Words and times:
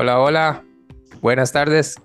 Hola, 0.00 0.20
hola. 0.20 0.64
Buenas 1.20 1.50
tardes. 1.50 1.96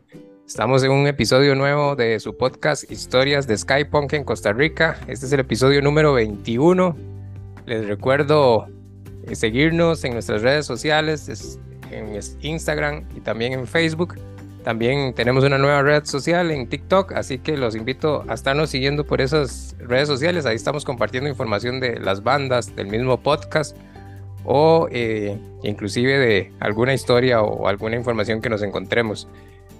Estamos 0.47 0.83
en 0.83 0.89
un 0.89 1.05
episodio 1.05 1.53
nuevo 1.53 1.95
de 1.95 2.19
su 2.19 2.35
podcast 2.35 2.89
Historias 2.89 3.45
de 3.45 3.55
Skypunk 3.55 4.13
en 4.13 4.23
Costa 4.23 4.51
Rica. 4.51 4.97
Este 5.07 5.27
es 5.27 5.31
el 5.31 5.41
episodio 5.41 5.79
número 5.79 6.11
21. 6.11 6.97
Les 7.67 7.85
recuerdo 7.85 8.65
eh, 9.27 9.35
seguirnos 9.35 10.03
en 10.05 10.13
nuestras 10.13 10.41
redes 10.41 10.65
sociales, 10.65 11.59
en 11.91 12.19
Instagram 12.41 13.07
y 13.15 13.19
también 13.19 13.53
en 13.53 13.67
Facebook. 13.67 14.15
También 14.63 15.13
tenemos 15.13 15.43
una 15.43 15.59
nueva 15.59 15.83
red 15.83 16.03
social 16.05 16.49
en 16.49 16.67
TikTok, 16.67 17.11
así 17.11 17.37
que 17.37 17.57
los 17.57 17.75
invito 17.75 18.25
a 18.27 18.33
estarnos 18.33 18.71
siguiendo 18.71 19.05
por 19.05 19.21
esas 19.21 19.75
redes 19.77 20.07
sociales. 20.07 20.47
Ahí 20.47 20.55
estamos 20.55 20.83
compartiendo 20.83 21.29
información 21.29 21.79
de 21.79 21.99
las 21.99 22.23
bandas, 22.23 22.75
del 22.75 22.87
mismo 22.87 23.21
podcast 23.21 23.77
o 24.45 24.87
eh, 24.91 25.37
inclusive 25.63 26.17
de 26.17 26.51
alguna 26.59 26.93
historia 26.93 27.41
o 27.41 27.67
alguna 27.67 27.95
información 27.95 28.41
que 28.41 28.49
nos 28.49 28.61
encontremos. 28.61 29.27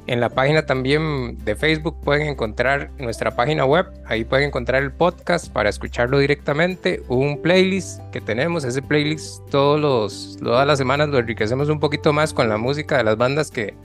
En 0.06 0.20
la 0.20 0.30
página 0.30 0.66
también 0.66 1.38
de 1.46 1.56
Facebook 1.56 1.96
pueden 2.02 2.28
encontrar 2.28 2.92
nuestra 2.98 3.38
página 3.38 3.64
web, 3.64 3.86
ahí 4.06 4.26
pueden 4.26 4.48
encontrar 4.48 4.84
el 4.84 4.92
podcast 4.92 5.50
para 5.50 5.70
escucharlo 5.70 6.20
directamente, 6.20 7.02
un 7.08 7.42
playlist 7.42 8.02
que 8.12 8.20
tenemos, 8.20 8.66
ese 8.66 8.82
playlist 8.82 9.48
todos 9.50 9.80
los, 9.80 10.38
todas 10.44 10.68
las 10.68 10.78
semanas 10.78 11.08
lo 11.08 11.20
enriquecemos 11.20 11.70
un 11.70 11.80
poquito 11.80 12.12
más 12.12 12.34
con 12.34 12.50
la 12.50 12.58
música 12.58 12.98
de 12.98 13.06
las 13.06 13.16
bandas 13.16 13.50
que, 13.50 13.76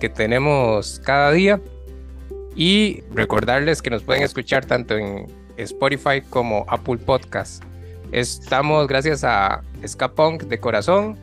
que 0.00 0.08
tenemos 0.08 1.00
cada 1.04 1.30
día 1.30 1.60
y 2.56 3.04
recordarles 3.14 3.82
que 3.82 3.90
nos 3.90 4.02
pueden 4.02 4.24
escuchar 4.24 4.64
tanto 4.64 4.96
en 4.96 5.28
Spotify 5.56 6.22
como 6.28 6.64
Apple 6.68 6.98
Podcast. 6.98 7.62
Estamos 8.12 8.86
gracias 8.88 9.24
a 9.24 9.62
Skapunk 9.86 10.42
de 10.42 10.60
corazón. 10.60 11.16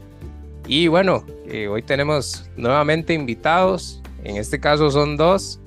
Y 0.68 0.88
bueno, 0.88 1.24
eh, 1.48 1.68
hoy 1.68 1.84
tenemos 1.84 2.50
nuevamente 2.58 3.14
invitados. 3.14 4.02
En 4.24 4.38
este 4.38 4.60
caso 4.60 4.90
son 4.90 5.16
dos, 5.16 5.60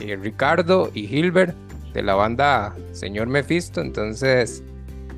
eh, 0.00 0.16
Ricardo 0.16 0.90
y 0.92 1.06
Gilbert 1.06 1.56
de 1.94 2.02
la 2.02 2.14
banda 2.14 2.76
Señor 2.92 3.28
Mephisto. 3.28 3.80
Entonces, 3.80 4.62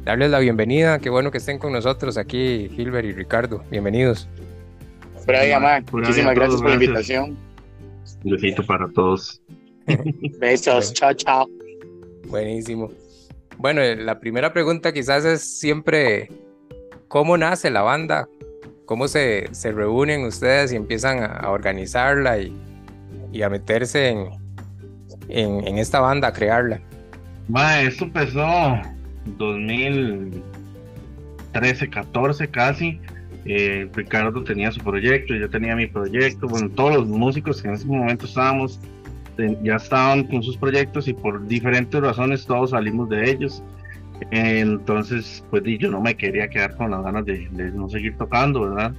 darles 0.05 0.31
la 0.31 0.39
bienvenida. 0.39 1.01
Qué 1.01 1.11
bueno 1.11 1.33
que 1.33 1.39
estén 1.39 1.59
con 1.59 1.73
nosotros 1.73 2.17
aquí, 2.17 2.71
Gilbert 2.75 3.07
y 3.07 3.13
Ricardo. 3.13 3.65
Bienvenidos. 3.69 4.29
Muchísimas 5.91 6.35
gracias 6.37 6.61
por 6.61 6.71
la 6.71 6.75
invitación. 6.75 7.37
Un 8.25 8.31
besito 8.31 8.65
para 8.65 8.89
todos. 8.89 9.43
Besos, 10.39 10.93
chao, 10.95 11.13
chao. 11.15 11.49
Buenísimo. 12.29 12.91
Bueno, 13.61 13.83
eh, 13.83 13.95
la 13.95 14.19
primera 14.21 14.55
pregunta 14.55 14.91
quizás 14.91 15.27
es 15.27 15.59
siempre, 15.59 16.31
¿cómo 17.09 17.37
nace 17.37 17.69
la 17.69 17.83
banda? 17.83 18.27
¿Cómo 18.87 19.07
se, 19.07 19.49
se 19.53 19.71
reúnen 19.71 20.25
ustedes 20.25 20.73
y 20.73 20.77
empiezan 20.77 21.23
a, 21.23 21.51
organizarla 21.51 22.39
y, 22.39 22.57
y, 23.31 23.43
a 23.43 23.51
meterse 23.51 24.09
en, 24.09 24.31
en, 25.29 25.77
esta 25.77 26.01
banda, 26.01 26.29
a 26.29 26.33
crearla? 26.33 26.81
Ma, 27.49 27.83
esto 27.83 28.07
empezó 28.07 28.81
2013, 29.37 31.91
14 31.91 32.49
casi. 32.49 32.99
Eh, 33.45 33.91
Ricardo 33.93 34.43
tenía 34.43 34.73
su 34.73 34.81
proyecto, 34.81 35.35
yo 35.35 35.51
tenía 35.51 35.77
mi 35.77 35.87
proyecto. 35.87 36.49
Bueno, 36.49 36.71
todos 36.71 36.95
los 36.95 37.07
músicos 37.09 37.61
que 37.61 37.69
en 37.69 37.75
ese 37.75 37.85
momento 37.85 38.25
estábamos 38.25 38.81
ya 39.63 39.77
estaban 39.77 40.25
con 40.25 40.43
sus 40.43 40.57
proyectos 40.57 41.09
y 41.09 41.13
por 41.13 41.47
diferentes 41.47 42.01
razones 42.01 42.47
todos 42.47 42.71
salimos 42.71 43.09
de 43.09 43.31
ellos. 43.31 43.63
Entonces, 44.31 45.45
pues 45.51 45.63
yo 45.79 45.91
no 45.91 46.01
me 46.01 46.17
quería 46.17 46.49
quedar 46.49 46.77
con 46.77 46.91
las 46.91 47.03
ganas 47.03 47.25
de, 47.25 47.49
no 47.75 47.89
seguir 47.89 48.17
tocando, 48.17 48.63
¿verdad? 48.63 48.93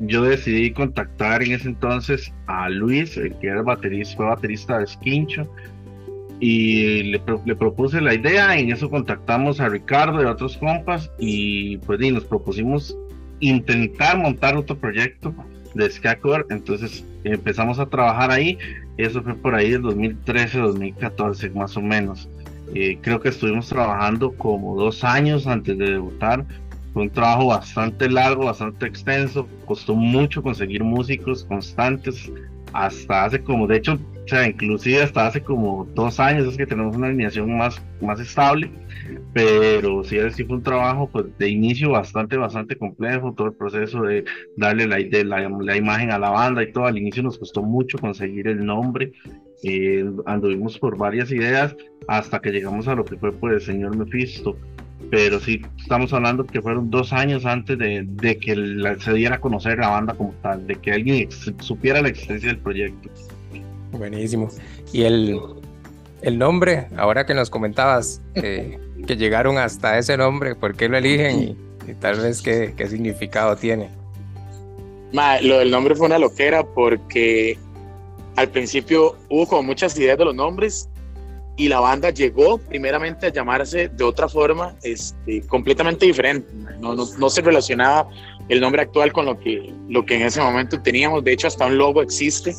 Yo 0.00 0.24
decidí 0.24 0.72
contactar 0.72 1.42
en 1.42 1.52
ese 1.52 1.68
entonces 1.68 2.32
a 2.46 2.68
Luis, 2.68 3.18
que 3.40 3.46
era 3.46 3.62
baterista, 3.62 4.16
fue 4.16 4.26
baterista 4.26 4.78
de 4.78 4.86
Skincho, 4.86 5.48
y 6.40 7.04
le, 7.04 7.20
le, 7.46 7.54
propuse 7.54 8.00
la 8.00 8.14
idea, 8.14 8.58
en 8.58 8.72
eso 8.72 8.90
contactamos 8.90 9.60
a 9.60 9.68
Ricardo 9.68 10.20
y 10.20 10.26
a 10.26 10.32
otros 10.32 10.56
compas, 10.56 11.08
y 11.20 11.76
pues 11.78 12.00
y 12.02 12.10
nos 12.10 12.24
propusimos 12.24 12.96
intentar 13.38 14.18
montar 14.18 14.56
otro 14.56 14.76
proyecto 14.76 15.32
de 15.74 15.90
Skakor, 15.90 16.46
entonces 16.50 17.04
empezamos 17.24 17.78
a 17.78 17.86
trabajar 17.86 18.30
ahí, 18.30 18.58
eso 19.02 19.22
fue 19.22 19.34
por 19.34 19.54
ahí 19.54 19.70
del 19.70 19.82
2013, 19.82 20.58
2014 20.58 21.50
más 21.50 21.76
o 21.76 21.80
menos. 21.80 22.28
Eh, 22.74 22.98
creo 23.02 23.20
que 23.20 23.28
estuvimos 23.28 23.68
trabajando 23.68 24.32
como 24.32 24.76
dos 24.76 25.04
años 25.04 25.46
antes 25.46 25.76
de 25.76 25.92
debutar, 25.92 26.44
fue 26.92 27.02
un 27.04 27.10
trabajo 27.10 27.46
bastante 27.46 28.08
largo, 28.08 28.46
bastante 28.46 28.86
extenso, 28.86 29.48
costó 29.66 29.94
mucho 29.94 30.42
conseguir 30.42 30.84
músicos 30.84 31.44
constantes, 31.44 32.30
hasta 32.72 33.24
hace 33.24 33.42
como, 33.42 33.66
de 33.66 33.76
hecho, 33.76 33.94
o 33.94 34.28
sea, 34.28 34.46
inclusive 34.46 35.02
hasta 35.02 35.26
hace 35.26 35.42
como 35.42 35.86
dos 35.94 36.20
años 36.20 36.46
es 36.46 36.56
que 36.56 36.66
tenemos 36.66 36.96
una 36.96 37.08
alineación 37.08 37.56
más, 37.56 37.80
más 38.00 38.20
estable, 38.20 38.70
pero 39.32 40.04
sí, 40.04 40.18
sí 40.34 40.44
fue 40.44 40.56
un 40.56 40.62
trabajo 40.62 41.08
pues, 41.10 41.26
de 41.38 41.48
inicio 41.48 41.90
bastante, 41.90 42.36
bastante 42.36 42.76
complejo, 42.76 43.32
todo 43.32 43.48
el 43.48 43.54
proceso 43.54 44.02
de 44.02 44.24
darle 44.56 44.86
la, 44.86 44.96
de 44.96 45.24
la, 45.24 45.76
imagen 45.76 46.10
a 46.10 46.18
la 46.18 46.30
banda 46.30 46.62
y 46.62 46.72
todo, 46.72 46.84
al 46.84 46.98
inicio 46.98 47.22
nos 47.22 47.38
costó 47.38 47.62
mucho 47.62 47.98
conseguir 47.98 48.48
el 48.48 48.64
nombre, 48.64 49.12
eh, 49.62 50.04
anduvimos 50.26 50.78
por 50.78 50.98
varias 50.98 51.30
ideas 51.30 51.74
hasta 52.08 52.40
que 52.40 52.50
llegamos 52.50 52.88
a 52.88 52.94
lo 52.94 53.04
que 53.04 53.16
fue 53.16 53.32
por 53.32 53.54
el 53.54 53.60
señor 53.60 53.96
Mephisto, 53.96 54.56
pero 55.10 55.40
sí 55.40 55.62
estamos 55.78 56.12
hablando 56.12 56.44
que 56.44 56.60
fueron 56.60 56.90
dos 56.90 57.12
años 57.12 57.46
antes 57.46 57.78
de, 57.78 58.04
de 58.06 58.36
que 58.36 58.54
se 58.98 59.12
diera 59.14 59.36
a 59.36 59.40
conocer 59.40 59.78
la 59.78 59.88
banda 59.88 60.14
como 60.14 60.34
tal, 60.42 60.66
de 60.66 60.74
que 60.76 60.92
alguien 60.92 61.28
supiera 61.60 62.02
la 62.02 62.08
existencia 62.08 62.48
del 62.50 62.58
proyecto. 62.58 63.08
Buenísimo. 63.92 64.48
Y 64.92 65.02
el, 65.02 65.38
el 66.22 66.38
nombre, 66.38 66.86
ahora 66.96 67.26
que 67.26 67.34
nos 67.34 67.50
comentabas 67.50 68.22
que 69.06 69.16
llegaron 69.16 69.58
hasta 69.58 69.98
ese 69.98 70.16
nombre, 70.16 70.54
¿por 70.54 70.74
qué 70.74 70.88
lo 70.88 70.96
eligen 70.96 71.56
y, 71.88 71.94
tal 71.94 72.20
vez 72.20 72.42
qué, 72.42 72.74
qué 72.76 72.86
significado 72.88 73.56
tiene? 73.56 73.90
lo 75.42 75.58
del 75.58 75.70
nombre 75.70 75.94
fue 75.94 76.06
una 76.06 76.18
loquera 76.18 76.64
porque 76.64 77.58
al 78.36 78.48
principio 78.48 79.16
hubo 79.28 79.46
como 79.46 79.62
muchas 79.62 79.96
ideas 79.98 80.16
de 80.16 80.24
los 80.24 80.34
nombres 80.34 80.88
y 81.56 81.68
la 81.68 81.80
banda 81.80 82.10
llegó 82.10 82.58
primeramente 82.58 83.26
a 83.26 83.28
llamarse 83.28 83.88
de 83.88 84.04
otra 84.04 84.28
forma, 84.28 84.74
este, 84.82 85.42
completamente 85.42 86.06
diferente. 86.06 86.50
No, 86.80 86.94
no, 86.94 87.04
no, 87.18 87.30
se 87.30 87.42
relacionaba 87.42 88.08
el 88.48 88.60
nombre 88.60 88.82
actual 88.82 89.12
con 89.12 89.26
lo 89.26 89.38
que, 89.38 89.72
lo 89.88 90.06
que 90.06 90.16
en 90.16 90.22
ese 90.22 90.40
momento 90.40 90.80
teníamos. 90.80 91.22
De 91.22 91.32
hecho, 91.32 91.46
hasta 91.46 91.66
un 91.66 91.76
logo 91.76 92.00
existe. 92.00 92.54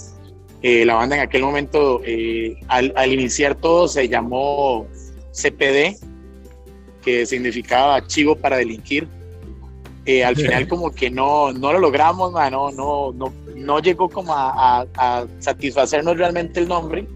Eh, 0.61 0.85
la 0.85 0.93
banda 0.93 1.15
en 1.15 1.23
aquel 1.23 1.41
momento, 1.41 2.01
eh, 2.05 2.55
al, 2.67 3.11
iniciar 3.11 3.55
todo, 3.55 3.87
se 3.87 4.07
llamó 4.07 4.87
CPD, 5.31 5.97
que 7.03 7.25
significaba 7.25 7.95
archivo 7.95 8.35
para 8.35 8.57
delinquir. 8.57 9.07
Eh, 10.05 10.23
al 10.23 10.35
final 10.35 10.67
como 10.67 10.91
que 10.91 11.09
no, 11.09 11.53
no 11.53 11.73
lo 11.73 11.79
logramos, 11.79 12.33
no, 12.33 12.71
no, 12.71 13.11
no, 13.13 13.33
no 13.55 13.79
llegó 13.79 14.09
como 14.09 14.33
a, 14.33 14.85
a, 14.95 15.25
satisfacernos 15.39 16.17
realmente 16.17 16.59
el 16.59 16.67
nombre 16.67 17.07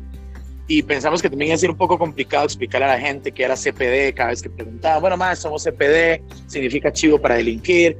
y 0.69 0.83
pensamos 0.83 1.21
que 1.21 1.29
también 1.29 1.49
iba 1.49 1.55
a 1.55 1.59
ser 1.59 1.69
un 1.69 1.77
poco 1.77 1.97
complicado 1.97 2.45
explicar 2.45 2.83
a 2.83 2.87
la 2.87 2.99
gente 2.99 3.31
que 3.31 3.43
era 3.43 3.55
CPD 3.55 4.13
cada 4.13 4.29
vez 4.29 4.41
que 4.41 4.49
preguntaba, 4.49 4.99
bueno, 4.99 5.17
más 5.17 5.39
somos 5.39 5.63
CPD, 5.63 6.21
significa 6.47 6.89
archivo 6.89 7.19
para 7.19 7.35
delinquir, 7.35 7.97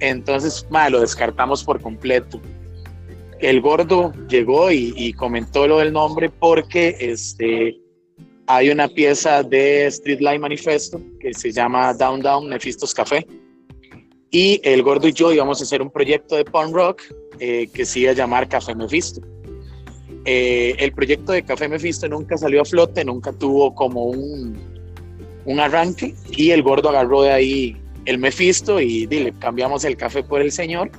entonces 0.00 0.66
más 0.70 0.90
lo 0.90 1.00
descartamos 1.00 1.64
por 1.64 1.80
completo 1.80 2.40
el 3.42 3.60
gordo 3.60 4.12
llegó 4.28 4.70
y, 4.70 5.12
comentó 5.14 5.66
lo 5.66 5.78
del 5.78 5.92
nombre 5.92 6.30
porque 6.30 6.96
este, 7.00 7.76
hay 8.56 8.68
una 8.68 8.86
pieza 8.86 9.42
de 9.42 9.86
Street 9.86 10.20
Light 10.20 10.40
Manifesto 10.40 11.00
que 11.18 11.32
se 11.32 11.50
llama 11.52 11.94
Down 11.94 12.20
Down 12.20 12.48
Mephistos 12.48 12.92
Café. 12.92 13.26
Y 14.30 14.60
el 14.62 14.82
gordo 14.82 15.08
y 15.08 15.12
yo 15.12 15.32
íbamos 15.32 15.60
a 15.60 15.64
hacer 15.64 15.80
un 15.80 15.90
proyecto 15.90 16.36
de 16.36 16.44
punk 16.44 16.74
rock 16.74 17.02
eh, 17.38 17.68
que 17.72 17.86
se 17.86 18.00
iba 18.00 18.10
a 18.10 18.14
llamar 18.14 18.48
Café 18.48 18.74
Mephisto. 18.74 19.22
Eh, 20.26 20.74
el 20.78 20.92
proyecto 20.92 21.32
de 21.32 21.42
Café 21.42 21.66
Mephisto 21.66 22.06
nunca 22.08 22.36
salió 22.36 22.60
a 22.60 22.64
flote, 22.66 23.04
nunca 23.04 23.32
tuvo 23.32 23.74
como 23.74 24.04
un, 24.04 24.58
un 25.46 25.60
arranque 25.60 26.14
y 26.30 26.50
el 26.50 26.62
gordo 26.62 26.90
agarró 26.90 27.22
de 27.22 27.32
ahí 27.32 27.76
el 28.04 28.18
Mephisto 28.18 28.80
y 28.80 29.06
dile, 29.06 29.32
cambiamos 29.38 29.84
el 29.84 29.96
café 29.96 30.22
por 30.22 30.42
el 30.42 30.52
señor 30.52 30.90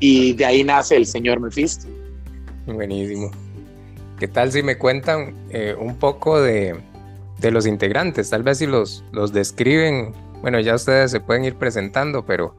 y 0.00 0.32
de 0.32 0.44
ahí 0.44 0.64
nace 0.64 0.96
el 0.96 1.06
señor 1.06 1.38
Mephisto. 1.38 1.86
Buenísimo. 2.66 3.30
¿Qué 4.18 4.28
tal 4.28 4.50
si 4.50 4.62
me 4.62 4.78
cuentan 4.78 5.34
eh, 5.50 5.74
un 5.78 5.96
poco 5.96 6.40
de, 6.40 6.74
de, 7.38 7.50
los 7.50 7.66
integrantes? 7.66 8.30
Tal 8.30 8.42
vez 8.42 8.58
si 8.58 8.66
los, 8.66 9.04
los 9.12 9.32
describen, 9.32 10.12
bueno, 10.40 10.58
ya 10.60 10.74
ustedes 10.74 11.10
se 11.10 11.20
pueden 11.20 11.44
ir 11.44 11.56
presentando, 11.56 12.24
pero, 12.24 12.54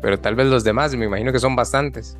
pero 0.00 0.18
tal 0.18 0.34
vez 0.34 0.46
los 0.46 0.64
demás, 0.64 0.94
me 0.96 1.04
imagino 1.04 1.32
que 1.32 1.38
son 1.38 1.54
bastantes. 1.54 2.16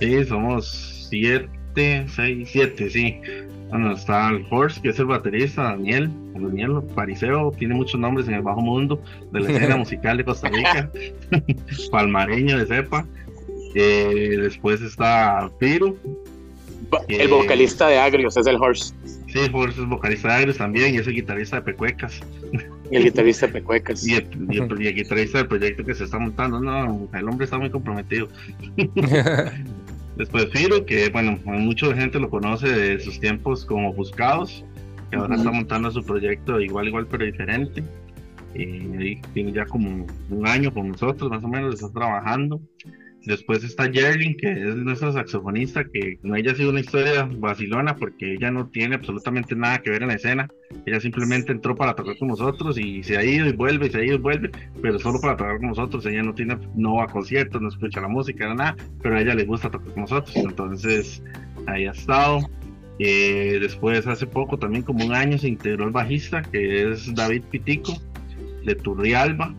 Sí, 0.00 0.24
somos 0.24 1.06
siete, 1.08 2.06
seis, 2.08 2.48
siete, 2.50 2.90
sí. 2.90 3.20
Bueno, 3.68 3.92
está 3.92 4.30
el 4.30 4.44
Horst, 4.50 4.82
que 4.82 4.88
es 4.88 4.98
el 4.98 5.06
baterista, 5.06 5.62
Daniel, 5.62 6.10
Daniel 6.34 6.82
Pariseo, 6.96 7.52
tiene 7.52 7.74
muchos 7.74 8.00
nombres 8.00 8.26
en 8.26 8.34
el 8.34 8.42
bajo 8.42 8.60
mundo 8.60 9.00
de 9.30 9.40
la 9.40 9.52
escena 9.52 9.76
musical 9.76 10.16
de 10.16 10.24
Costa 10.24 10.48
Rica, 10.48 10.90
palmareño 11.92 12.58
de 12.58 12.66
cepa. 12.66 13.06
Eh, 13.76 14.36
después 14.40 14.80
está 14.80 15.48
Piro. 15.60 15.94
El 17.08 17.28
vocalista 17.28 17.88
de 17.88 17.98
Agrios 17.98 18.36
es 18.36 18.46
el 18.46 18.56
Horse. 18.56 18.94
Sí, 19.28 19.40
Horse 19.52 19.80
es 19.80 19.88
vocalista 19.88 20.28
de 20.28 20.34
Agrios 20.34 20.56
también 20.58 20.94
y 20.94 20.98
es 20.98 21.06
el 21.06 21.14
guitarrista 21.14 21.56
de 21.56 21.62
Pecuecas. 21.62 22.20
Y 22.90 22.96
el 22.96 23.04
guitarrista 23.04 23.46
de 23.46 23.52
Pecuecas. 23.52 24.06
y, 24.06 24.14
el, 24.14 24.28
guitarrista 24.94 25.38
del 25.38 25.48
proyecto 25.48 25.84
que 25.84 25.94
se 25.94 26.04
está 26.04 26.18
montando. 26.18 26.60
No, 26.60 27.08
el 27.12 27.28
hombre 27.28 27.44
está 27.44 27.58
muy 27.58 27.70
comprometido. 27.70 28.28
Después 30.16 30.48
Firo, 30.52 30.84
que 30.84 31.08
bueno, 31.08 31.38
mucha 31.44 31.94
gente 31.94 32.18
lo 32.18 32.28
conoce 32.28 32.68
de 32.68 33.00
sus 33.00 33.18
tiempos 33.20 33.64
como 33.64 33.92
Buscados, 33.94 34.64
que 35.10 35.16
ahora 35.16 35.36
está 35.36 35.50
montando 35.50 35.90
su 35.90 36.04
proyecto 36.04 36.60
igual, 36.60 36.88
igual, 36.88 37.06
pero 37.06 37.24
diferente. 37.24 37.82
Y 38.54 39.16
tiene 39.32 39.52
ya 39.52 39.64
como 39.64 40.06
un 40.28 40.46
año 40.46 40.74
con 40.74 40.88
nosotros, 40.88 41.30
más 41.30 41.44
o 41.44 41.48
menos, 41.48 41.74
está 41.74 41.90
trabajando. 41.90 42.60
Después 43.24 43.62
está 43.64 43.90
Jerlin, 43.92 44.34
que 44.36 44.50
es 44.50 44.76
nuestra 44.76 45.12
saxofonista, 45.12 45.84
que 45.84 46.18
no 46.22 46.34
haya 46.34 46.54
sido 46.54 46.70
una 46.70 46.80
historia 46.80 47.28
vacilona 47.30 47.94
porque 47.94 48.34
ella 48.34 48.50
no 48.50 48.68
tiene 48.68 48.94
absolutamente 48.94 49.54
nada 49.54 49.82
que 49.82 49.90
ver 49.90 50.02
en 50.02 50.08
la 50.08 50.14
escena. 50.14 50.48
Ella 50.86 51.00
simplemente 51.00 51.52
entró 51.52 51.76
para 51.76 51.94
tocar 51.94 52.16
con 52.16 52.28
nosotros 52.28 52.78
y 52.78 53.02
se 53.02 53.18
ha 53.18 53.24
ido 53.24 53.46
y 53.46 53.52
vuelve, 53.52 53.88
y 53.88 53.90
se 53.90 53.98
ha 53.98 54.04
ido 54.04 54.14
y 54.14 54.18
vuelve, 54.18 54.50
pero 54.80 54.98
solo 54.98 55.20
para 55.20 55.36
tocar 55.36 55.58
con 55.58 55.68
nosotros. 55.68 56.06
Ella 56.06 56.22
no 56.22 56.34
tiene, 56.34 56.56
no 56.74 56.94
va 56.94 57.04
a 57.04 57.08
conciertos, 57.08 57.60
no 57.60 57.68
escucha 57.68 58.00
la 58.00 58.08
música, 58.08 58.52
nada, 58.54 58.74
pero 59.02 59.16
a 59.16 59.20
ella 59.20 59.34
le 59.34 59.44
gusta 59.44 59.70
tocar 59.70 59.92
con 59.92 60.02
nosotros. 60.02 60.34
Entonces, 60.36 61.22
ahí 61.66 61.86
ha 61.86 61.90
estado. 61.90 62.40
Eh, 62.98 63.58
después, 63.60 64.06
hace 64.06 64.26
poco, 64.26 64.58
también 64.58 64.82
como 64.82 65.04
un 65.04 65.14
año, 65.14 65.36
se 65.36 65.48
integró 65.48 65.84
el 65.84 65.90
bajista, 65.90 66.40
que 66.40 66.90
es 66.90 67.14
David 67.14 67.42
Pitico, 67.50 67.92
de 68.64 68.74
Turrialba. 68.76 69.54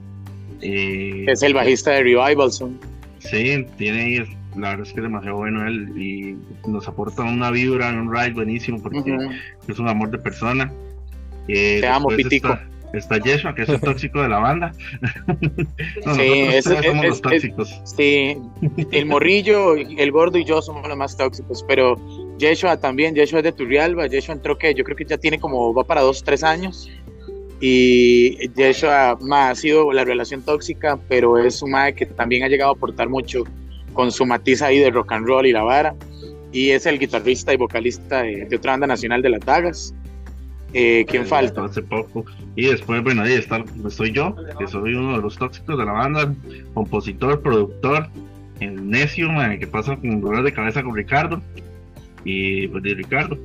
Eh, 0.61 1.25
es 1.27 1.43
el 1.43 1.53
bajista 1.53 1.91
de 1.91 2.03
Revival 2.03 2.51
Son. 2.51 2.90
Sí, 3.21 3.65
tiene, 3.77 4.25
la 4.56 4.69
verdad 4.69 4.88
es 4.88 4.94
que 4.94 5.00
es 5.00 5.03
demasiado 5.03 5.38
bueno 5.38 5.68
él 5.68 5.94
y 5.97 6.38
nos 6.68 6.88
aporta 6.88 7.23
una 7.23 7.51
vibra, 7.51 7.89
un 7.89 8.12
ride 8.12 8.33
buenísimo 8.33 8.81
porque 8.81 9.15
es 9.68 9.79
un 9.79 9.88
amor 9.88 10.09
de 10.09 10.18
persona. 10.18 10.71
Eh, 11.47 11.79
Te 11.81 11.88
amo, 11.88 12.09
Pitico. 12.09 12.57
Está, 12.94 13.19
Yeshua, 13.19 13.56
que 13.56 13.62
es 13.62 13.69
el 13.69 13.79
tóxico 13.81 14.21
de 14.21 14.27
la 14.27 14.39
banda. 14.39 14.73
sí, 16.15 16.62
somos 16.62 17.06
los 17.06 17.21
tóxicos. 17.21 17.81
sí, 17.85 18.38
el 18.91 19.06
morrillo, 19.06 19.75
el 19.75 20.12
gordo 20.12 20.38
y 20.38 20.44
yo 20.44 20.62
somos 20.62 20.85
los 20.88 20.97
más 20.97 21.15
tóxicos, 21.15 21.63
pero 21.68 21.95
Yeshua 22.38 22.77
también, 22.77 23.15
Yeshua 23.15 23.39
es 23.39 23.45
de 23.45 23.51
Turrialba, 23.53 24.07
Yeshua 24.07 24.35
entró 24.35 24.57
que 24.57 24.73
yo 24.73 24.83
creo 24.83 24.97
que 24.97 25.06
ya 25.06 25.18
tiene 25.18 25.39
como, 25.39 25.73
va 25.73 25.85
para 25.85 26.01
dos, 26.01 26.23
tres 26.23 26.44
años 26.44 26.89
y 27.61 28.49
Yeshua 28.55 29.19
ha 29.31 29.55
sido 29.55 29.93
la 29.93 30.03
relación 30.03 30.41
tóxica, 30.41 30.97
pero 31.07 31.37
es 31.37 31.61
un 31.61 31.71
mae 31.71 31.93
que 31.93 32.07
también 32.07 32.43
ha 32.43 32.47
llegado 32.47 32.71
a 32.71 32.73
aportar 32.73 33.07
mucho 33.07 33.43
con 33.93 34.11
su 34.11 34.25
matiz 34.25 34.63
ahí 34.63 34.79
de 34.79 34.89
rock 34.89 35.11
and 35.11 35.27
roll 35.27 35.45
y 35.45 35.51
la 35.51 35.61
vara. 35.61 35.95
Y 36.51 36.71
es 36.71 36.87
el 36.87 36.97
guitarrista 36.97 37.53
y 37.53 37.57
vocalista 37.57 38.23
de, 38.23 38.47
otra 38.55 38.71
banda 38.71 38.87
nacional 38.87 39.21
de 39.21 39.29
las 39.29 39.41
Dagas. 39.41 39.93
Eh, 40.73 41.05
¿Quién 41.07 41.27
falta? 41.27 41.65
Hace 41.65 41.83
poco. 41.83 42.25
Y 42.55 42.65
después, 42.65 43.03
bueno, 43.03 43.21
ahí 43.21 43.33
está, 43.33 43.63
estoy 43.85 44.11
yo, 44.11 44.35
que 44.57 44.67
soy 44.67 44.95
uno 44.95 45.17
de 45.17 45.21
los 45.21 45.37
tóxicos 45.37 45.77
de 45.77 45.85
la 45.85 45.91
banda, 45.91 46.33
compositor, 46.73 47.41
productor, 47.41 48.07
el 48.59 48.89
necio, 48.89 49.29
que 49.59 49.67
pasa 49.67 49.95
con 49.97 50.19
dolor 50.19 50.43
de 50.43 50.51
cabeza 50.51 50.81
con 50.81 50.95
Ricardo. 50.95 51.41
Y 52.23 52.67
pues 52.69 52.83
de 52.83 52.95
Ricardo, 52.95 53.37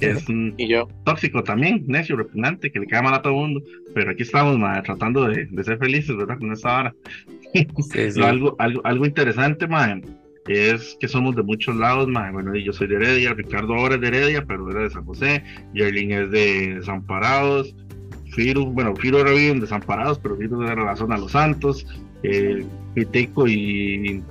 es 0.00 0.28
un 0.28 0.54
y 0.56 0.68
yo. 0.68 0.88
tóxico 1.04 1.42
también, 1.42 1.84
necio, 1.86 2.16
repugnante, 2.16 2.70
que 2.70 2.80
le 2.80 2.86
queda 2.86 3.02
mal 3.02 3.14
a 3.14 3.22
todo 3.22 3.32
el 3.34 3.38
mundo. 3.40 3.62
Pero 3.94 4.10
aquí 4.10 4.22
estamos, 4.22 4.58
tratando 4.84 5.26
de, 5.26 5.48
ser 5.62 5.78
felices, 5.78 6.16
¿verdad? 6.16 6.38
Con 6.38 6.52
esta 6.52 6.78
hora. 6.78 6.94
algo, 8.22 8.56
algo, 8.58 8.80
algo 8.84 9.06
interesante, 9.06 9.66
madre, 9.66 10.02
es 10.48 10.96
que 11.00 11.08
somos 11.08 11.36
de 11.36 11.42
muchos 11.42 11.76
lados, 11.76 12.08
madre. 12.08 12.32
Bueno, 12.32 12.54
yo 12.56 12.72
soy 12.72 12.88
de 12.88 12.96
Heredia, 12.96 13.34
Ricardo 13.34 13.74
ahora 13.74 13.94
es 13.94 14.00
de 14.00 14.08
Heredia, 14.08 14.44
pero 14.44 14.70
era 14.70 14.82
de 14.82 14.90
San 14.90 15.04
José, 15.04 15.42
Yerlin 15.72 16.12
es 16.12 16.30
de 16.30 16.74
Desamparados, 16.74 17.74
Firu, 18.32 18.66
bueno, 18.66 18.94
Firu 18.96 19.18
era 19.18 19.32
bien 19.32 19.60
Desamparados, 19.60 20.18
pero 20.18 20.36
Firu 20.36 20.62
era 20.62 20.84
la 20.84 20.96
zona 20.96 21.14
de 21.14 21.22
Los 21.22 21.32
Santos, 21.32 21.86
eh, 22.22 22.64
Piteco 22.94 23.46
y 23.46 24.22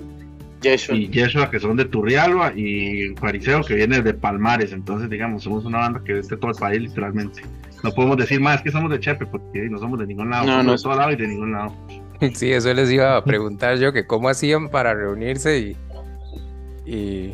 y 0.63 1.09
Yeshua, 1.09 1.49
que 1.49 1.59
son 1.59 1.75
de 1.77 1.85
Turrialba, 1.85 2.53
y 2.55 3.13
Fariseo, 3.19 3.63
que 3.63 3.75
viene 3.75 4.01
de 4.01 4.13
Palmares. 4.13 4.71
Entonces, 4.71 5.09
digamos, 5.09 5.43
somos 5.43 5.65
una 5.65 5.79
banda 5.79 6.01
que 6.05 6.19
es 6.19 6.29
de 6.29 6.37
todo 6.37 6.51
el 6.51 6.57
país, 6.57 6.81
literalmente. 6.81 7.41
No 7.83 7.91
podemos 7.91 8.17
decir 8.17 8.39
más 8.39 8.61
que 8.61 8.71
somos 8.71 8.89
de 8.89 8.99
Chepe, 8.99 9.25
porque 9.25 9.67
no 9.69 9.77
somos 9.77 9.99
de 9.99 10.07
ningún 10.07 10.29
lado. 10.29 10.45
No, 10.47 10.63
no. 10.63 10.71
De 10.71 10.77
todo 10.77 10.95
lado 10.95 11.11
y 11.11 11.15
de 11.15 11.27
ningún 11.27 11.51
lado. 11.51 11.75
Sí, 12.35 12.53
eso 12.53 12.73
les 12.73 12.89
iba 12.89 13.17
a 13.17 13.23
preguntar 13.25 13.77
yo, 13.79 13.91
que 13.91 14.07
cómo 14.07 14.29
hacían 14.29 14.69
para 14.69 14.93
reunirse 14.93 15.59
y, 15.59 15.77
y, 16.85 17.33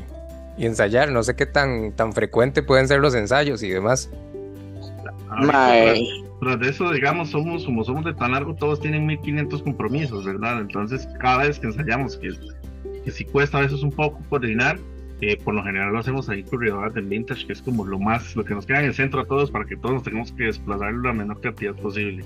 ensayar. 0.58 1.12
No 1.12 1.22
sé 1.22 1.36
qué 1.36 1.46
tan, 1.46 1.92
tan 1.92 2.12
frecuente 2.12 2.64
pueden 2.64 2.88
ser 2.88 3.00
los 3.00 3.14
ensayos 3.14 3.62
y 3.62 3.70
demás. 3.70 4.10
Pero 6.40 6.58
de 6.58 6.70
eso, 6.70 6.92
digamos, 6.92 7.30
somos, 7.30 7.66
como 7.66 7.84
somos 7.84 8.06
de 8.06 8.14
tan 8.14 8.32
largo, 8.32 8.56
todos 8.56 8.80
tienen 8.80 9.06
1500 9.06 9.62
compromisos, 9.62 10.26
¿verdad? 10.26 10.62
Entonces, 10.62 11.08
cada 11.20 11.44
vez 11.44 11.60
que 11.60 11.68
ensayamos, 11.68 12.18
que 12.18 12.30
que 13.00 13.12
sí 13.12 13.26
cuesta 13.26 13.58
a 13.58 13.62
veces 13.62 13.84
un 13.84 13.92
poco 13.92 14.20
coordinar. 14.30 14.80
Eh, 15.22 15.38
por 15.44 15.54
lo 15.54 15.62
general 15.64 15.92
lo 15.92 16.00
hacemos 16.00 16.30
ahí 16.30 16.44
corredoras 16.44 16.94
del 16.94 17.06
vintage, 17.06 17.46
que 17.46 17.52
es 17.52 17.62
como 17.62 17.86
lo 17.86 18.00
más, 18.00 18.38
lo 18.38 18.46
que 18.46 18.54
nos 18.54 18.66
queda 18.66 18.80
en 18.80 18.86
el 18.86 18.94
centro 18.94 19.20
a 19.20 19.26
todos 19.26 19.52
para 19.52 19.66
que 19.66 19.76
todos 19.76 19.96
nos 19.96 20.04
tengamos 20.04 20.32
que 20.32 20.46
desplazar 20.46 20.94
la 20.94 21.12
menor 21.12 21.42
cantidad 21.42 21.76
posible. 21.76 22.24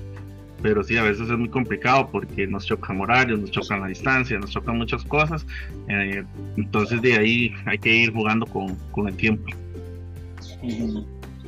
Pero 0.61 0.83
sí, 0.83 0.95
a 0.95 1.03
veces 1.03 1.29
es 1.29 1.37
muy 1.37 1.49
complicado 1.49 2.07
porque 2.11 2.45
nos 2.45 2.67
chocan 2.67 3.01
horarios, 3.01 3.39
nos 3.39 3.49
chocan 3.49 3.81
la 3.81 3.87
distancia, 3.87 4.37
nos 4.37 4.51
chocan 4.51 4.77
muchas 4.77 5.03
cosas. 5.03 5.45
Eh, 5.89 6.23
entonces 6.55 7.01
de 7.01 7.17
ahí 7.17 7.53
hay 7.65 7.79
que 7.79 7.89
ir 7.89 8.13
jugando 8.13 8.45
con, 8.45 8.75
con 8.91 9.07
el 9.07 9.15
tiempo. 9.15 9.43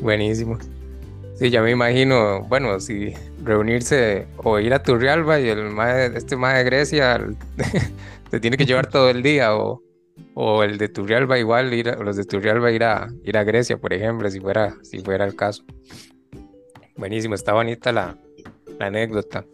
Buenísimo. 0.02 0.58
Sí, 1.36 1.50
ya 1.50 1.62
me 1.62 1.72
imagino, 1.72 2.42
bueno, 2.44 2.80
si 2.80 3.14
reunirse 3.46 4.28
o 4.38 4.60
ir 4.60 4.74
a 4.74 4.82
Turrialba 4.84 5.40
y 5.40 5.50
el 5.50 5.72
este 6.16 6.36
más 6.36 6.56
de 6.56 6.64
Grecia 6.64 7.26
se 8.32 8.40
tiene 8.40 8.58
que 8.58 8.66
llevar 8.66 8.88
todo 8.88 9.10
el 9.10 9.22
día 9.22 9.56
o, 9.56 9.82
o 10.34 10.64
el 10.64 10.78
de 10.78 10.90
Turrialba 10.90 11.38
igual 11.38 11.74
ir 11.74 11.90
a, 11.90 11.96
los 11.96 12.18
de 12.18 12.26
Turrialba 12.26 12.72
ir 12.72 12.84
a 12.84 13.08
ir 13.24 13.38
a 13.38 13.44
Grecia 13.44 13.78
por 13.78 13.94
ejemplo 13.94 14.30
si 14.30 14.40
fuera 14.40 14.76
si 14.82 15.00
fuera 15.00 15.26
el 15.26 15.36
caso. 15.36 15.64
Buenísimo 16.98 17.36
está 17.36 17.54
bonita 17.54 17.92
la, 17.92 18.18
la 18.80 18.88
anécdota. 18.88 19.46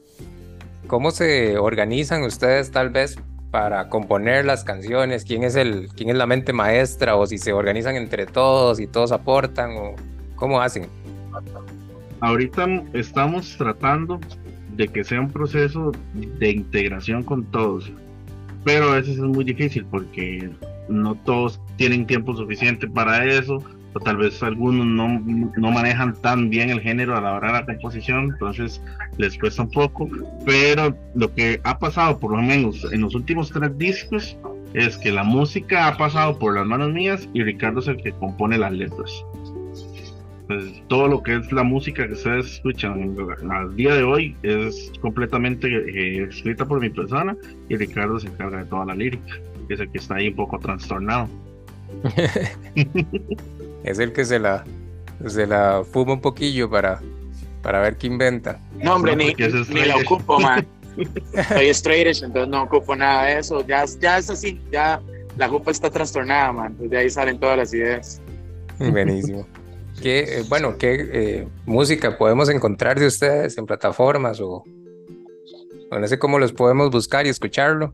Cómo 0.87 1.11
se 1.11 1.57
organizan 1.57 2.23
ustedes 2.23 2.71
tal 2.71 2.89
vez 2.89 3.17
para 3.49 3.89
componer 3.89 4.45
las 4.45 4.63
canciones 4.63 5.25
quién 5.25 5.43
es 5.43 5.55
el 5.55 5.89
quién 5.95 6.09
es 6.09 6.15
la 6.15 6.25
mente 6.25 6.53
maestra 6.53 7.17
o 7.17 7.27
si 7.27 7.37
se 7.37 7.51
organizan 7.51 7.95
entre 7.95 8.25
todos 8.25 8.79
y 8.79 8.87
todos 8.87 9.11
aportan 9.11 9.71
o 9.75 9.95
cómo 10.35 10.61
hacen 10.61 10.87
ahorita 12.21 12.83
estamos 12.93 13.55
tratando 13.57 14.19
de 14.75 14.87
que 14.87 15.03
sea 15.03 15.19
un 15.19 15.29
proceso 15.29 15.91
de 16.13 16.51
integración 16.51 17.23
con 17.23 17.43
todos 17.45 17.91
pero 18.63 18.91
a 18.91 18.95
veces 18.95 19.17
es 19.17 19.23
muy 19.23 19.43
difícil 19.43 19.85
porque 19.85 20.49
no 20.89 21.15
todos 21.15 21.59
tienen 21.77 22.05
tiempo 22.05 22.35
suficiente 22.35 22.87
para 22.87 23.25
eso, 23.25 23.57
o 23.93 23.99
tal 23.99 24.17
vez 24.17 24.41
algunos 24.43 24.85
no, 24.85 25.19
no, 25.19 25.71
manejan 25.71 26.15
tan 26.21 26.49
bien 26.49 26.69
el 26.69 26.79
género 26.79 27.17
a 27.17 27.21
la 27.21 27.33
hora 27.33 27.47
de 27.47 27.53
la 27.53 27.65
composición, 27.65 28.25
entonces 28.31 28.81
les 29.17 29.37
cuesta 29.37 29.63
un 29.63 29.71
poco, 29.71 30.09
pero 30.45 30.95
lo 31.15 31.33
que 31.33 31.59
ha 31.63 31.77
pasado 31.77 32.17
por 32.19 32.31
lo 32.31 32.41
menos 32.41 32.87
en 32.91 33.01
los 33.01 33.15
últimos 33.15 33.49
tres 33.51 33.77
discos 33.77 34.37
es 34.73 34.97
que 34.97 35.11
la 35.11 35.23
música 35.23 35.87
ha 35.87 35.97
pasado 35.97 36.39
por 36.39 36.55
las 36.55 36.65
manos 36.65 36.91
mías 36.93 37.27
y 37.33 37.43
Ricardo 37.43 37.81
es 37.81 37.87
el 37.87 37.97
que 37.97 38.13
compone 38.13 38.57
las 38.57 38.71
letras. 38.71 39.25
Pues, 40.51 40.83
todo 40.89 41.07
lo 41.07 41.23
que 41.23 41.37
es 41.37 41.49
la 41.53 41.63
música 41.63 42.05
que 42.05 42.11
ustedes 42.11 42.55
escuchan 42.55 43.15
al 43.49 43.73
día 43.73 43.95
de 43.95 44.03
hoy 44.03 44.35
es 44.43 44.91
completamente 44.99 45.69
eh, 45.69 46.27
escrita 46.29 46.65
por 46.65 46.81
mi 46.81 46.89
persona 46.89 47.37
y 47.69 47.77
Ricardo 47.77 48.19
se 48.19 48.27
encarga 48.27 48.57
de 48.57 48.65
toda 48.65 48.83
la 48.87 48.95
lírica, 48.95 49.33
que 49.69 49.75
es 49.75 49.79
el 49.79 49.89
que 49.89 49.99
está 49.99 50.15
ahí 50.15 50.27
un 50.27 50.35
poco 50.35 50.59
trastornado. 50.59 51.29
es 53.85 53.99
el 53.99 54.11
que 54.11 54.25
se 54.25 54.39
la, 54.39 54.65
se 55.25 55.47
la 55.47 55.83
fuma 55.89 56.13
un 56.15 56.21
poquillo 56.21 56.69
para, 56.69 56.99
para 57.61 57.79
ver 57.79 57.95
qué 57.95 58.07
inventa. 58.07 58.59
No, 58.83 58.95
hombre, 58.95 59.15
ni, 59.15 59.33
ni 59.33 59.85
la 59.85 59.95
ocupo, 59.95 60.37
man. 60.37 60.67
Soy 61.47 61.69
straight 61.69 62.07
entonces 62.07 62.49
no 62.49 62.63
ocupo 62.63 62.93
nada 62.93 63.27
de 63.27 63.39
eso. 63.39 63.65
Ya, 63.65 63.85
ya 64.01 64.17
es 64.17 64.29
así, 64.29 64.59
ya 64.69 65.01
la 65.37 65.47
jupa 65.47 65.71
está 65.71 65.89
trastornada, 65.89 66.51
man. 66.51 66.75
De 66.77 66.97
ahí 66.97 67.09
salen 67.09 67.39
todas 67.39 67.57
las 67.57 67.73
ideas. 67.73 68.21
Buenísimo. 68.79 69.47
¿Qué, 70.01 70.39
eh, 70.39 70.43
bueno, 70.49 70.77
qué 70.77 71.09
eh, 71.13 71.47
música 71.65 72.17
podemos 72.17 72.49
encontrar 72.49 72.99
de 72.99 73.05
ustedes 73.05 73.57
en 73.57 73.65
plataformas 73.65 74.39
o, 74.41 74.63
no 75.91 76.07
sé 76.07 76.17
cómo 76.17 76.39
los 76.39 76.51
podemos 76.51 76.89
buscar 76.89 77.25
y 77.25 77.29
escucharlo? 77.29 77.93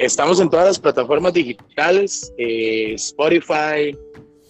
estamos 0.00 0.40
en 0.40 0.48
todas 0.48 0.66
las 0.66 0.78
plataformas 0.78 1.32
digitales, 1.32 2.32
eh, 2.38 2.92
Spotify, 2.94 3.96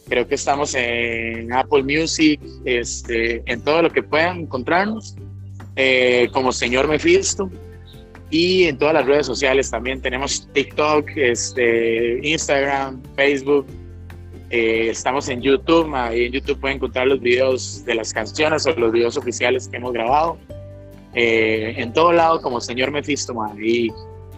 creo 0.09 0.27
que 0.27 0.35
estamos 0.35 0.75
en 0.75 1.53
Apple 1.53 1.85
Music, 1.85 2.41
este, 2.65 3.43
en 3.47 3.63
todo 3.63 3.83
lo 3.83 3.91
que 3.91 4.03
puedan 4.03 4.41
encontrarnos, 4.41 5.17
como 6.33 6.53
Señor 6.53 6.89
Mephisto. 6.89 7.49
y 8.31 8.65
en 8.65 8.79
todas 8.79 8.95
las 8.95 9.07
redes 9.07 9.27
sociales 9.27 9.71
también. 9.71 10.01
Tenemos 10.01 10.49
TikTok, 10.53 11.09
este, 11.17 12.21
Instagram, 12.23 13.03
Facebook. 13.17 13.67
Eh, 14.51 14.91
estamos 14.91 15.29
en 15.29 15.41
YouTube. 15.41 15.95
Ahí 15.95 16.27
en 16.27 16.33
YouTube 16.33 16.61
pueden 16.61 16.77
encontrar 16.77 17.07
los 17.07 17.21
videos 17.21 17.85
de 17.85 17.95
las 17.95 18.13
canciones 18.13 18.67
o 18.67 18.73
los 18.73 18.93
videos 18.93 19.17
oficiales 19.17 19.69
que 19.69 19.77
hemos 19.77 19.93
grabado. 19.93 20.37
Eh, 21.15 21.75
en 21.77 21.93
todo 21.93 22.13
lado, 22.13 22.43
como 22.43 22.61
señor 22.61 22.91
Mephisto, 22.91 23.35
ahí 23.43 23.89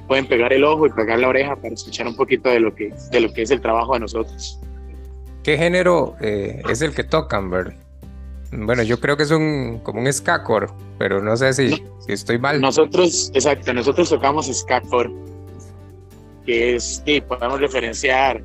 pueden 0.07 0.26
pegar 0.26 0.52
el 0.52 0.64
ojo 0.64 0.87
y 0.87 0.90
pegar 0.90 1.19
la 1.19 1.28
oreja 1.28 1.57
para 1.57 1.73
escuchar 1.73 2.07
un 2.07 2.16
poquito 2.16 2.50
de 2.50 2.61
lo 2.61 2.75
que, 2.75 2.92
de 3.11 3.21
lo 3.21 3.33
que 3.33 3.42
es 3.42 3.50
el 3.50 3.61
trabajo 3.61 3.95
de 3.95 4.00
nosotros. 4.00 4.59
¿Qué 5.42 5.57
género 5.57 6.14
eh, 6.21 6.62
es 6.69 6.83
el 6.83 6.95
que 6.95 7.04
tocan, 7.04 7.50
Bert? 7.50 7.75
Bueno, 8.52 8.83
yo 8.83 9.00
creo 9.00 9.16
que 9.16 9.23
es 9.23 9.31
un 9.31 9.81
como 9.83 10.00
un 10.00 10.12
skacore, 10.12 10.66
pero 10.99 11.23
no 11.23 11.37
sé 11.38 11.54
si, 11.54 11.83
si 12.00 12.12
estoy 12.12 12.38
mal. 12.38 12.61
Nosotros, 12.61 13.31
exacto, 13.35 13.73
nosotros 13.73 14.11
tocamos 14.11 14.47
skacore, 14.47 15.11
que 16.45 16.76
es, 16.76 17.02
sí, 17.04 17.23
podemos 17.23 17.61
referenciar 17.61 18.42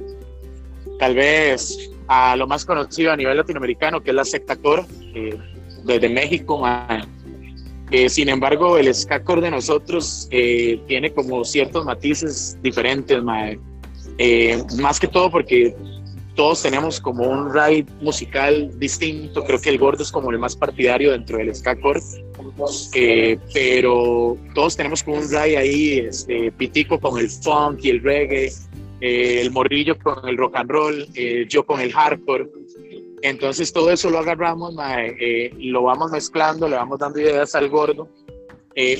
tal 0.99 1.15
vez 1.15 1.91
a 2.07 2.35
lo 2.35 2.47
más 2.47 2.65
conocido 2.65 3.11
a 3.11 3.17
nivel 3.17 3.37
latinoamericano, 3.37 4.01
que 4.01 4.11
es 4.11 4.15
la 4.15 4.25
secta 4.25 4.55
core, 4.55 4.85
desde 5.83 6.09
México. 6.09 6.63
Eh, 7.91 8.09
sin 8.09 8.29
embargo, 8.29 8.77
el 8.77 8.93
skacore 8.93 9.41
de 9.41 9.51
nosotros 9.51 10.27
eh, 10.31 10.81
tiene 10.87 11.13
como 11.13 11.43
ciertos 11.45 11.85
matices 11.85 12.57
diferentes, 12.61 13.21
eh, 14.17 14.61
más 14.77 14.99
que 14.99 15.07
todo 15.07 15.31
porque 15.31 15.75
todos 16.37 16.61
tenemos 16.61 17.01
como 17.01 17.23
un 17.23 17.51
ride 17.53 17.85
musical 17.99 18.69
distinto. 18.79 19.43
Creo 19.43 19.59
que 19.59 19.69
el 19.69 19.77
gordo 19.77 20.03
es 20.03 20.11
como 20.11 20.31
el 20.31 20.37
más 20.37 20.55
partidario 20.55 21.11
dentro 21.11 21.37
del 21.39 21.53
ska 21.53 21.75
eh, 22.93 23.39
pero 23.53 24.37
todos 24.53 24.77
tenemos 24.77 25.03
como 25.03 25.17
un 25.17 25.29
ride 25.29 25.57
ahí, 25.57 25.99
este, 25.99 26.51
pitico 26.51 26.99
con 26.99 27.19
el 27.19 27.29
funk 27.29 27.79
y 27.83 27.89
el 27.89 28.03
reggae, 28.03 28.51
eh, 29.01 29.41
el 29.41 29.51
morrillo 29.51 29.97
con 29.97 30.27
el 30.27 30.37
rock 30.37 30.55
and 30.55 30.69
roll, 30.69 31.07
eh, 31.15 31.45
yo 31.47 31.65
con 31.65 31.79
el 31.79 31.91
hardcore. 31.91 32.47
Entonces 33.21 33.73
todo 33.73 33.91
eso 33.91 34.09
lo 34.09 34.19
agarramos, 34.19 34.75
lo 35.57 35.83
vamos 35.83 36.11
mezclando, 36.11 36.67
le 36.67 36.75
vamos 36.75 36.99
dando 36.99 37.19
ideas 37.19 37.55
al 37.55 37.67
gordo. 37.69 38.07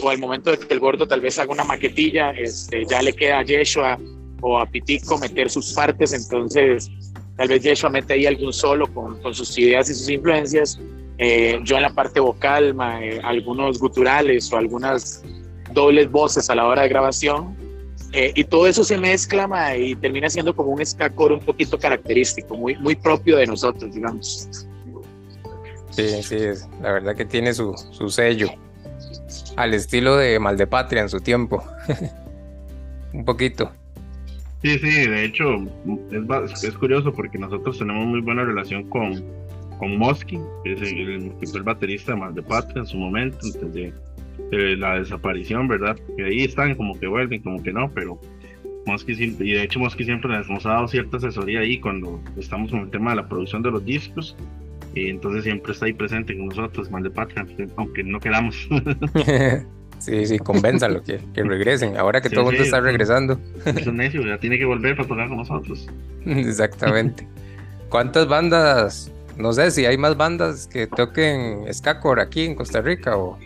o 0.01 0.10
al 0.10 0.18
momento 0.18 0.50
de 0.50 0.58
que 0.58 0.74
el 0.74 0.80
gordo 0.80 1.08
tal 1.08 1.22
vez 1.22 1.38
haga 1.38 1.51
una 1.51 1.63
maquetilla, 1.63 2.32
este, 2.32 2.84
ya 2.86 3.01
le 3.04 3.13
queda 3.13 3.39
a 3.39 3.44
Yeshua 3.44 4.00
o 4.42 4.58
a 4.58 4.66
Pitico 4.66 5.20
meter 5.20 5.51
sus 5.51 5.72
partes, 5.74 6.13
entonces 6.13 6.89
Tal 7.38 7.48
vez 7.48 7.62
Yeshua 7.62 7.92
mete 7.92 8.13
ahí 8.13 8.25
algún 8.25 8.51
solo 8.51 8.92
con, 8.92 9.22
sus 9.34 9.58
ideas 9.60 9.89
y 9.89 9.94
sus 9.94 10.10
influencias. 10.10 10.80
Eh, 11.20 11.60
yo 11.63 11.77
en 11.77 11.84
la 11.84 11.94
parte 11.94 12.20
vocal, 12.20 12.75
eh, 13.01 13.22
algunos 13.24 13.80
guturales 13.80 14.51
o 14.51 14.58
algunas 14.58 15.24
dobles 15.72 16.10
voces 16.12 16.50
a 16.50 16.56
la 16.56 16.66
hora 16.66 16.82
de 16.82 16.89
grabación. 16.89 17.56
Eh, 18.14 18.32
y 18.36 18.44
todo 18.46 18.68
eso 18.68 18.84
se 18.84 18.98
mezcla 18.98 19.76
y 19.76 19.96
termina 19.96 20.30
siendo 20.30 20.56
como 20.56 20.72
un 20.72 20.86
ska 20.86 21.12
un 21.18 21.40
poquito 21.40 21.78
característico, 21.78 22.56
muy, 22.56 22.76
muy 22.78 22.96
propio 22.96 23.38
de 23.38 23.48
nosotros, 23.48 23.94
digamos. 23.94 24.50
Sí, 25.92 26.24
sí, 26.24 26.38
la 26.82 26.94
verdad 26.94 27.16
que 27.16 27.26
tiene 27.26 27.54
su, 27.54 27.76
su 27.92 28.10
sello, 28.10 28.50
al 29.56 29.74
estilo 29.74 30.16
de 30.16 30.40
Maldepatria 30.40 31.02
en 31.02 31.10
su 31.10 31.20
tiempo. 31.20 31.64
un 33.14 33.26
poquito. 33.26 33.72
Sí, 34.62 34.80
sí, 34.80 35.08
de 35.08 35.26
hecho 35.26 35.56
es, 36.12 36.64
es, 36.64 36.78
curioso 36.78 37.14
porque 37.14 37.38
nosotros 37.38 37.78
tenemos 37.78 38.06
muy 38.08 38.22
buena 38.22 38.44
relación 38.44 38.90
con, 38.90 39.24
con 39.78 39.98
Mosky, 39.98 40.40
que, 40.64 40.74
es 40.74 40.82
el, 40.82 41.32
fue 41.40 41.60
el 41.60 41.64
baterista 41.64 42.16
de 42.16 42.34
de 42.34 42.42
Patria 42.42 42.82
en 42.82 42.88
su 42.88 42.98
momento, 42.98 43.38
antes 43.44 43.94
de, 44.51 44.75
la 44.77 45.00
desaparición, 45.00 45.68
¿verdad? 45.68 45.98
Que 46.16 46.25
ahí 46.25 46.44
están, 46.44 46.75
como 46.75 47.00
que 47.00 47.08
vuelven, 47.08 47.42
como 47.42 47.62
que 47.62 47.72
no, 47.72 47.92
pero 47.94 48.20
Mosky 48.86 49.13
y 49.13 49.51
de 49.51 49.63
hecho 49.63 49.80
Mosky 49.80 50.06
siempre 50.06 50.30
nos 50.30 50.66
ha 50.66 50.70
dado 50.70 50.88
cierta 50.88 51.18
asesoría 51.18 51.60
ahí 51.60 51.80
cuando 51.80 52.22
estamos 52.38 52.72
con 52.72 52.82
el 52.82 52.89
tema 52.89 53.12
de 53.12 53.18
la 53.18 53.27
producción 53.27 53.62
de 53.63 53.72
los 53.72 53.84
discos, 53.84 54.36
y 54.96 55.10
entonces 55.10 55.44
siempre 55.44 55.74
está 55.74 55.86
ahí 55.86 55.94
presente 55.94 56.36
con 56.36 56.48
nosotros, 56.48 56.89
de 56.89 57.10
Patria, 57.10 57.46
aunque 57.75 58.04
no 58.04 58.20
queramos. 58.20 58.68
Sí, 60.00 60.25
sí, 60.25 60.38
convénzalo 60.38 61.04
que, 61.04 61.20
que 61.34 61.44
regresen. 61.44 61.98
Ahora 61.98 62.22
que 62.22 62.30
todo 62.30 62.42
el 62.42 62.46
mundo 62.48 62.63
está 62.63 62.80
regresando. 62.80 63.39
Es 63.66 63.88
un 63.88 63.98
necio, 63.98 64.22
ya 64.22 64.38
tiene 64.38 64.58
que 64.58 64.66
volver 64.66 64.96
para 64.96 65.08
tocar 65.08 65.27
con 65.27 65.38
nosotros. 65.38 65.88
Exactamente. 66.25 67.27
¿Cuántas 67.89 68.27
bandas? 68.27 69.12
No 69.38 69.54
sé 69.54 69.72
si 69.72 69.86
hay 69.86 69.98
más 69.98 70.18
bandas 70.18 70.68
que 70.68 70.88
toquen 70.88 71.72
Skakor 71.72 72.20
aquí 72.20 72.46
en 72.46 72.56
Costa 72.56 72.82
Rica 72.82 73.18
o. 73.18 73.38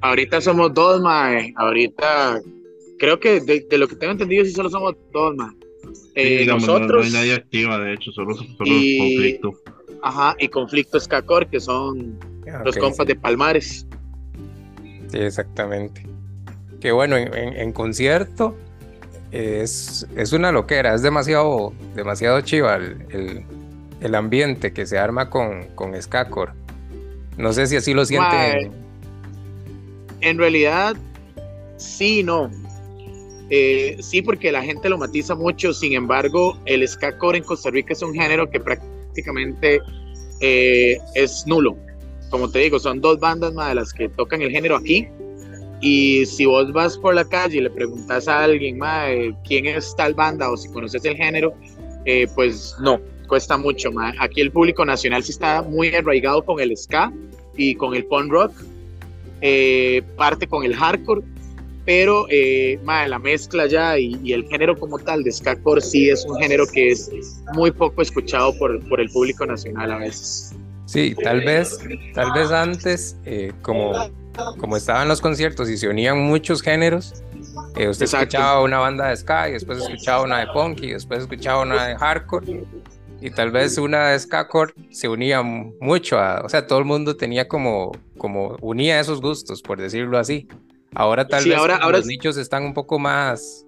Ahorita 0.00 0.40
somos 0.40 0.72
dos, 0.72 1.00
mae. 1.00 1.52
Ahorita 1.56 2.40
creo 2.98 3.18
que 3.18 3.40
de, 3.40 3.66
lo 3.78 3.88
que 3.88 3.96
tengo 3.96 4.12
entendido 4.12 4.44
sí 4.44 4.52
solo 4.52 4.70
somos 4.70 4.94
dos, 5.12 5.36
mae. 5.36 5.50
Eh, 6.14 6.46
nosotros. 6.46 6.90
No, 6.90 7.02
hay 7.02 7.12
nadie 7.12 7.34
activa, 7.34 7.78
de 7.78 7.94
hecho, 7.94 8.12
solo, 8.12 8.34
solo 8.34 8.48
conflicto. 8.58 9.52
Ajá, 10.02 10.34
y 10.38 10.48
conflicto 10.48 10.98
Skakor, 10.98 11.48
que 11.48 11.60
son 11.60 12.18
ah, 12.50 12.62
los 12.64 12.76
compas 12.76 13.06
de 13.06 13.16
Palmares. 13.16 13.86
Sí, 15.08 15.18
exactamente. 15.18 16.06
Que 16.80 16.92
bueno, 16.92 17.16
en, 17.16 17.72
concierto 17.72 18.56
es, 19.32 20.06
es, 20.16 20.32
una 20.32 20.50
loquera, 20.50 20.94
es 20.94 21.02
demasiado, 21.02 21.74
demasiado 21.94 22.40
chiva 22.40 22.76
el, 22.76 23.44
el, 24.00 24.14
ambiente 24.14 24.72
que 24.72 24.86
se 24.86 24.96
arma 24.96 25.28
con, 25.28 25.66
con 25.74 26.00
Skakor. 26.00 26.54
No 27.36 27.52
sé 27.52 27.66
si 27.66 27.76
así 27.76 27.92
lo 27.92 28.06
sienten. 28.06 28.79
En 30.20 30.38
realidad, 30.38 30.96
sí, 31.76 32.22
no. 32.22 32.50
Eh, 33.50 33.96
sí, 34.00 34.22
porque 34.22 34.52
la 34.52 34.62
gente 34.62 34.88
lo 34.88 34.96
matiza 34.96 35.34
mucho, 35.34 35.72
sin 35.72 35.94
embargo, 35.94 36.56
el 36.66 36.86
Skakor 36.86 37.36
en 37.36 37.42
Costa 37.42 37.70
Rica 37.70 37.92
es 37.92 38.02
un 38.02 38.14
género 38.14 38.48
que 38.48 38.60
prácticamente 38.60 39.80
eh, 40.40 40.98
es 41.14 41.44
nulo 41.46 41.76
como 42.30 42.48
te 42.48 42.60
digo, 42.60 42.78
son 42.78 43.00
dos 43.00 43.18
bandas 43.18 43.52
más 43.52 43.68
de 43.70 43.74
las 43.74 43.92
que 43.92 44.08
tocan 44.08 44.40
el 44.40 44.50
género 44.50 44.76
aquí. 44.76 45.08
Y 45.82 46.24
si 46.26 46.46
vos 46.46 46.72
vas 46.72 46.96
por 46.96 47.14
la 47.14 47.24
calle 47.24 47.58
y 47.58 47.60
le 47.60 47.70
preguntas 47.70 48.28
a 48.28 48.44
alguien 48.44 48.78
más 48.78 49.10
quién 49.46 49.66
es 49.66 49.94
tal 49.96 50.14
banda 50.14 50.50
o 50.50 50.56
si 50.56 50.70
conoces 50.70 51.04
el 51.04 51.16
género, 51.16 51.54
eh, 52.04 52.26
pues 52.34 52.76
no, 52.80 53.00
cuesta 53.26 53.56
mucho. 53.56 53.90
más 53.90 54.14
Aquí 54.20 54.40
el 54.40 54.52
público 54.52 54.84
nacional 54.84 55.22
sí 55.24 55.32
está 55.32 55.62
muy 55.62 55.94
arraigado 55.94 56.44
con 56.44 56.60
el 56.60 56.76
ska 56.76 57.12
y 57.56 57.74
con 57.74 57.94
el 57.94 58.04
punk 58.04 58.30
rock, 58.30 58.52
eh, 59.40 60.02
parte 60.16 60.46
con 60.46 60.64
el 60.64 60.74
hardcore, 60.74 61.22
pero 61.84 62.26
eh, 62.30 62.78
la 62.84 63.18
mezcla 63.18 63.66
ya 63.66 63.98
y, 63.98 64.32
el 64.32 64.46
género 64.48 64.78
como 64.78 64.98
tal 64.98 65.24
de 65.24 65.32
ska 65.32 65.56
core 65.56 65.80
sí 65.80 66.10
es 66.10 66.24
un 66.24 66.36
género 66.38 66.66
que 66.66 66.90
es 66.90 67.10
muy 67.54 67.70
poco 67.70 68.02
escuchado 68.02 68.56
por, 68.58 68.86
por 68.88 69.00
el 69.00 69.10
público 69.10 69.46
nacional 69.46 69.92
a 69.92 69.98
veces. 69.98 70.54
Sí, 70.86 71.14
tal 71.22 71.40
vez, 71.42 71.78
tal 72.14 72.32
vez 72.32 72.50
antes, 72.50 73.16
eh, 73.24 73.52
como, 73.62 73.92
como 74.58 74.76
estaban 74.76 75.06
los 75.06 75.20
conciertos 75.20 75.70
y 75.70 75.76
se 75.76 75.88
unían 75.88 76.18
muchos 76.18 76.62
géneros, 76.62 77.22
eh, 77.76 77.88
usted 77.88 78.06
escuchaba 78.06 78.60
una 78.62 78.78
banda 78.78 79.08
de 79.08 79.16
ska 79.16 79.48
y 79.48 79.52
después 79.52 79.78
escuchaba 79.78 80.24
una 80.24 80.40
de 80.40 80.48
punk 80.48 80.82
y 80.82 80.92
después 80.92 81.20
escuchaba 81.20 81.62
una 81.62 81.86
de 81.86 81.96
hardcore 81.96 82.64
y 83.20 83.30
tal 83.30 83.50
vez 83.50 83.76
una 83.78 84.08
de 84.08 84.18
skacore 84.18 84.72
se 84.90 85.08
unía 85.08 85.42
mucho 85.42 86.18
a, 86.18 86.40
o 86.44 86.48
sea, 86.48 86.66
todo 86.66 86.78
el 86.78 86.84
mundo 86.84 87.16
tenía 87.16 87.48
como, 87.48 87.92
como 88.18 88.56
unía 88.60 89.00
esos 89.00 89.20
gustos, 89.20 89.62
por 89.62 89.80
decirlo 89.80 90.18
así. 90.18 90.48
Ahora 90.94 91.28
tal 91.28 91.44
vez 91.44 91.54
ahora, 91.54 91.78
los 91.90 92.06
nichos 92.06 92.36
están 92.36 92.64
un 92.64 92.74
poco 92.74 92.98
más 92.98 93.64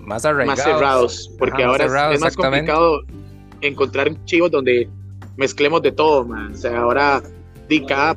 más 0.00 0.24
arraigados. 0.24 0.58
Más 0.58 0.64
cerrados, 0.64 1.30
porque 1.38 1.64
ahora 1.64 2.12
es 2.12 2.20
más 2.20 2.36
complicado 2.36 3.02
encontrar 3.60 4.12
chivos 4.24 4.50
donde 4.50 4.88
mezclemos 5.36 5.82
de 5.82 5.92
todo, 5.92 6.24
man. 6.24 6.52
O 6.52 6.56
sea, 6.56 6.78
ahora 6.78 7.22
di, 7.68 7.84
cada, 7.84 8.16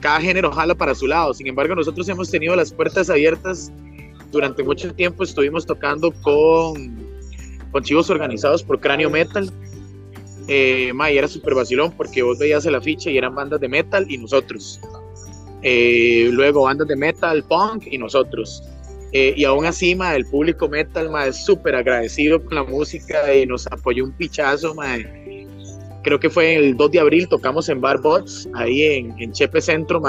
cada 0.00 0.20
género 0.20 0.50
jala 0.52 0.74
para 0.74 0.94
su 0.94 1.06
lado. 1.06 1.32
Sin 1.34 1.46
embargo, 1.46 1.74
nosotros 1.74 2.08
hemos 2.08 2.30
tenido 2.30 2.54
las 2.56 2.72
puertas 2.72 3.10
abiertas 3.10 3.72
durante 4.30 4.62
mucho 4.62 4.92
tiempo. 4.94 5.24
Estuvimos 5.24 5.66
tocando 5.66 6.12
con, 6.22 6.98
con 7.70 7.82
chivos 7.82 8.10
organizados 8.10 8.62
por 8.62 8.80
Cráneo 8.80 9.10
Metal. 9.10 9.50
Eh, 10.48 10.92
y 11.12 11.18
era 11.18 11.28
súper 11.28 11.54
vacilón 11.54 11.92
porque 11.92 12.22
vos 12.22 12.38
veías 12.38 12.64
el 12.64 12.74
afiche 12.74 13.12
y 13.12 13.18
eran 13.18 13.34
bandas 13.34 13.60
de 13.60 13.68
metal 13.68 14.06
y 14.08 14.16
nosotros. 14.16 14.80
Eh, 15.62 16.30
luego 16.32 16.62
bandas 16.62 16.88
de 16.88 16.96
metal, 16.96 17.44
punk 17.44 17.86
y 17.90 17.98
nosotros. 17.98 18.62
Eh, 19.12 19.34
y 19.36 19.44
aún 19.44 19.66
así, 19.66 19.94
ma, 19.94 20.14
el 20.14 20.26
público 20.26 20.68
metal 20.68 21.10
ma, 21.10 21.26
es 21.26 21.44
súper 21.44 21.74
agradecido 21.74 22.42
con 22.42 22.54
la 22.54 22.64
música 22.64 23.34
y 23.34 23.46
nos 23.46 23.66
apoyó 23.66 24.04
un 24.04 24.12
pichazo. 24.12 24.74
Ma, 24.74 24.96
creo 26.02 26.18
que 26.18 26.30
fue 26.30 26.56
el 26.56 26.76
2 26.76 26.90
de 26.92 27.00
abril, 27.00 27.28
tocamos 27.28 27.68
en 27.68 27.80
Bar 27.80 28.00
Bots, 28.00 28.48
ahí 28.54 28.82
en, 28.82 29.14
en 29.20 29.32
Chepe 29.32 29.60
Centro, 29.60 30.02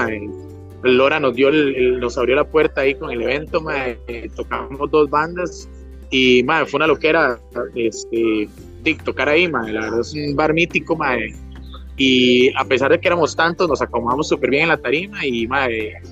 Lora 0.81 1.19
nos 1.19 1.35
dio 1.35 1.51
nos 1.51 2.17
abrió 2.17 2.37
la 2.37 2.45
puerta 2.45 2.81
ahí 2.81 2.95
con 2.95 3.11
el 3.11 3.21
evento, 3.21 3.61
eh, 4.07 4.29
tocamos 4.33 4.89
dos 4.89 5.09
bandas 5.09 5.67
y 6.09 6.41
fue 6.67 6.77
una 6.77 6.87
loquera 6.87 7.37
este, 7.75 8.47
tocar 9.03 9.29
ahí, 9.29 9.47
la 9.47 9.61
verdad 9.61 9.99
es 10.01 10.13
un 10.13 10.35
bar 10.35 10.53
mítico, 10.53 10.97
y 11.99 12.49
a 12.55 12.63
pesar 12.63 12.91
de 12.91 12.99
que 12.99 13.09
éramos 13.09 13.35
tantos, 13.35 13.67
nos 13.67 13.81
acomodamos 13.81 14.29
súper 14.29 14.49
bien 14.49 14.63
en 14.63 14.69
la 14.69 14.77
tarima 14.77 15.25
y 15.25 15.47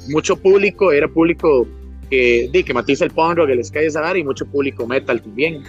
mucho 0.10 0.36
público, 0.36 0.92
era 0.92 1.08
público 1.08 1.66
que, 2.10 2.50
que 2.66 2.74
matiza 2.74 3.06
el 3.06 3.12
punk 3.12 3.38
rock, 3.38 3.50
el 3.50 3.64
ska 3.64 3.82
y 3.82 3.86
esa 3.86 4.18
y 4.18 4.24
mucho 4.24 4.46
público 4.46 4.86
metal 4.86 5.22
también. 5.22 5.64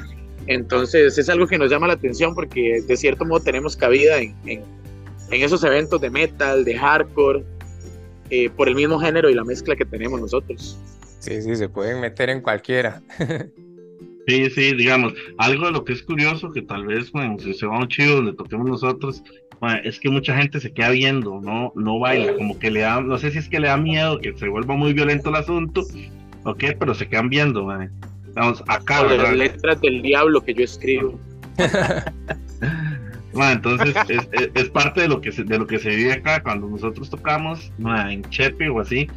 Entonces 0.48 1.16
es 1.18 1.28
algo 1.28 1.46
que 1.46 1.56
nos 1.56 1.70
llama 1.70 1.86
la 1.86 1.92
atención 1.92 2.34
porque 2.34 2.82
de 2.84 2.96
cierto 2.96 3.24
modo 3.24 3.40
tenemos 3.40 3.76
cabida 3.76 4.18
en, 4.18 4.34
en, 4.46 4.62
esos 5.30 5.62
eventos 5.62 6.00
de 6.00 6.10
metal, 6.10 6.64
de 6.64 6.76
hardcore, 6.76 7.44
eh, 8.30 8.50
por 8.50 8.68
el 8.68 8.74
mismo 8.74 8.98
género 8.98 9.30
y 9.30 9.34
la 9.34 9.44
mezcla 9.44 9.76
que 9.76 9.84
tenemos 9.84 10.20
nosotros. 10.20 10.78
Sí, 11.20 11.42
sí, 11.42 11.54
se 11.54 11.68
pueden 11.68 12.00
meter 12.00 12.28
en 12.30 12.40
cualquiera. 12.40 13.02
Sí, 14.28 14.50
sí, 14.50 14.74
digamos, 14.74 15.14
algo 15.38 15.64
de 15.64 15.72
lo 15.72 15.86
que 15.86 15.94
es 15.94 16.02
curioso, 16.02 16.52
que 16.52 16.60
tal 16.60 16.84
vez, 16.84 17.10
bueno, 17.12 17.38
si 17.38 17.54
se 17.54 17.64
va 17.64 17.78
un 17.78 17.88
chido 17.88 18.16
donde 18.16 18.34
toquemos 18.34 18.68
nosotros, 18.68 19.24
es 19.84 19.98
que 19.98 20.10
mucha 20.10 20.36
gente 20.36 20.60
se 20.60 20.70
queda 20.70 20.90
viendo, 20.90 21.40
no, 21.40 21.72
no 21.74 21.98
baila, 21.98 22.36
como 22.36 22.58
que 22.58 22.70
le 22.70 22.80
da, 22.80 23.00
no 23.00 23.16
sé 23.16 23.30
si 23.30 23.38
es 23.38 23.48
que 23.48 23.58
le 23.58 23.68
da 23.68 23.78
miedo 23.78 24.18
que 24.18 24.36
se 24.36 24.46
vuelva 24.48 24.76
muy 24.76 24.92
violento 24.92 25.30
el 25.30 25.36
asunto, 25.36 25.82
ok, 26.44 26.62
pero 26.78 26.94
se 26.94 27.08
quedan 27.08 27.30
viendo, 27.30 27.74
Vamos, 28.34 28.62
acá. 28.68 29.02
las 29.04 29.34
letras 29.34 29.80
del 29.80 30.02
diablo 30.02 30.42
que 30.42 30.52
yo 30.52 30.64
escribo. 30.64 31.18
bueno, 33.32 33.52
entonces 33.52 33.96
es, 34.10 34.28
es, 34.54 34.68
parte 34.68 35.00
de 35.00 35.08
lo 35.08 35.22
que 35.22 35.32
se, 35.32 35.42
de 35.42 35.58
lo 35.58 35.66
que 35.66 35.78
se 35.78 35.88
vive 35.88 36.12
acá 36.12 36.42
cuando 36.42 36.68
nosotros 36.68 37.08
tocamos 37.08 37.72
en 37.78 38.22
Chepe 38.28 38.68
o 38.68 38.80
así 38.80 39.08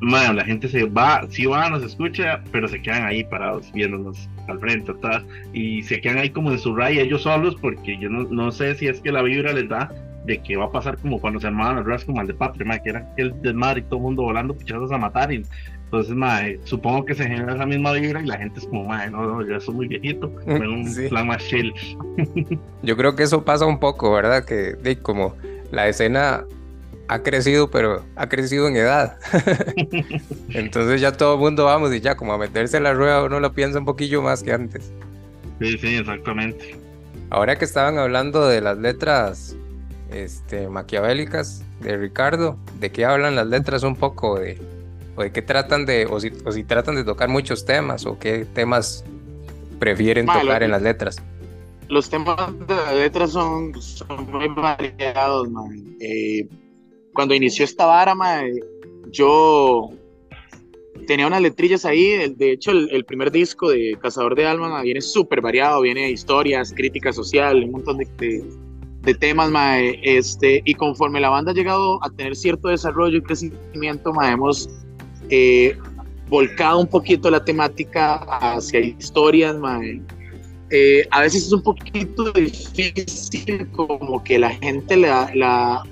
bueno, 0.00 0.34
la 0.34 0.44
gente 0.44 0.68
se 0.68 0.84
va, 0.84 1.26
sí 1.30 1.46
va, 1.46 1.70
nos 1.70 1.82
escucha, 1.82 2.42
pero 2.52 2.68
se 2.68 2.80
quedan 2.80 3.04
ahí 3.04 3.24
parados 3.24 3.72
viéndonos 3.72 4.28
al 4.52 4.60
frente, 4.60 4.92
atrás, 4.92 5.24
y 5.52 5.82
se 5.82 6.00
quedan 6.00 6.18
ahí 6.18 6.30
como 6.30 6.50
en 6.50 6.58
su 6.58 6.74
raya 6.74 7.02
ellos 7.02 7.22
solos, 7.22 7.56
porque 7.60 7.98
yo 7.98 8.08
no, 8.08 8.24
no 8.24 8.50
sé 8.52 8.74
si 8.74 8.88
es 8.88 9.00
que 9.00 9.12
la 9.12 9.22
vibra 9.22 9.52
les 9.52 9.68
da 9.68 9.90
de 10.24 10.38
que 10.38 10.56
va 10.56 10.64
a 10.66 10.72
pasar 10.72 10.98
como 10.98 11.20
cuando 11.20 11.38
se 11.40 11.46
armaban 11.46 11.76
los 11.76 11.84
ruedas 11.84 12.04
como 12.04 12.20
el 12.20 12.26
de 12.26 12.34
Patria, 12.34 12.78
que 12.80 12.90
era 12.90 13.08
el 13.16 13.40
desmadre 13.42 13.80
y 13.80 13.82
todo 13.84 13.96
el 13.96 14.02
mundo 14.02 14.22
volando 14.22 14.56
pichazos 14.56 14.90
a 14.90 14.98
matar, 14.98 15.32
y 15.32 15.42
entonces, 15.86 16.16
madre, 16.16 16.58
supongo 16.64 17.04
que 17.04 17.14
se 17.14 17.22
genera 17.22 17.54
esa 17.54 17.64
misma 17.64 17.92
vibra 17.92 18.20
y 18.20 18.26
la 18.26 18.36
gente 18.36 18.58
es 18.58 18.66
como, 18.66 18.84
madre, 18.86 19.08
no, 19.10 19.22
no, 19.22 19.46
ya 19.46 19.60
soy 19.60 19.74
muy 19.76 19.86
viejito, 19.86 20.32
un 20.46 21.08
plan 21.08 21.28
más 21.28 21.46
chill. 21.46 21.72
Yo 22.82 22.96
creo 22.96 23.14
que 23.14 23.22
eso 23.22 23.44
pasa 23.44 23.66
un 23.66 23.78
poco, 23.78 24.12
¿verdad? 24.12 24.44
Que 24.44 24.74
de, 24.74 24.98
como 24.98 25.36
la 25.70 25.86
escena 25.86 26.44
ha 27.08 27.22
crecido, 27.22 27.70
pero 27.70 28.04
ha 28.16 28.28
crecido 28.28 28.68
en 28.68 28.76
edad. 28.76 29.18
Entonces 30.50 31.00
ya 31.00 31.12
todo 31.12 31.34
el 31.34 31.40
mundo 31.40 31.64
vamos 31.64 31.94
y 31.94 32.00
ya 32.00 32.16
como 32.16 32.32
a 32.32 32.38
meterse 32.38 32.76
en 32.76 32.82
la 32.82 32.94
rueda 32.94 33.24
uno 33.24 33.40
lo 33.40 33.52
piensa 33.52 33.78
un 33.78 33.84
poquillo 33.84 34.22
más 34.22 34.42
que 34.42 34.52
antes. 34.52 34.92
Sí, 35.60 35.78
sí, 35.78 35.96
exactamente. 35.96 36.76
Ahora 37.30 37.56
que 37.56 37.64
estaban 37.64 37.98
hablando 37.98 38.46
de 38.46 38.60
las 38.60 38.78
letras 38.78 39.56
este, 40.10 40.68
maquiavélicas 40.68 41.64
de 41.80 41.96
Ricardo, 41.96 42.58
¿de 42.78 42.90
qué 42.90 43.04
hablan 43.04 43.36
las 43.36 43.46
letras 43.46 43.82
un 43.82 43.96
poco? 43.96 44.38
De, 44.38 44.58
¿O 45.16 45.22
de 45.22 45.32
qué 45.32 45.42
tratan 45.42 45.86
de, 45.86 46.06
o 46.06 46.20
si, 46.20 46.30
o 46.44 46.52
si 46.52 46.62
tratan 46.64 46.94
de 46.94 47.04
tocar 47.04 47.28
muchos 47.28 47.64
temas, 47.64 48.04
o 48.06 48.18
qué 48.18 48.44
temas 48.44 49.04
prefieren 49.78 50.26
tocar 50.26 50.62
en 50.62 50.70
las 50.70 50.82
letras? 50.82 51.22
Los 51.88 52.10
temas 52.10 52.36
de 52.66 52.74
las 52.74 52.94
letras 52.94 53.30
son, 53.30 53.72
muy 54.28 54.48
variados, 54.48 55.48
man. 55.50 55.96
Eh, 56.00 56.46
cuando 57.16 57.34
inició 57.34 57.64
esta 57.64 57.86
vara, 57.86 58.14
yo 59.10 59.88
tenía 61.06 61.26
unas 61.26 61.40
letrillas 61.40 61.84
ahí. 61.84 62.34
De 62.36 62.52
hecho, 62.52 62.70
el, 62.70 63.04
primer 63.06 63.32
disco 63.32 63.70
de 63.70 63.96
Cazador 64.00 64.36
de 64.36 64.46
Alma 64.46 64.82
viene 64.82 65.00
súper 65.00 65.40
variado, 65.40 65.80
viene 65.80 66.10
historias, 66.10 66.72
crítica 66.72 67.12
social, 67.12 67.64
un 67.64 67.72
montón 67.72 67.98
de, 67.98 68.44
de, 69.00 69.14
temas, 69.14 69.50
este, 70.02 70.62
y 70.64 70.74
conforme 70.74 71.18
la 71.18 71.30
banda 71.30 71.52
ha 71.52 71.54
llegado 71.54 71.98
a 72.04 72.10
tener 72.10 72.36
cierto 72.36 72.68
desarrollo 72.68 73.18
y 73.18 73.22
crecimiento, 73.22 74.12
hemos 74.22 74.68
eh, 75.30 75.76
volcado 76.28 76.80
un 76.80 76.86
poquito 76.86 77.30
la 77.30 77.42
temática 77.42 78.16
hacia 78.16 78.80
historias, 78.80 79.56
eh, 80.70 81.06
a 81.12 81.22
veces 81.22 81.46
es 81.46 81.52
un 81.52 81.62
poquito 81.62 82.32
difícil 82.32 83.70
como 83.70 84.22
que 84.24 84.36
la 84.36 84.50
gente 84.50 84.96
la, 84.96 85.30
la 85.32 85.84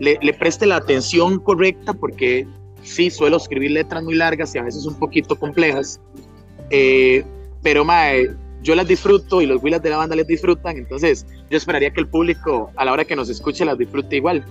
le, 0.00 0.34
preste 0.34 0.66
la 0.66 0.76
atención 0.76 1.38
correcta 1.38 1.92
porque 1.94 2.46
sí, 2.82 3.10
suelo 3.10 3.36
escribir 3.36 3.72
letras 3.72 4.02
muy 4.02 4.14
largas 4.14 4.54
y 4.54 4.58
a 4.58 4.62
veces 4.62 4.86
un 4.86 4.98
poquito 4.98 5.36
complejas, 5.36 6.00
eh, 6.70 7.24
pero 7.62 7.84
mae, 7.84 8.30
yo 8.62 8.74
las 8.74 8.86
disfruto 8.86 9.40
y 9.40 9.46
los 9.46 9.62
Willas 9.62 9.82
de 9.82 9.90
la 9.90 9.98
banda 9.98 10.16
les 10.16 10.26
disfrutan, 10.26 10.76
entonces 10.76 11.26
yo 11.50 11.56
esperaría 11.56 11.90
que 11.90 12.00
el 12.00 12.08
público 12.08 12.70
a 12.76 12.84
la 12.84 12.92
hora 12.92 13.04
que 13.04 13.16
nos 13.16 13.28
escuche 13.28 13.64
las 13.64 13.78
disfrute 13.78 14.16
igual. 14.16 14.44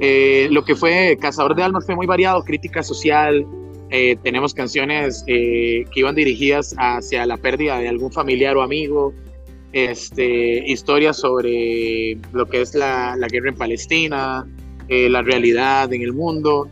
Eh, 0.00 0.48
lo 0.50 0.64
que 0.64 0.74
fue 0.74 1.16
Cazador 1.20 1.54
de 1.54 1.62
Almas 1.62 1.86
fue 1.86 1.94
muy 1.94 2.06
variado, 2.06 2.42
crítica 2.42 2.82
social, 2.82 3.46
eh, 3.90 4.16
tenemos 4.22 4.52
canciones 4.52 5.22
que 5.26 5.86
iban 5.94 6.16
dirigidas 6.16 6.74
hacia 6.76 7.24
la 7.24 7.36
pérdida 7.36 7.78
de 7.78 7.88
algún 7.88 8.10
familiar 8.10 8.56
o 8.56 8.62
amigo, 8.62 9.14
este, 9.72 10.64
historias 10.66 11.18
sobre 11.18 12.18
lo 12.32 12.46
que 12.46 12.62
es 12.62 12.74
la, 12.74 13.14
la 13.16 13.28
guerra 13.28 13.50
en 13.50 13.56
Palestina, 13.56 14.46
eh, 14.88 15.08
la 15.10 15.22
realidad 15.22 15.92
en 15.92 16.02
el 16.02 16.12
mundo. 16.12 16.68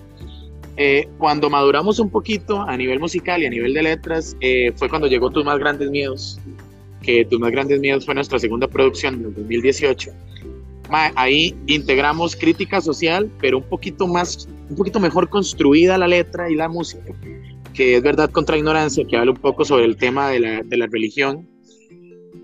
Eh, 0.76 1.08
cuando 1.18 1.50
maduramos 1.50 1.98
un 1.98 2.10
poquito 2.10 2.62
a 2.62 2.76
nivel 2.76 2.98
musical 3.00 3.42
y 3.42 3.46
a 3.46 3.50
nivel 3.50 3.74
de 3.74 3.82
letras, 3.82 4.36
eh, 4.40 4.72
fue 4.76 4.88
cuando 4.88 5.08
llegó 5.08 5.30
Tus 5.30 5.44
Más 5.44 5.58
Grandes 5.58 5.90
Miedos, 5.90 6.38
que 7.02 7.24
Tus 7.24 7.40
Más 7.40 7.50
Grandes 7.50 7.80
Miedos 7.80 8.04
fue 8.04 8.14
nuestra 8.14 8.38
segunda 8.38 8.68
producción 8.68 9.22
del 9.22 9.34
2018. 9.34 10.12
ahí 11.16 11.56
integramos 11.66 12.36
crítica 12.36 12.80
social, 12.80 13.30
pero 13.40 13.58
un 13.58 13.64
poquito 13.64 14.06
más, 14.06 14.48
un 14.68 14.76
poquito 14.76 15.00
mejor 15.00 15.28
construida 15.28 15.98
la 15.98 16.06
letra 16.06 16.50
y 16.50 16.54
la 16.54 16.68
música, 16.68 17.12
que 17.72 17.96
es 17.96 18.02
verdad 18.02 18.30
contra 18.30 18.56
ignorancia, 18.56 19.04
que 19.04 19.16
habla 19.16 19.32
un 19.32 19.38
poco 19.38 19.64
sobre 19.64 19.86
el 19.86 19.96
tema 19.96 20.30
de 20.30 20.40
la, 20.40 20.62
de 20.62 20.76
la 20.76 20.86
religión. 20.86 21.48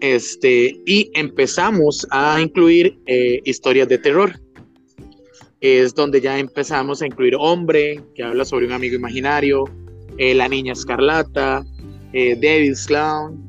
Este, 0.01 0.81
y 0.87 1.11
empezamos 1.15 2.07
a 2.11 2.41
incluir 2.41 2.99
historias 3.45 3.87
de 3.89 3.99
terror 3.99 4.41
es 5.61 5.95
donde 5.95 6.21
ya 6.21 6.39
empezamos 6.39 7.03
a 7.03 7.07
incluir 7.07 7.35
Hombre, 7.39 8.03
que 8.15 8.23
habla 8.23 8.45
sobre 8.45 8.67
un 8.67 8.73
amigo 8.73 8.97
imaginario, 8.97 9.65
eh, 10.17 10.35
La 10.35 10.49
Niña 10.49 10.73
Escarlata, 10.73 11.65
eh, 12.13 12.37
Devil's 12.37 12.87
Clown, 12.87 13.47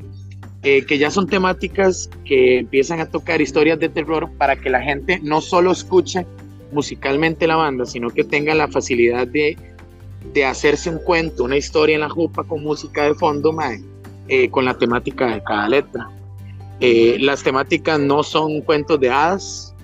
eh, 0.63 0.85
que 0.85 0.97
ya 0.97 1.09
son 1.09 1.27
temáticas 1.27 2.09
que 2.25 2.59
empiezan 2.59 2.99
a 2.99 3.09
tocar 3.09 3.41
historias 3.41 3.79
de 3.79 3.89
terror 3.89 4.29
para 4.37 4.55
que 4.55 4.69
la 4.69 4.81
gente 4.81 5.19
no 5.23 5.41
solo 5.41 5.71
escuche 5.71 6.25
musicalmente 6.71 7.47
la 7.47 7.55
banda, 7.55 7.85
sino 7.85 8.09
que 8.09 8.23
tenga 8.23 8.53
la 8.53 8.67
facilidad 8.67 9.27
de, 9.27 9.57
de 10.33 10.45
hacerse 10.45 10.89
un 10.89 10.99
cuento, 10.99 11.45
una 11.45 11.57
historia 11.57 11.95
en 11.95 12.01
la 12.01 12.09
jupa 12.09 12.43
con 12.43 12.61
música 12.61 13.05
de 13.05 13.15
fondo, 13.15 13.57
eh, 14.27 14.49
con 14.49 14.65
la 14.65 14.77
temática 14.77 15.27
de 15.27 15.43
cada 15.43 15.67
letra. 15.67 16.09
las 16.79 17.43
temáticas 17.43 17.99
no 17.99 18.23
son 18.23 18.61
cuentos 18.61 18.99
de 18.99 19.09
hadas, 19.09 19.75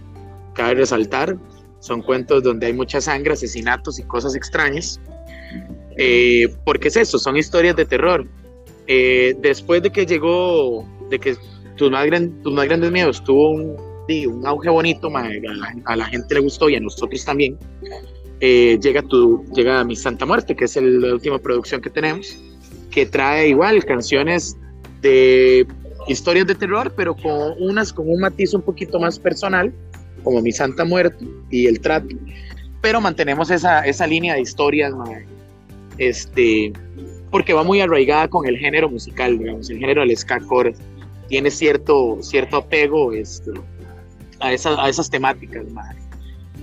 cabe 0.53 0.75
resaltar, 0.75 1.37
son 1.79 2.01
cuentos 2.01 2.43
donde 2.43 2.67
hay 2.67 2.73
mucha 2.73 3.01
sangre, 3.01 3.33
asesinatos 3.33 3.99
y 3.99 4.03
cosas 4.03 4.35
extrañas. 4.35 4.99
Eh, 5.97 6.53
porque 6.63 6.89
es 6.89 6.97
eso, 6.97 7.17
son 7.17 7.37
historias 7.37 7.75
de 7.75 7.85
terror. 7.85 8.27
Eh, 8.87 9.35
después 9.39 9.81
de 9.81 9.91
que 9.91 10.05
llegó, 10.05 10.87
de 11.09 11.19
que 11.19 11.35
tus 11.75 11.91
más, 11.91 12.07
tus 12.43 12.53
más 12.53 12.65
grandes 12.65 12.91
miedos 12.91 13.23
tuvo 13.23 13.51
un, 13.51 13.75
un 14.07 14.45
auge 14.45 14.69
bonito, 14.69 15.11
a, 15.15 15.95
la, 15.95 16.05
gente 16.05 16.35
le 16.35 16.41
gustó 16.41 16.69
y 16.69 16.75
a 16.75 16.79
nosotros 16.79 17.23
también, 17.25 17.57
eh, 18.39 18.77
llega, 18.81 19.01
tu, 19.01 19.43
llega 19.53 19.83
Mi 19.83 19.95
Santa 19.95 20.25
Muerte, 20.25 20.55
que 20.55 20.65
es 20.65 20.75
la 20.75 21.13
última 21.13 21.39
producción 21.39 21.81
que 21.81 21.89
tenemos, 21.89 22.37
que 22.91 23.05
trae 23.05 23.49
igual 23.49 23.83
canciones 23.83 24.55
de 25.01 25.67
historias 26.07 26.47
de 26.47 26.55
terror, 26.55 26.93
pero 26.95 27.15
con 27.15 27.55
unas 27.59 27.91
con 27.91 28.09
un 28.09 28.21
matiz 28.21 28.53
un 28.53 28.61
poquito 28.61 28.99
más 28.99 29.19
personal 29.19 29.73
como 30.27 30.41
Mi 30.41 30.51
Santa 30.51 30.83
Muerte 30.83 31.25
y 31.49 31.67
El 31.67 31.79
Trato, 31.79 32.13
pero 32.81 32.99
mantenemos 32.99 33.49
esa, 33.49 33.85
esa 33.85 34.05
línea 34.05 34.33
de 34.33 34.41
historias, 34.41 34.93
este, 35.97 36.73
porque 37.31 37.53
va 37.53 37.63
muy 37.63 37.79
arraigada 37.79 38.27
con 38.27 38.45
el 38.45 38.57
género 38.57 38.89
musical, 38.89 39.39
digamos, 39.39 39.69
el 39.69 39.79
género 39.79 40.01
del 40.01 40.17
ska 40.17 40.41
core. 40.41 40.75
Tiene 41.29 41.49
cierto, 41.49 42.17
cierto 42.21 42.57
apego 42.57 43.13
este, 43.13 43.51
a, 44.41 44.51
esa, 44.51 44.83
a 44.83 44.89
esas 44.89 45.09
temáticas, 45.09 45.63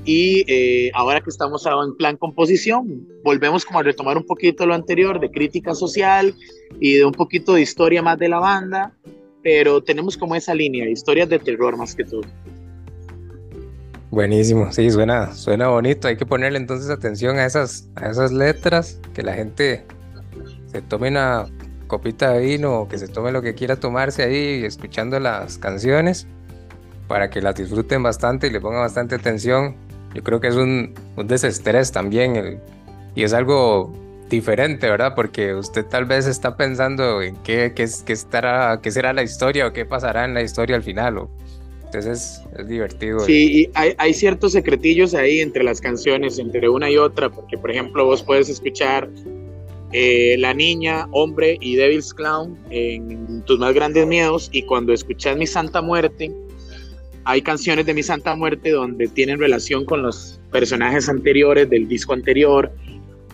Y 0.05 0.45
eh, 0.47 0.91
ahora 0.93 1.23
que 1.23 1.31
estamos 1.31 1.65
en 1.65 1.97
plan 1.97 2.19
composición, 2.19 3.09
volvemos 3.23 3.65
como 3.65 3.79
a 3.79 3.83
retomar 3.83 4.19
un 4.19 4.27
poquito 4.27 4.67
lo 4.67 4.75
anterior 4.75 5.21
de 5.21 5.31
crítica 5.31 5.75
social 5.75 6.35
y 6.81 6.97
de 6.97 7.05
un 7.07 7.13
poquito 7.13 7.55
de 7.55 7.63
historia 7.63 8.03
más 8.03 8.19
de 8.19 8.29
la 8.29 8.41
banda, 8.41 8.93
pero 9.43 9.83
tenemos 9.83 10.19
como 10.19 10.37
esa 10.37 10.55
línea, 10.55 10.87
historias 10.87 11.31
de 11.31 11.39
terror 11.39 11.79
más 11.79 11.95
que 11.95 12.05
todo. 12.05 12.25
Buenísimo, 14.15 14.71
sí, 14.71 14.93
suena, 14.93 15.33
suena 15.35 15.67
bonito. 15.67 16.07
Hay 16.07 16.17
que 16.17 16.25
ponerle 16.25 16.57
entonces 16.59 16.89
atención 16.89 17.37
a 17.37 17.47
esas, 17.47 17.89
a 17.97 18.11
esas 18.11 18.31
letras, 18.31 19.01
que 19.13 19.25
la 19.25 19.35
gente 19.35 19.85
se 20.67 20.83
tome 20.83 21.09
una 21.09 21.47
copita 21.89 22.31
de 22.31 22.39
vino 22.39 22.83
o 22.83 22.89
que 22.89 22.97
se 22.97 23.09
tome 23.09 23.33
lo 23.33 23.43
que 23.43 23.57
quiera 23.57 23.75
tomarse 23.75 24.23
ahí 24.23 24.65
escuchando 24.65 25.19
las 25.19 25.59
canciones 25.59 26.29
para 27.09 27.29
que 27.29 27.43
las 27.43 27.57
disfruten 27.57 28.05
bastante 28.05 28.47
y 28.47 28.51
le 28.51 28.61
pongan 28.61 28.83
bastante 28.83 29.17
atención. 29.17 29.75
Yo 30.15 30.23
creo 30.23 30.39
que 30.39 30.47
es 30.47 30.55
un, 30.55 30.95
un 31.17 31.27
desestrés 31.27 31.91
también 31.91 32.61
y 33.17 33.25
es 33.25 33.33
algo 33.33 33.93
diferente, 34.31 34.89
¿verdad? 34.89 35.15
Porque 35.17 35.55
usted 35.55 35.87
tal 35.87 36.05
vez 36.05 36.29
está 36.29 36.57
pensando 36.57 37.21
en 37.21 37.35
qué, 37.43 37.73
qué, 37.75 37.83
estará, 37.83 38.79
qué 38.81 38.93
será 38.93 39.13
la 39.13 39.25
historia 39.25 39.67
o 39.67 39.73
qué 39.73 39.85
pasará 39.85 40.25
en 40.25 40.35
la 40.35 40.43
historia 40.43 40.77
al 40.77 40.85
final. 40.85 41.27
Entonces 41.95 42.43
es, 42.59 42.69
divertido. 42.69 43.21
Sí, 43.21 43.63
y 43.63 43.71
hay, 43.75 43.95
hay, 43.99 44.15
ciertos 44.15 44.53
secretillos 44.53 45.15
ahí 45.15 45.41
entre 45.41 45.63
las 45.63 45.81
canciones, 45.81 46.39
entre 46.39 46.69
una 46.69 46.91
y 46.91 46.97
otra, 46.97 47.31
porque 47.31 47.57
por 47.57 47.71
ejemplo 47.71 48.05
vos 48.05 48.23
puedes 48.23 48.49
escuchar 48.49 49.09
eh, 49.93 50.35
La 50.39 50.53
Niña, 50.53 51.07
Hombre 51.13 51.57
y 51.61 51.77
Devil's 51.77 52.13
Clown 52.13 52.59
en 52.71 53.43
tus 53.43 53.61
más 53.61 53.73
grandes 53.75 54.07
miedos 54.09 54.51
y 54.53 54.63
cuando 54.63 54.93
escuchas 54.93 55.37
Mi 55.37 55.47
Santa 55.47 55.81
Muerte, 55.83 56.33
hay 57.25 57.41
canciones 57.43 57.87
de 57.87 57.95
Mi 57.95 58.03
Santa 58.03 58.35
Muerte 58.35 58.73
donde 58.73 59.07
tienen 59.07 59.39
relación 59.39 59.85
con 59.85 60.03
los 60.03 60.41
personajes 60.51 61.09
anteriores 61.09 61.71
del 61.71 61.87
disco 61.87 62.13
anterior 62.13 62.73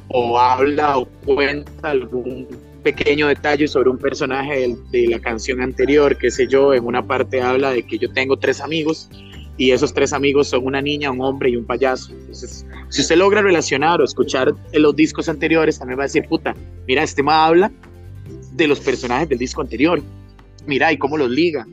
o 0.09 0.39
habla 0.39 0.99
o 0.99 1.07
cuenta 1.25 1.91
algún 1.91 2.47
pequeño 2.81 3.29
detalle 3.29 3.69
sobre 3.69 3.91
un 3.91 3.99
personaje 3.99 4.75
de, 4.91 5.07
la 5.09 5.21
canción 5.21 5.61
anterior, 5.61 6.17
qué 6.17 6.31
sé 6.31 6.47
yo, 6.47 6.75
en 6.75 6.85
una 6.85 7.07
parte 7.07 7.41
habla 7.41 7.71
de 7.73 7.83
que 7.85 7.99
yo 7.99 8.11
tengo 8.13 8.39
tres 8.39 8.61
amigos 8.61 9.09
y 9.57 9.73
esos 9.73 9.93
tres 9.93 10.13
amigos 10.13 10.49
son 10.49 10.67
una 10.67 10.81
niña, 10.81 11.11
un 11.11 11.21
hombre 11.21 11.51
y 11.51 11.57
un 11.57 11.65
payaso. 11.65 12.13
Entonces, 12.13 12.67
si 12.89 13.03
usted 13.03 13.17
logra 13.17 13.43
relacionar 13.43 14.01
o 14.01 14.05
escuchar 14.05 14.53
los 14.73 14.97
discos 14.97 15.29
anteriores, 15.29 15.79
también 15.79 15.99
va 15.99 16.05
a 16.05 16.07
decir, 16.07 16.25
puta, 16.29 16.55
mira, 16.87 17.03
este 17.03 17.17
tema 17.17 17.45
habla 17.45 17.71
de 18.53 18.67
los 18.67 18.81
personajes 18.81 19.29
del 19.29 19.39
disco 19.39 19.61
anterior, 19.61 20.03
mira, 20.67 20.93
y 20.93 20.99
cómo 20.99 21.17
los 21.17 21.31
liga. 21.31 21.67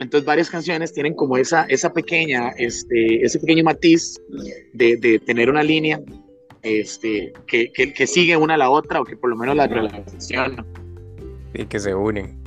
Entonces 0.00 0.24
varias 0.26 0.50
canciones 0.50 0.92
tienen 0.92 1.14
como 1.14 1.36
esa, 1.36 1.64
esa 1.64 1.92
pequeña, 1.92 2.48
este, 2.56 3.24
ese 3.24 3.38
pequeño 3.38 3.62
matiz 3.62 4.20
de, 4.72 4.96
de 4.96 5.18
tener 5.18 5.50
una 5.50 5.62
línea 5.62 6.00
este, 6.62 7.32
que, 7.46 7.72
que, 7.72 7.92
que, 7.92 8.06
sigue 8.06 8.36
una 8.36 8.54
a 8.54 8.58
la 8.58 8.70
otra 8.70 9.00
o 9.00 9.04
que 9.04 9.16
por 9.16 9.30
lo 9.30 9.36
menos 9.36 9.56
la 9.56 9.66
relacionan. 9.66 10.64
Y 11.54 11.66
que 11.66 11.78
se 11.78 11.94
unen. 11.94 12.42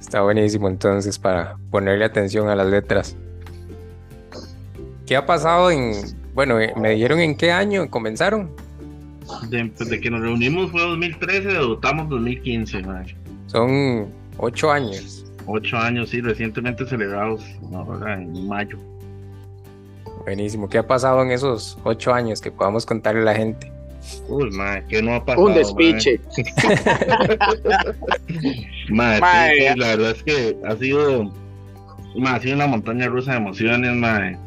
Está 0.00 0.22
buenísimo 0.22 0.68
entonces 0.68 1.18
para 1.18 1.56
ponerle 1.70 2.04
atención 2.04 2.48
a 2.48 2.54
las 2.54 2.66
letras. 2.66 3.16
¿Qué 5.06 5.16
ha 5.16 5.26
pasado 5.26 5.70
en, 5.70 5.92
bueno, 6.34 6.60
eh, 6.60 6.72
me 6.76 6.90
dijeron 6.90 7.20
en 7.20 7.36
qué 7.36 7.50
año 7.50 7.88
comenzaron? 7.90 8.50
Desde 9.50 9.70
pues, 9.70 10.00
que 10.00 10.10
nos 10.10 10.20
reunimos 10.20 10.70
fue 10.70 10.80
2013, 10.82 11.48
debutamos 11.48 12.08
2015. 12.08 12.82
Son 13.46 14.08
ocho 14.38 14.70
años. 14.70 15.24
Ocho 15.46 15.76
años, 15.78 16.10
sí, 16.10 16.20
recientemente 16.20 16.86
celebrados, 16.86 17.42
ahora 17.72 18.14
en 18.14 18.46
mayo. 18.46 18.78
Buenísimo. 20.24 20.68
¿Qué 20.68 20.78
ha 20.78 20.86
pasado 20.86 21.22
en 21.22 21.30
esos 21.30 21.78
ocho 21.84 22.12
años 22.12 22.40
que 22.40 22.50
podamos 22.50 22.84
contarle 22.86 23.22
a 23.22 23.24
la 23.24 23.34
gente? 23.34 23.72
Uy, 24.28 24.50
madre, 24.50 24.84
¿qué 24.88 25.02
no 25.02 25.14
ha 25.14 25.24
pasado? 25.24 25.46
Un 25.46 25.54
despiche. 25.54 26.20
madre, 28.90 29.20
la 29.76 29.86
verdad 29.88 30.10
es 30.12 30.22
que 30.22 30.56
ha 30.66 30.76
sido, 30.76 31.32
ha 32.26 32.40
sido 32.40 32.54
una 32.54 32.66
montaña 32.66 33.06
rusa 33.08 33.32
de 33.32 33.36
emociones, 33.38 33.92
madre. 33.94 34.38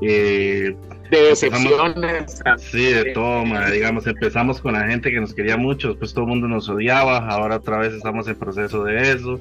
Eh, 0.00 0.74
de 1.10 1.22
decepciones. 1.22 2.42
Sí, 2.58 2.84
de 2.92 3.12
todo, 3.12 3.44
madre. 3.44 3.72
digamos, 3.72 4.06
empezamos 4.06 4.60
con 4.60 4.74
la 4.74 4.86
gente 4.86 5.10
que 5.10 5.20
nos 5.20 5.34
quería 5.34 5.56
mucho, 5.56 5.88
después 5.88 6.12
todo 6.12 6.24
el 6.24 6.30
mundo 6.30 6.48
nos 6.48 6.68
odiaba, 6.68 7.18
ahora 7.28 7.56
otra 7.56 7.78
vez 7.78 7.94
estamos 7.94 8.28
en 8.28 8.36
proceso 8.36 8.84
de 8.84 9.12
eso. 9.12 9.40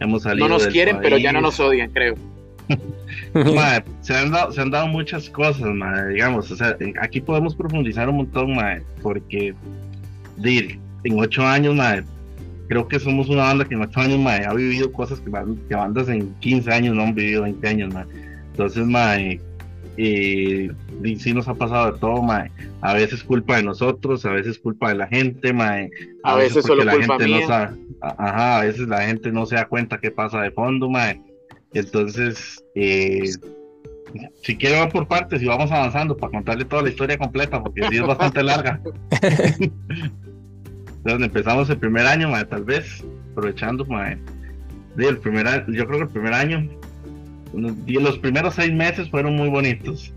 Hemos 0.00 0.24
salido 0.24 0.48
no 0.48 0.54
nos 0.54 0.66
quieren, 0.66 0.98
pero 1.00 1.16
ya 1.18 1.32
no 1.32 1.40
nos 1.40 1.58
odian, 1.60 1.90
creo. 1.90 2.14
se, 4.00 4.14
han 4.14 4.30
dado, 4.30 4.52
se 4.52 4.60
han 4.60 4.70
dado 4.70 4.86
muchas 4.86 5.28
cosas, 5.28 5.68
digamos, 6.08 6.50
o 6.50 6.56
sea, 6.56 6.76
aquí 7.00 7.20
podemos 7.20 7.54
profundizar 7.54 8.08
un 8.08 8.18
montón, 8.18 8.56
porque 9.02 9.54
en 10.42 11.18
ocho 11.18 11.44
años, 11.44 11.76
creo 12.68 12.86
que 12.86 13.00
somos 13.00 13.28
una 13.28 13.42
banda 13.42 13.64
que 13.64 13.74
en 13.74 13.82
ocho 13.82 14.00
años 14.00 14.20
ha 14.26 14.54
vivido 14.54 14.92
cosas 14.92 15.20
que, 15.20 15.30
que, 15.68 15.74
bandas 15.74 16.08
en 16.08 16.32
15 16.36 16.72
años 16.72 16.94
no 16.94 17.02
han 17.02 17.14
vivido 17.14 17.42
20 17.42 17.68
años. 17.68 17.94
Entonces, 18.52 18.86
eh, 19.96 20.70
sí 21.18 21.34
nos 21.34 21.48
ha 21.48 21.54
pasado 21.54 21.92
de 21.92 21.98
todo, 21.98 22.22
a 22.82 22.94
veces 22.94 23.24
culpa 23.24 23.56
de 23.56 23.64
nosotros, 23.64 24.24
a 24.26 24.30
veces 24.30 24.60
culpa 24.60 24.90
de 24.90 24.94
la 24.94 25.08
gente, 25.08 25.52
a, 26.22 26.36
veces, 26.36 26.64
solo 26.64 26.84
la 26.84 26.92
culpa 26.92 27.18
gente 27.18 27.44
ajá, 28.00 28.58
a 28.60 28.64
veces 28.64 28.86
la 28.86 29.02
gente 29.02 29.32
no 29.32 29.44
se 29.44 29.56
da 29.56 29.66
cuenta 29.66 29.98
qué 29.98 30.12
pasa 30.12 30.40
de 30.40 30.52
fondo, 30.52 30.88
mae 30.88 31.20
entonces, 31.74 32.64
eh, 32.74 33.30
si 34.42 34.56
quiero 34.56 34.78
va 34.78 34.88
por 34.88 35.08
partes 35.08 35.42
y 35.42 35.46
vamos 35.46 35.70
avanzando 35.70 36.16
para 36.16 36.32
contarle 36.32 36.64
toda 36.64 36.82
la 36.82 36.90
historia 36.90 37.18
completa, 37.18 37.62
porque 37.62 37.82
sí 37.88 37.96
es 37.96 38.02
bastante 38.02 38.42
larga. 38.42 38.80
Entonces 41.04 41.26
empezamos 41.26 41.68
el 41.68 41.76
primer 41.76 42.06
año, 42.06 42.30
tal 42.46 42.64
vez, 42.64 43.04
aprovechando, 43.32 43.86
el 44.96 45.18
primer, 45.18 45.66
yo 45.70 45.86
creo 45.86 45.98
que 45.98 46.04
el 46.04 46.08
primer 46.08 46.32
año, 46.32 46.66
los 47.52 48.18
primeros 48.18 48.54
seis 48.54 48.72
meses 48.72 49.10
fueron 49.10 49.36
muy 49.36 49.50
bonitos. 49.50 50.14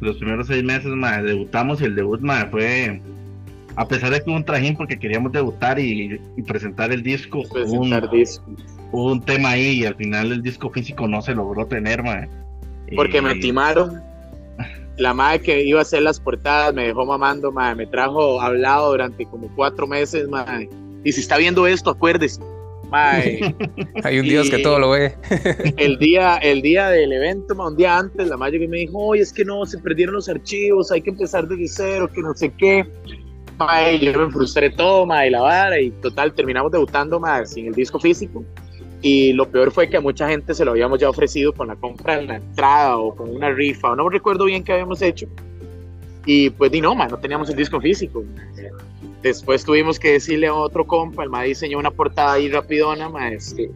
Los 0.00 0.16
primeros 0.16 0.46
seis 0.46 0.64
meses, 0.64 0.92
debutamos 1.24 1.82
y 1.82 1.84
el 1.84 1.94
debut, 1.94 2.20
fue, 2.50 3.02
a 3.76 3.86
pesar 3.86 4.12
de 4.12 4.22
que 4.22 4.30
hubo 4.30 4.36
un 4.36 4.44
trajín 4.44 4.76
porque 4.76 4.98
queríamos 4.98 5.32
debutar 5.32 5.78
y, 5.78 6.18
presentar 6.46 6.90
el 6.90 7.02
disco, 7.02 7.42
presentar 7.52 8.10
disco 8.10 8.44
hubo 8.94 9.10
un 9.10 9.20
tema 9.20 9.50
ahí 9.50 9.80
y 9.80 9.86
al 9.86 9.96
final 9.96 10.30
el 10.30 10.40
disco 10.40 10.70
físico 10.70 11.08
no 11.08 11.20
se 11.20 11.34
logró 11.34 11.66
tener, 11.66 12.02
mae. 12.02 12.28
Porque 12.94 13.20
me 13.20 13.34
timaron. 13.34 14.00
La 14.98 15.12
madre 15.12 15.40
que 15.40 15.64
iba 15.64 15.80
a 15.80 15.82
hacer 15.82 16.02
las 16.02 16.20
portadas 16.20 16.72
me 16.72 16.86
dejó 16.86 17.04
mamando, 17.04 17.50
madre. 17.50 17.74
Me 17.74 17.86
trajo 17.88 18.40
hablado 18.40 18.92
durante 18.92 19.26
como 19.26 19.52
cuatro 19.56 19.88
meses, 19.88 20.28
madre. 20.28 20.68
Y 21.02 21.10
si 21.10 21.20
está 21.20 21.38
viendo 21.38 21.66
esto, 21.66 21.90
acuérdese. 21.90 22.40
Madre. 22.88 23.56
Hay 24.04 24.20
un 24.20 24.26
Dios 24.26 24.48
que 24.48 24.58
todo 24.60 24.78
lo 24.78 24.90
ve. 24.90 25.12
el 25.76 25.98
día, 25.98 26.36
el 26.36 26.62
día 26.62 26.88
del 26.90 27.12
evento, 27.12 27.54
un 27.54 27.76
día 27.76 27.98
antes, 27.98 28.28
la 28.28 28.36
madre 28.36 28.60
que 28.60 28.68
me 28.68 28.78
dijo, 28.78 28.96
oye, 28.96 29.22
es 29.22 29.32
que 29.32 29.44
no, 29.44 29.66
se 29.66 29.78
perdieron 29.78 30.14
los 30.14 30.28
archivos, 30.28 30.92
hay 30.92 31.02
que 31.02 31.10
empezar 31.10 31.48
desde 31.48 31.66
cero, 31.66 32.08
que 32.14 32.20
no 32.22 32.32
sé 32.34 32.52
qué. 32.56 32.86
Madre, 33.58 33.98
yo 33.98 34.26
me 34.26 34.32
frustré 34.32 34.70
todo, 34.70 35.04
madre, 35.04 35.32
la 35.32 35.40
vara, 35.40 35.80
y 35.80 35.90
total, 35.90 36.32
terminamos 36.32 36.70
debutando, 36.70 37.18
madre, 37.18 37.46
sin 37.46 37.66
el 37.66 37.74
disco 37.74 37.98
físico. 37.98 38.44
Y 39.04 39.34
lo 39.34 39.50
peor 39.50 39.70
fue 39.70 39.90
que 39.90 39.98
a 39.98 40.00
mucha 40.00 40.26
gente 40.30 40.54
se 40.54 40.64
lo 40.64 40.70
habíamos 40.70 40.98
ya 40.98 41.10
ofrecido 41.10 41.52
con 41.52 41.68
la 41.68 41.76
compra 41.76 42.18
en 42.18 42.26
la 42.26 42.36
entrada 42.36 42.96
o 42.96 43.14
con 43.14 43.28
una 43.28 43.50
rifa, 43.50 43.90
o 43.90 43.96
no 43.96 44.08
recuerdo 44.08 44.46
bien 44.46 44.64
qué 44.64 44.72
habíamos 44.72 45.02
hecho. 45.02 45.26
Y 46.24 46.48
pues 46.48 46.72
di 46.72 46.80
no, 46.80 46.94
no 46.94 47.18
teníamos 47.18 47.50
el 47.50 47.56
disco 47.56 47.78
físico. 47.82 48.24
Después 49.20 49.62
tuvimos 49.62 49.98
que 49.98 50.12
decirle 50.12 50.46
a 50.46 50.54
otro 50.54 50.86
compa, 50.86 51.22
el 51.22 51.28
ma 51.28 51.42
diseñó 51.42 51.78
una 51.78 51.90
portada 51.90 52.32
ahí 52.32 52.48
rapidona, 52.48 53.10
ma, 53.10 53.28
este, 53.28 53.70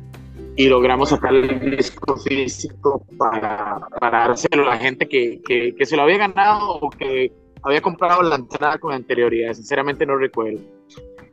y 0.56 0.66
logramos 0.66 1.10
sacar 1.10 1.34
el 1.34 1.76
disco 1.76 2.16
físico 2.16 3.04
para, 3.18 3.80
para 4.00 4.28
dárselo 4.28 4.62
a 4.62 4.76
la 4.76 4.78
gente 4.78 5.06
que, 5.06 5.42
que, 5.46 5.74
que 5.74 5.84
se 5.84 5.94
lo 5.94 6.04
había 6.04 6.16
ganado 6.16 6.70
o 6.70 6.88
que 6.88 7.30
había 7.62 7.82
comprado 7.82 8.22
la 8.22 8.36
entrada 8.36 8.78
con 8.78 8.94
anterioridad. 8.94 9.52
Sinceramente 9.52 10.06
no 10.06 10.16
recuerdo. 10.16 10.60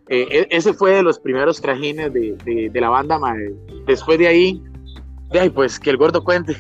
Eh, 0.09 0.27
e, 0.29 0.47
ese 0.55 0.73
fue 0.73 0.91
de 0.91 1.03
los 1.03 1.19
primeros 1.19 1.61
trajines 1.61 2.13
de, 2.13 2.69
de, 2.71 2.81
la 2.81 2.89
banda, 2.89 3.17
madre. 3.17 3.53
Después 3.87 4.19
de 4.19 4.27
ahí, 4.27 4.63
de 5.31 5.49
pues 5.51 5.79
que 5.79 5.89
el 5.89 5.97
gordo 5.97 6.23
cuente. 6.23 6.55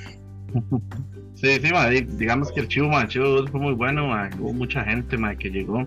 Sí, 1.35 1.59
sí, 1.61 1.69
madre, 1.69 2.07
digamos 2.11 2.49
que 2.49 2.61
el 2.61 2.69
chivo, 2.69 2.87
madre, 2.87 3.09
chivo 3.09 3.45
fue 3.47 3.59
muy 3.59 3.73
bueno, 3.73 4.07
hubo 4.39 4.53
mucha 4.53 4.85
gente 4.85 5.17
madre, 5.17 5.37
que 5.37 5.51
llegó, 5.51 5.85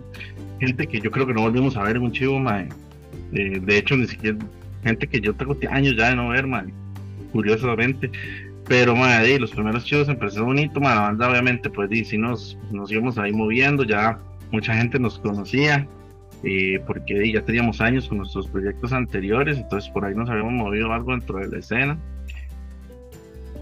gente 0.61 0.87
que 0.87 1.01
yo 1.01 1.11
creo 1.11 1.27
que 1.27 1.33
no 1.33 1.41
volvimos 1.41 1.75
a 1.77 1.85
ver 1.85 1.97
en 1.97 2.03
un 2.03 2.13
chivo, 2.13 2.39
madre. 2.39 2.69
Eh, 3.33 3.59
de 3.59 3.79
hecho, 3.79 3.97
ni 3.97 4.07
siquiera 4.07 4.37
gente 4.85 5.07
que 5.07 5.21
yo 5.21 5.35
tengo 5.35 5.57
años 5.71 5.97
ya 5.97 6.11
de 6.11 6.17
no 6.17 6.29
ver, 6.29 6.47
madre. 6.47 6.73
curiosamente. 7.33 8.11
Pero, 8.69 8.95
madre, 8.95 9.41
los 9.41 9.51
primeros 9.51 9.87
chivos 9.87 10.09
empezó 10.09 10.45
bonito, 10.45 10.81
madre. 10.81 10.97
la 10.97 11.03
banda 11.03 11.31
obviamente, 11.31 11.71
pues, 11.71 11.89
sí, 12.07 12.19
nos, 12.19 12.59
nos 12.71 12.93
íbamos 12.93 13.17
ahí 13.17 13.33
moviendo, 13.33 13.85
ya 13.85 14.19
mucha 14.53 14.75
gente 14.75 14.99
nos 14.99 15.19
conocía, 15.19 15.89
eh, 16.45 16.81
porque 16.87 17.33
ya 17.33 17.43
teníamos 17.43 17.81
años 17.81 18.09
con 18.09 18.19
nuestros 18.19 18.47
proyectos 18.47 18.93
anteriores, 18.93 19.59
entonces 19.59 19.91
por 19.91 20.05
ahí 20.05 20.15
nos 20.15 20.31
habíamos 20.31 20.53
movido 20.53 20.93
algo 20.93 21.11
dentro 21.11 21.39
de 21.39 21.49
la 21.49 21.59
escena. 21.59 21.99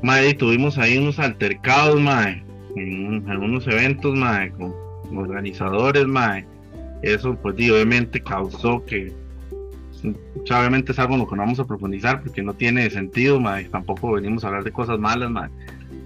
Madre, 0.03 0.35
tuvimos 0.35 0.77
ahí 0.77 0.99
unos 0.99 1.19
altercados, 1.19 1.99
madre, 1.99 2.45
en, 2.77 3.25
algunos 3.29 3.67
eventos, 3.67 4.15
madre, 4.15 4.53
con, 4.53 4.75
organizadores, 5.17 6.07
madre. 6.07 6.47
Eso, 7.03 7.35
pues, 7.37 7.55
obviamente 7.55 8.21
causó 8.21 8.85
que, 8.85 9.11
obviamente 10.51 10.93
es 10.93 10.99
algo 10.99 11.15
en 11.15 11.21
lo 11.21 11.29
que 11.29 11.37
no 11.37 11.43
vamos 11.43 11.61
a 11.61 11.65
profundizar 11.65 12.21
porque 12.23 12.43
no 12.43 12.53
tiene 12.53 12.91
sentido, 12.91 13.41
madre. 13.41 13.71
Tampoco 13.71 14.13
venimos 14.13 14.45
a 14.45 14.49
hablar 14.49 14.65
de 14.65 14.73
cosas 14.73 14.99
malas, 14.99 15.31
madre. 15.31 15.51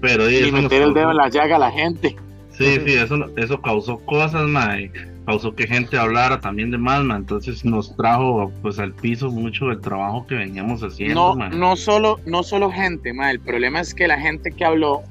Pero, 0.00 0.30
y 0.30 0.52
meter 0.52 0.83
el 0.83 0.94
dedo 0.94 1.11
en 1.11 1.16
la 1.16 1.28
llaga 1.28 1.56
a 1.56 1.59
la 1.59 1.72
gente. 1.72 2.14
Sí, 2.50 2.78
sí, 2.85 2.92
eso, 2.92 3.16
eso 3.37 3.61
causó 3.61 3.98
cosas, 3.98 4.46
madre 4.46 4.92
causó 5.30 5.54
que 5.54 5.64
gente 5.64 5.96
hablara 5.96 6.40
también 6.40 6.72
de 6.72 6.78
Malma, 6.78 7.16
entonces 7.16 7.64
nos 7.64 7.96
trajo 7.96 8.50
pues 8.62 8.80
al 8.80 8.92
piso 8.92 9.30
mucho 9.30 9.66
del 9.66 9.80
trabajo 9.80 10.26
que 10.26 10.34
veníamos 10.34 10.82
haciendo. 10.82 11.36
No, 11.36 11.50
no 11.50 11.76
solo, 11.76 12.18
no 12.26 12.42
solo 12.42 12.68
gente, 12.68 13.12
ma, 13.12 13.30
el 13.30 13.38
problema 13.38 13.80
es 13.80 13.94
que 13.94 14.08
la 14.08 14.18
gente 14.18 14.50
que 14.50 14.64
habló 14.64 15.02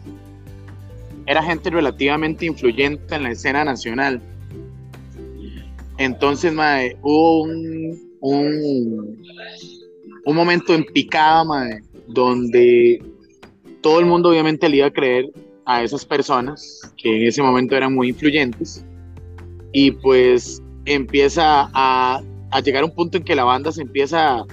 era 1.25 1.41
gente 1.41 1.69
relativamente 1.69 2.45
influyente 2.45 3.15
en 3.15 3.23
la 3.23 3.31
escena 3.31 3.63
nacional. 3.63 4.21
Entonces, 5.97 6.51
mae, 6.53 6.97
hubo 7.01 7.43
un, 7.43 7.97
un, 8.19 9.23
un 10.25 10.35
momento 10.35 10.75
en 10.75 10.83
picada, 10.83 11.45
mae, 11.45 11.81
donde 12.07 13.01
todo 13.79 14.01
el 14.01 14.05
mundo 14.05 14.31
obviamente 14.31 14.67
le 14.67 14.77
iba 14.77 14.87
a 14.87 14.91
creer 14.91 15.31
a 15.65 15.81
esas 15.81 16.03
personas 16.03 16.81
que 16.97 17.21
en 17.21 17.27
ese 17.29 17.41
momento 17.41 17.77
eran 17.77 17.95
muy 17.95 18.09
influyentes 18.09 18.83
y 19.71 19.91
pues 19.91 20.61
empieza 20.85 21.69
a, 21.73 22.21
a 22.51 22.59
llegar 22.61 22.83
un 22.83 22.91
punto 22.91 23.17
en 23.17 23.23
que 23.23 23.35
la 23.35 23.43
banda 23.43 23.71
se 23.71 23.81
empieza 23.81 24.45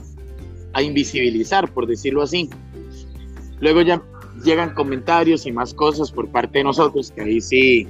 a, 0.72 0.82
invisibilizar, 0.82 1.72
por 1.72 1.86
decirlo 1.86 2.22
así. 2.22 2.50
Luego 3.60 3.80
ya 3.80 4.02
llegan 4.44 4.74
comentarios 4.74 5.46
y 5.46 5.52
más 5.52 5.72
cosas 5.72 6.12
por 6.12 6.28
parte 6.28 6.58
de 6.58 6.64
nosotros, 6.64 7.10
que 7.10 7.22
ahí 7.22 7.40
sí, 7.40 7.88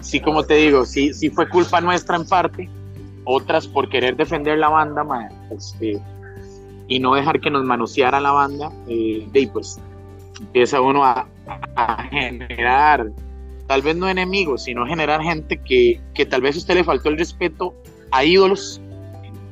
sí 0.00 0.20
como 0.20 0.44
te 0.44 0.54
digo, 0.54 0.84
sí, 0.84 1.12
sí 1.12 1.30
fue 1.30 1.48
culpa 1.48 1.80
nuestra 1.80 2.16
en 2.16 2.26
parte, 2.26 2.68
otras 3.24 3.66
por 3.66 3.88
querer 3.88 4.16
defender 4.16 4.58
la 4.58 4.68
banda, 4.68 5.04
este, 5.50 6.00
y 6.86 7.00
no 7.00 7.14
dejar 7.14 7.40
que 7.40 7.50
nos 7.50 7.64
manoseara 7.64 8.20
la 8.20 8.30
banda, 8.30 8.70
eh, 8.86 9.26
y 9.32 9.46
pues 9.46 9.80
empieza 10.40 10.80
uno 10.80 11.04
a, 11.04 11.26
generar, 12.10 13.10
tal 13.72 13.80
vez 13.80 13.96
no 13.96 14.06
enemigos, 14.06 14.64
sino 14.64 14.86
generar 14.86 15.22
gente 15.22 15.56
que, 15.56 15.98
que 16.12 16.26
tal 16.26 16.42
vez 16.42 16.56
a 16.56 16.58
usted 16.58 16.74
le 16.74 16.84
faltó 16.84 17.08
el 17.08 17.16
respeto 17.16 17.72
a 18.10 18.22
ídolos, 18.22 18.82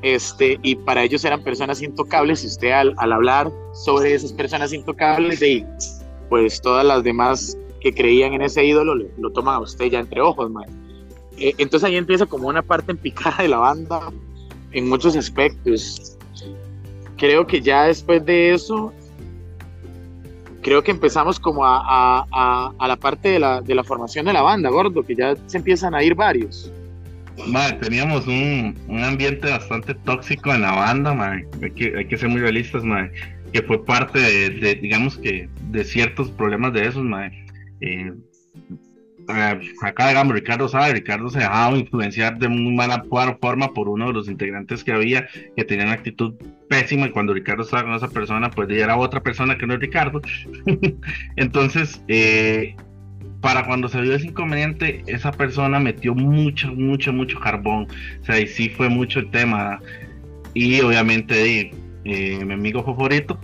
este, 0.02 0.58
y 0.62 0.74
para 0.74 1.02
ellos 1.04 1.24
eran 1.24 1.42
personas 1.42 1.80
intocables, 1.80 2.44
y 2.44 2.48
usted 2.48 2.70
al, 2.70 2.94
al 2.98 3.14
hablar 3.14 3.50
sobre 3.72 4.12
esas 4.12 4.34
personas 4.34 4.74
intocables, 4.74 5.40
y 5.40 5.64
pues 6.28 6.60
todas 6.60 6.84
las 6.84 7.02
demás 7.02 7.56
que 7.80 7.94
creían 7.94 8.34
en 8.34 8.42
ese 8.42 8.62
ídolo 8.62 8.94
lo, 8.94 9.06
lo 9.16 9.30
toman 9.30 9.54
a 9.54 9.60
usted 9.60 9.86
ya 9.86 10.00
entre 10.00 10.20
ojos, 10.20 10.52
eh, 11.38 11.54
entonces 11.56 11.88
ahí 11.88 11.96
empieza 11.96 12.26
como 12.26 12.46
una 12.48 12.60
parte 12.60 12.92
en 12.92 12.98
picada 12.98 13.38
de 13.38 13.48
la 13.48 13.56
banda 13.56 14.12
en 14.72 14.86
muchos 14.86 15.16
aspectos. 15.16 16.18
Creo 17.16 17.46
que 17.46 17.62
ya 17.62 17.84
después 17.84 18.22
de 18.26 18.52
eso 18.52 18.92
creo 20.62 20.82
que 20.82 20.90
empezamos 20.90 21.40
como 21.40 21.64
a, 21.64 21.80
a, 22.30 22.72
a, 22.78 22.88
la 22.88 22.96
parte 22.96 23.30
de 23.30 23.38
la, 23.38 23.60
de 23.60 23.74
la, 23.74 23.84
formación 23.84 24.26
de 24.26 24.32
la 24.32 24.42
banda, 24.42 24.70
gordo, 24.70 25.02
que 25.02 25.14
ya 25.14 25.34
se 25.46 25.58
empiezan 25.58 25.94
a 25.94 26.02
ir 26.02 26.14
varios. 26.14 26.72
Madre, 27.46 27.78
teníamos 27.80 28.26
un, 28.26 28.76
un, 28.88 29.02
ambiente 29.02 29.50
bastante 29.50 29.94
tóxico 29.94 30.52
en 30.52 30.62
la 30.62 30.72
banda, 30.72 31.14
madre. 31.14 31.46
Hay, 31.62 31.70
que, 31.70 31.96
hay 31.96 32.06
que 32.06 32.16
ser 32.16 32.28
muy 32.28 32.40
realistas, 32.40 32.84
madre. 32.84 33.12
que 33.52 33.62
fue 33.62 33.84
parte 33.84 34.18
de, 34.18 34.74
digamos 34.74 35.16
que, 35.16 35.48
de 35.70 35.84
ciertos 35.84 36.30
problemas 36.30 36.72
de 36.74 36.86
esos, 36.86 37.02
madre. 37.02 37.46
Eh, 37.80 38.12
acá 39.82 40.08
digamos 40.08 40.34
Ricardo 40.34 40.68
sabe, 40.68 40.94
Ricardo 40.94 41.28
se 41.30 41.38
dejaba 41.38 41.76
influenciar 41.76 42.38
de 42.38 42.48
muy 42.48 42.74
mala 42.74 43.04
forma 43.40 43.72
por 43.72 43.88
uno 43.88 44.08
de 44.08 44.12
los 44.12 44.28
integrantes 44.28 44.84
que 44.84 44.92
había 44.92 45.28
que 45.56 45.64
tenían 45.64 45.88
actitud 45.88 46.34
pésima 46.68 47.06
y 47.06 47.10
cuando 47.10 47.34
Ricardo 47.34 47.62
estaba 47.62 47.84
con 47.84 47.94
esa 47.94 48.08
persona 48.08 48.50
pues 48.50 48.68
era 48.70 48.96
otra 48.96 49.22
persona 49.22 49.56
que 49.56 49.66
no 49.66 49.74
es 49.74 49.80
Ricardo. 49.80 50.20
Entonces 51.36 52.02
eh, 52.08 52.76
para 53.40 53.64
cuando 53.66 53.88
se 53.88 54.00
vio 54.00 54.14
ese 54.14 54.26
inconveniente 54.26 55.02
esa 55.06 55.32
persona 55.32 55.78
metió 55.78 56.14
mucho 56.14 56.68
mucho 56.74 57.12
mucho 57.12 57.38
carbón. 57.40 57.86
O 58.20 58.24
sea 58.24 58.40
y 58.40 58.46
sí 58.46 58.68
fue 58.68 58.88
mucho 58.88 59.20
el 59.20 59.30
tema. 59.30 59.80
Y 60.54 60.80
obviamente 60.80 61.72
eh, 62.04 62.44
mi 62.44 62.54
amigo 62.54 62.82
favorito 62.82 63.38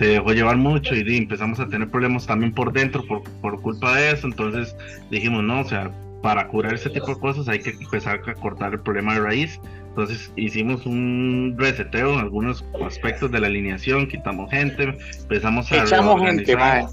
se 0.00 0.06
dejó 0.06 0.32
llevar 0.32 0.56
mucho 0.56 0.94
y 0.94 1.18
empezamos 1.18 1.60
a 1.60 1.68
tener 1.68 1.86
problemas 1.90 2.26
también 2.26 2.54
por 2.54 2.72
dentro 2.72 3.04
por, 3.06 3.22
por 3.42 3.60
culpa 3.60 3.94
de 3.96 4.12
eso. 4.12 4.28
Entonces 4.28 4.74
dijimos, 5.10 5.42
no, 5.42 5.60
o 5.60 5.64
sea, 5.64 5.90
para 6.22 6.48
curar 6.48 6.72
ese 6.72 6.88
tipo 6.88 7.08
de 7.08 7.20
cosas 7.20 7.48
hay 7.48 7.58
que 7.58 7.68
empezar 7.68 8.18
a 8.26 8.34
cortar 8.34 8.72
el 8.72 8.80
problema 8.80 9.12
de 9.12 9.20
raíz. 9.20 9.60
Entonces 9.90 10.32
hicimos 10.36 10.86
un 10.86 11.54
reseteo 11.58 12.14
en 12.14 12.20
algunos 12.20 12.64
aspectos 12.82 13.30
de 13.30 13.40
la 13.40 13.48
alineación, 13.48 14.08
quitamos 14.08 14.50
gente, 14.50 14.96
empezamos 15.20 15.70
a 15.70 15.84
reorganizar, 15.84 16.86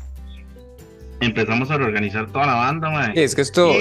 empezamos 1.22 1.72
a 1.72 1.78
reorganizar 1.78 2.28
toda 2.28 2.48
la 2.48 2.56
banda. 2.56 3.13
es 3.15 3.36
que 3.36 3.41
esto 3.41 3.72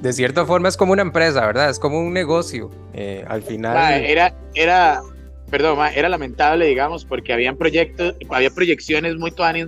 de 0.00 0.12
cierta 0.12 0.44
forma 0.44 0.68
es 0.68 0.76
como 0.76 0.92
una 0.92 1.02
empresa, 1.02 1.46
¿verdad? 1.46 1.70
Es 1.70 1.78
como 1.78 2.00
un 2.00 2.12
negocio. 2.12 2.68
Eh, 2.94 3.24
al 3.28 3.42
final... 3.42 4.02
era, 4.02 4.34
era, 4.54 5.02
perdón, 5.52 5.78
era 5.94 6.08
lamentable, 6.08 6.64
digamos, 6.64 7.04
porque 7.04 7.30
habían 7.30 7.58
proyectos, 7.58 8.14
había 8.30 8.48
proyecciones 8.48 9.16
muy 9.16 9.30
tuanis, 9.32 9.66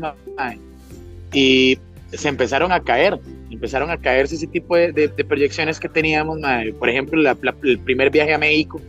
y 1.31 1.79
se 2.11 2.29
empezaron 2.29 2.73
a 2.73 2.81
caer, 2.81 3.21
empezaron 3.51 3.91
a 3.91 3.99
caerse 3.99 4.37
ese 4.37 4.47
tipo 4.47 4.77
de, 4.77 5.11
proyecciones 5.29 5.79
que 5.79 5.91
teníamos, 5.91 6.39
por 6.79 6.89
ejemplo, 6.89 7.21
el 7.65 7.79
primer 7.81 8.09
viaje 8.09 8.33
a 8.33 8.39
México, 8.39 8.81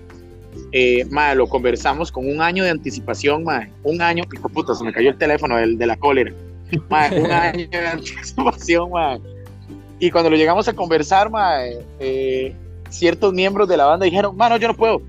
eh, 0.71 1.05
lo 1.35 1.47
conversamos 1.47 2.13
con 2.13 2.29
un 2.29 2.41
año 2.41 2.63
de 2.63 2.69
anticipación, 2.69 3.43
un 3.83 4.01
año, 4.01 4.23
pico 4.23 4.47
puta, 4.47 4.73
se 4.73 4.85
me 4.85 4.93
cayó 4.93 5.09
el 5.09 5.17
teléfono 5.17 5.57
del, 5.57 5.77
de 5.77 5.87
la 5.87 5.97
cólera, 5.97 6.31
un 6.71 6.95
año 7.31 7.67
de 7.71 7.87
anticipación, 7.87 8.89
y 9.99 10.11
cuando 10.11 10.29
lo 10.29 10.37
llegamos 10.37 10.69
a 10.69 10.73
conversar, 10.73 11.29
eh, 11.99 12.55
ciertos 12.87 13.33
miembros 13.33 13.67
de 13.67 13.75
la 13.75 13.83
banda 13.83 14.05
dijeron, 14.05 14.37
mano, 14.37 14.55
yo 14.55 14.69
no 14.69 14.75
puedo, 14.75 15.01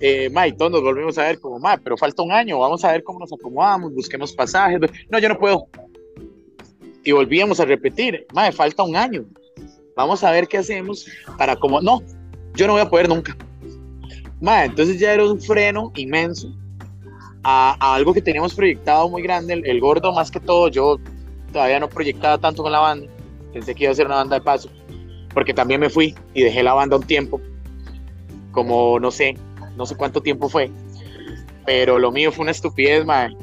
eh, 0.00 0.30
ma, 0.30 0.46
y 0.46 0.52
todos 0.52 0.70
nos 0.70 0.82
volvimos 0.82 1.18
a 1.18 1.24
ver 1.24 1.40
como, 1.40 1.58
ma, 1.58 1.76
pero 1.76 1.96
falta 1.96 2.22
un 2.22 2.32
año, 2.32 2.58
vamos 2.58 2.84
a 2.84 2.92
ver 2.92 3.02
cómo 3.02 3.18
nos 3.18 3.32
acomodamos, 3.32 3.94
busquemos 3.94 4.32
pasajes. 4.32 4.80
No, 5.10 5.18
yo 5.18 5.28
no 5.28 5.38
puedo. 5.38 5.66
Y 7.04 7.12
volvíamos 7.12 7.58
a 7.60 7.64
repetir, 7.64 8.26
ma, 8.32 8.50
falta 8.52 8.82
un 8.82 8.96
año. 8.96 9.24
Vamos 9.96 10.22
a 10.22 10.30
ver 10.30 10.46
qué 10.46 10.58
hacemos 10.58 11.06
para 11.36 11.56
como, 11.56 11.80
no, 11.80 12.02
yo 12.54 12.66
no 12.66 12.74
voy 12.74 12.82
a 12.82 12.88
poder 12.88 13.08
nunca. 13.08 13.36
Ma, 14.40 14.64
entonces 14.64 15.00
ya 15.00 15.12
era 15.12 15.24
un 15.24 15.40
freno 15.40 15.92
inmenso 15.96 16.52
a, 17.42 17.94
algo 17.94 18.12
que 18.14 18.22
teníamos 18.22 18.54
proyectado 18.54 19.08
muy 19.08 19.22
grande, 19.22 19.54
el, 19.64 19.80
gordo 19.80 20.12
más 20.12 20.30
que 20.30 20.40
todo, 20.40 20.68
yo 20.68 20.98
todavía 21.52 21.80
no 21.80 21.88
proyectaba 21.88 22.38
tanto 22.38 22.62
con 22.62 22.72
la 22.72 22.80
banda, 22.80 23.08
pensé 23.52 23.74
que 23.74 23.84
iba 23.84 23.92
a 23.92 23.96
ser 23.96 24.06
una 24.06 24.16
banda 24.16 24.36
de 24.36 24.42
paso, 24.42 24.70
porque 25.32 25.54
también 25.54 25.80
me 25.80 25.90
fui 25.90 26.14
y 26.34 26.42
dejé 26.42 26.62
la 26.62 26.74
banda 26.74 26.96
un 26.96 27.04
tiempo, 27.04 27.40
como 28.52 29.00
no 29.00 29.10
sé, 29.10 29.36
no 29.78 29.86
sé 29.86 29.96
cuánto 29.96 30.20
tiempo 30.20 30.48
fue, 30.48 30.70
pero 31.64 31.98
lo 31.98 32.10
mío 32.10 32.32
fue 32.32 32.42
una 32.42 32.50
estupidez, 32.50 33.04
madre. 33.04 33.36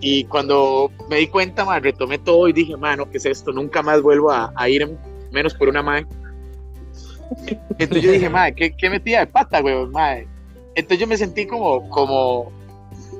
Y 0.00 0.24
cuando 0.24 0.90
me 1.10 1.16
di 1.16 1.26
cuenta, 1.26 1.64
madre, 1.64 1.90
retomé 1.90 2.18
todo 2.18 2.48
y 2.48 2.52
dije, 2.52 2.76
mano, 2.76 3.10
¿qué 3.10 3.18
es 3.18 3.26
esto? 3.26 3.52
Nunca 3.52 3.82
más 3.82 4.00
vuelvo 4.00 4.30
a, 4.32 4.68
ir 4.68 4.88
menos 5.30 5.54
por 5.54 5.68
una 5.68 5.82
madre. 5.82 6.06
Entonces 7.78 8.02
yo 8.02 8.12
dije, 8.12 8.30
madre, 8.30 8.54
¿qué, 8.54 8.76
qué 8.76 8.88
metida 8.88 9.20
de 9.20 9.26
pata, 9.26 9.60
güey, 9.60 9.86
madre? 9.86 10.26
Entonces 10.74 11.00
yo 11.00 11.06
me 11.06 11.16
sentí 11.16 11.46
como, 11.46 11.88
como, 11.90 12.50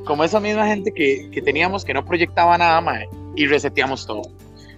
como 0.04 0.24
esa 0.24 0.40
misma 0.40 0.66
gente 0.66 0.92
que, 0.92 1.28
que 1.30 1.42
teníamos 1.42 1.84
que 1.84 1.92
no 1.92 2.04
proyectaba 2.04 2.56
nada, 2.56 2.80
madre, 2.80 3.08
y 3.34 3.46
reseteamos 3.46 4.06
todo. 4.06 4.22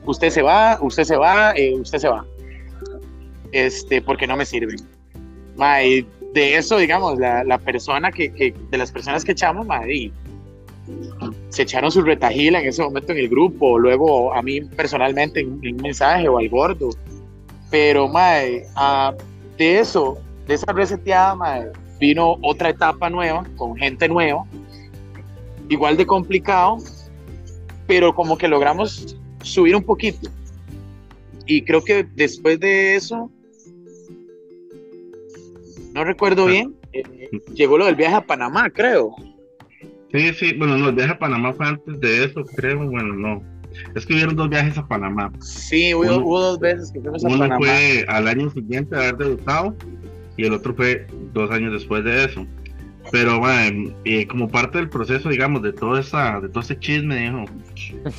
Usted 0.07 0.31
se 0.31 0.43
va, 0.43 0.79
usted 0.81 1.05
se 1.05 1.17
va, 1.17 1.53
eh, 1.55 1.75
usted 1.75 1.99
se 1.99 2.09
va. 2.09 2.25
Este, 3.53 4.01
porque 4.01 4.27
no 4.27 4.37
me 4.37 4.47
sirve. 4.47 4.75
Madre, 5.57 6.07
de 6.33 6.57
eso, 6.57 6.79
digamos, 6.79 7.19
la, 7.19 7.45
la 7.45 7.59
persona 7.59 8.13
que, 8.13 8.33
que, 8.33 8.55
de 8.71 8.79
las 8.79 8.93
personas 8.93 9.25
que 9.25 9.33
echamos, 9.33 9.67
madre, 9.67 10.13
se 11.49 11.63
echaron 11.63 11.91
su 11.91 12.03
retajila 12.03 12.61
en 12.61 12.69
ese 12.69 12.83
momento 12.83 13.13
en 13.13 13.19
el 13.19 13.29
grupo, 13.29 13.79
luego 13.79 14.33
a 14.33 14.43
mí 14.43 14.61
personalmente 14.61 15.41
en, 15.41 15.53
un 15.53 15.77
mensaje 15.83 16.29
o 16.29 16.39
al 16.39 16.49
gordo. 16.49 16.91
Pero, 17.71 18.09
madre, 18.09 18.67
de 19.57 19.79
eso, 19.79 20.19
de 20.47 20.55
esa 20.55 20.73
reseteada, 20.73 21.35
madre, 21.35 21.73
vino 21.99 22.37
otra 22.43 22.71
etapa 22.71 23.11
nueva, 23.11 23.45
con 23.57 23.77
gente 23.77 24.09
nueva, 24.09 24.45
igual 25.69 25.97
de 25.97 26.07
complicado, 26.07 26.79
pero 27.87 28.15
como 28.15 28.39
que 28.39 28.49
logramos 28.49 29.17
subir 29.43 29.77
un 29.77 29.83
poquito. 29.83 30.31
Y 31.47 31.63
creo 31.63 31.83
que 31.83 32.05
después 32.15 32.59
de 32.61 32.95
eso, 32.95 33.31
no 35.95 36.05
recuerdo 36.05 36.47
bien, 36.47 36.75
eh, 36.93 37.03
llegó 37.55 37.79
lo 37.79 37.87
del 37.87 37.97
viaje 37.97 38.17
a 38.17 38.27
Panamá, 38.27 38.71
creo. 38.71 39.15
Sí, 40.13 40.33
sí, 40.35 40.55
bueno, 40.55 40.77
no, 40.77 40.89
el 40.89 40.95
viaje 40.95 41.13
a 41.13 41.19
Panamá 41.19 41.53
fue 41.53 41.67
antes 41.67 42.01
de 42.01 42.25
eso, 42.25 42.45
creo, 42.57 42.79
bueno, 42.79 43.15
no. 43.15 43.43
Es 43.95 44.05
que 44.05 44.15
hubieron 44.15 44.35
dos 44.35 44.49
viajes 44.49 44.77
a 44.77 44.87
Panamá. 44.87 45.33
Sí, 45.41 45.95
hubo, 45.95 46.41
dos 46.41 46.59
veces 46.59 46.91
que 46.93 47.01
fuimos 47.01 47.25
a 47.25 47.29
Panamá. 47.29 47.57
Uno 47.57 47.65
fue 47.65 48.05
al 48.09 48.27
año 48.27 48.51
siguiente 48.51 48.97
de 48.97 49.03
haber 49.03 49.17
debutado 49.17 49.77
y 50.37 50.45
el 50.45 50.53
otro 50.53 50.75
fue 50.75 51.07
dos 51.33 51.51
años 51.51 51.73
después 51.73 52.03
de 52.05 52.25
eso. 52.25 52.47
Pero 53.13 53.39
bueno, 53.39 53.95
eh, 54.05 54.27
como 54.27 54.49
parte 54.49 54.79
del 54.79 54.89
proceso, 54.89 55.29
digamos, 55.29 55.63
de 55.63 55.73
todo 55.73 55.99
esa, 55.99 56.41
de 56.41 56.49
todo 56.49 56.61
ese 56.61 56.79
chisme, 56.79 57.17
dijo, 57.21 57.45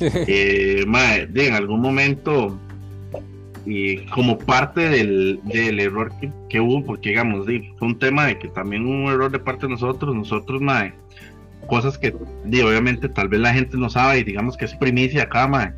eh, 0.00 0.84
en 0.84 1.54
algún 1.54 1.80
momento 1.80 2.58
y 3.64 3.98
como 4.06 4.38
parte 4.38 4.88
del, 4.88 5.40
del 5.44 5.78
error 5.78 6.12
que, 6.20 6.30
que, 6.48 6.60
hubo, 6.60 6.84
porque 6.84 7.10
digamos, 7.10 7.46
fue 7.46 7.88
un 7.88 7.98
tema 7.98 8.26
de 8.26 8.38
que 8.38 8.48
también 8.48 8.84
hubo 8.86 9.04
un 9.04 9.12
error 9.12 9.30
de 9.30 9.38
parte 9.38 9.66
de 9.66 9.72
nosotros, 9.72 10.14
nosotros, 10.14 10.60
mae, 10.60 10.92
cosas 11.66 11.96
que 11.96 12.12
obviamente 12.12 13.08
tal 13.08 13.28
vez 13.28 13.40
la 13.40 13.54
gente 13.54 13.76
no 13.76 13.88
sabe 13.88 14.20
y 14.20 14.24
digamos 14.24 14.56
que 14.56 14.64
es 14.64 14.74
primicia 14.74 15.24
acá, 15.24 15.46
mae. 15.46 15.72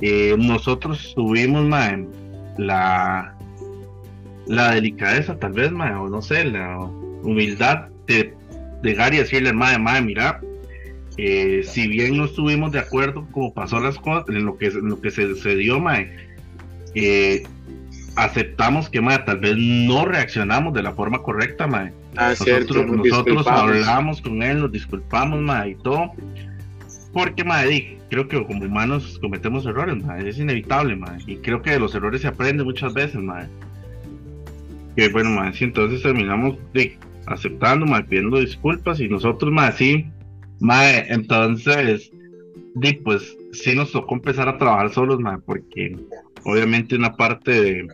Eh, 0.00 0.34
nosotros 0.38 1.12
tuvimos 1.14 1.66
mae, 1.66 2.06
la, 2.56 3.36
la 4.46 4.74
delicadeza, 4.74 5.38
tal 5.38 5.52
vez, 5.52 5.70
mae, 5.70 5.94
o 5.94 6.08
no 6.08 6.22
sé, 6.22 6.44
la 6.44 6.78
humildad 7.22 7.88
de 8.06 8.34
llegar 8.82 9.12
y 9.12 9.18
decirle, 9.18 9.52
madre, 9.52 9.78
madre, 9.78 10.02
mira, 10.02 10.40
eh, 11.18 11.62
si 11.64 11.88
bien 11.88 12.16
no 12.16 12.26
estuvimos 12.26 12.72
de 12.72 12.78
acuerdo 12.78 13.26
como 13.32 13.52
pasó 13.52 13.80
las 13.80 13.98
cosas, 13.98 14.24
en 14.28 14.44
lo 14.46 14.56
que, 14.56 14.70
lo 14.70 15.00
que 15.00 15.10
se, 15.10 15.34
se 15.34 15.56
dio, 15.56 15.80
mae, 15.80 16.27
eh, 16.94 17.42
aceptamos 18.18 18.88
que, 18.90 19.00
mae, 19.00 19.18
tal 19.20 19.38
vez 19.38 19.56
no 19.56 20.04
reaccionamos 20.04 20.74
de 20.74 20.82
la 20.82 20.92
forma 20.92 21.22
correcta, 21.22 21.66
mae. 21.66 21.92
Ah, 22.16 22.30
nosotros 22.30 22.86
nosotros 22.86 23.46
hablamos 23.46 24.20
con 24.20 24.42
él, 24.42 24.60
nos 24.60 24.72
disculpamos, 24.72 25.40
mae, 25.40 25.70
y 25.70 25.74
todo. 25.76 26.12
Porque, 27.12 27.44
mae, 27.44 27.98
creo 28.10 28.26
que 28.26 28.44
como 28.44 28.64
humanos 28.64 29.18
cometemos 29.20 29.66
errores, 29.66 30.02
mae, 30.04 30.28
es 30.28 30.38
inevitable, 30.38 30.96
mae. 30.96 31.18
Y 31.26 31.36
creo 31.36 31.62
que 31.62 31.70
de 31.70 31.78
los 31.78 31.94
errores 31.94 32.22
se 32.22 32.28
aprende 32.28 32.64
muchas 32.64 32.92
veces, 32.92 33.20
mae. 33.20 33.46
Que 34.96 35.08
bueno, 35.08 35.30
mae, 35.30 35.52
sí, 35.52 35.64
entonces 35.64 36.02
terminamos 36.02 36.56
de, 36.74 36.98
aceptando, 37.26 37.86
mae, 37.86 38.02
pidiendo 38.02 38.40
disculpas 38.40 38.98
y 38.98 39.08
nosotros, 39.08 39.52
mae, 39.52 39.72
sí, 39.72 40.06
mae, 40.58 41.06
entonces, 41.08 42.10
di, 42.74 42.94
pues 42.94 43.37
sí 43.52 43.74
nos 43.74 43.92
tocó 43.92 44.14
empezar 44.14 44.48
a 44.48 44.58
trabajar 44.58 44.90
solos, 44.90 45.20
mae, 45.20 45.38
porque 45.38 45.96
obviamente 46.44 46.96
una 46.96 47.16
parte 47.16 47.86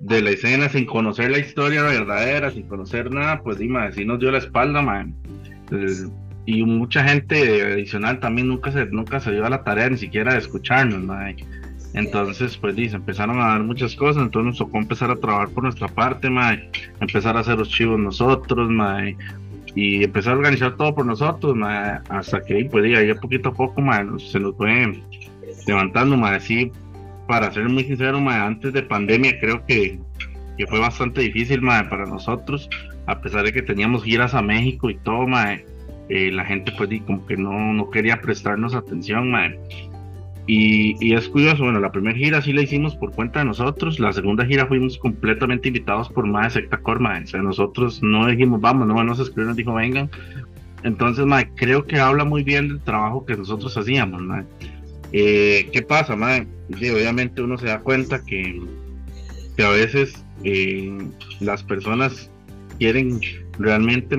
de, 0.00 0.22
la 0.22 0.30
escena 0.30 0.68
sin 0.68 0.86
conocer 0.86 1.30
la 1.30 1.38
historia 1.38 1.82
verdadera, 1.82 2.50
sin 2.50 2.68
conocer 2.68 3.10
nada, 3.12 3.42
pues 3.42 3.60
mae, 3.60 3.92
sí 3.92 4.04
nos 4.04 4.18
dio 4.18 4.30
la 4.30 4.38
espalda, 4.38 4.82
mae. 4.82 5.06
y 6.46 6.62
mucha 6.62 7.04
gente 7.04 7.62
adicional 7.62 8.20
también 8.20 8.48
nunca 8.48 8.72
se, 8.72 8.86
nunca 8.86 9.20
se 9.20 9.32
dio 9.32 9.44
a 9.44 9.50
la 9.50 9.64
tarea 9.64 9.90
ni 9.90 9.98
siquiera 9.98 10.32
de 10.32 10.38
escucharnos, 10.38 11.02
mae. 11.02 11.36
Entonces, 11.94 12.56
pues 12.58 12.76
dice, 12.76 12.96
empezaron 12.96 13.40
a 13.40 13.48
dar 13.48 13.62
muchas 13.62 13.96
cosas, 13.96 14.22
entonces 14.22 14.46
nos 14.46 14.58
tocó 14.58 14.78
empezar 14.78 15.10
a 15.10 15.16
trabajar 15.16 15.48
por 15.48 15.62
nuestra 15.62 15.88
parte, 15.88 16.28
mae, 16.28 16.70
empezar 17.00 17.36
a 17.36 17.40
hacer 17.40 17.58
los 17.58 17.70
chivos 17.70 17.98
nosotros, 17.98 18.70
mae, 18.70 19.16
y 19.74 20.04
empezar 20.04 20.34
a 20.34 20.36
organizar 20.36 20.76
todo 20.76 20.94
por 20.94 21.06
nosotros, 21.06 21.54
mae, 21.54 22.00
hasta 22.08 22.42
que, 22.42 22.68
pues 22.70 22.84
ahí 22.96 23.12
poquito 23.14 23.50
a 23.50 23.54
poco, 23.54 23.80
mae, 23.80 24.04
se 24.18 24.40
nos 24.40 24.56
fue 24.56 25.00
levantando, 25.66 26.16
mae, 26.16 26.36
así, 26.36 26.72
para 27.26 27.50
ser 27.52 27.68
muy 27.68 27.84
sincero, 27.84 28.20
mae, 28.20 28.40
antes 28.40 28.72
de 28.72 28.82
pandemia 28.82 29.38
creo 29.40 29.64
que, 29.66 29.98
que 30.56 30.66
fue 30.66 30.80
bastante 30.80 31.20
difícil, 31.20 31.62
mae, 31.62 31.84
para 31.84 32.06
nosotros, 32.06 32.68
a 33.06 33.20
pesar 33.20 33.44
de 33.44 33.52
que 33.52 33.62
teníamos 33.62 34.04
giras 34.04 34.34
a 34.34 34.42
México 34.42 34.90
y 34.90 34.96
todo, 34.96 35.26
mae, 35.26 35.64
eh, 36.08 36.30
la 36.32 36.44
gente, 36.44 36.72
pues, 36.76 36.88
como 37.06 37.26
que 37.26 37.36
no, 37.36 37.72
no 37.72 37.90
quería 37.90 38.20
prestarnos 38.20 38.74
atención, 38.74 39.30
mae 39.30 39.58
y, 40.50 41.12
es 41.12 41.28
curioso, 41.28 41.64
bueno, 41.64 41.78
la 41.78 41.92
primera 41.92 42.16
gira 42.16 42.40
sí 42.40 42.54
la 42.54 42.62
hicimos 42.62 42.96
por 42.96 43.12
cuenta 43.12 43.40
de 43.40 43.44
nosotros, 43.44 44.00
la 44.00 44.14
segunda 44.14 44.46
gira 44.46 44.66
fuimos 44.66 44.96
completamente 44.96 45.68
invitados 45.68 46.08
por 46.08 46.26
más 46.26 46.54
Secta 46.54 46.78
Corma, 46.78 47.20
o 47.22 47.26
sea, 47.26 47.42
nosotros 47.42 48.02
no 48.02 48.26
dijimos, 48.26 48.58
vamos, 48.58 48.88
no 48.88 49.04
nos 49.04 49.20
escribieron, 49.20 49.56
dijo, 49.56 49.74
vengan. 49.74 50.10
Entonces, 50.84 51.26
creo 51.54 51.84
que 51.84 52.00
habla 52.00 52.24
muy 52.24 52.44
bien 52.44 52.68
del 52.68 52.80
trabajo 52.80 53.26
que 53.26 53.36
nosotros 53.36 53.76
hacíamos. 53.76 54.22
Eh, 55.12 55.68
¿Qué 55.70 55.82
pasa, 55.82 56.16
mae? 56.16 56.46
obviamente 56.70 57.42
uno 57.42 57.58
se 57.58 57.66
da 57.66 57.80
cuenta 57.80 58.24
que, 58.24 58.58
que 59.54 59.62
a 59.62 59.68
veces 59.68 60.24
eh, 60.44 60.96
las 61.40 61.62
personas 61.62 62.30
quieren 62.78 63.20
realmente, 63.58 64.16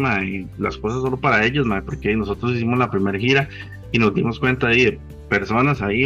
las 0.59 0.77
cosas 0.77 1.01
solo 1.01 1.17
para 1.17 1.43
ellos, 1.43 1.65
porque 1.87 2.15
nosotros 2.15 2.55
hicimos 2.55 2.77
la 2.77 2.91
primera 2.91 3.17
gira 3.17 3.49
y 3.91 3.97
nos 3.97 4.13
dimos 4.13 4.39
cuenta 4.39 4.67
de 4.67 4.75
personas 5.29 5.81
ahí, 5.81 6.05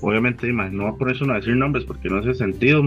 obviamente, 0.00 0.52
no 0.52 0.84
va 0.84 0.96
por 0.96 1.10
eso 1.10 1.24
no 1.24 1.34
decir 1.34 1.56
nombres 1.56 1.84
porque 1.84 2.08
no 2.08 2.18
hace 2.18 2.34
sentido, 2.34 2.82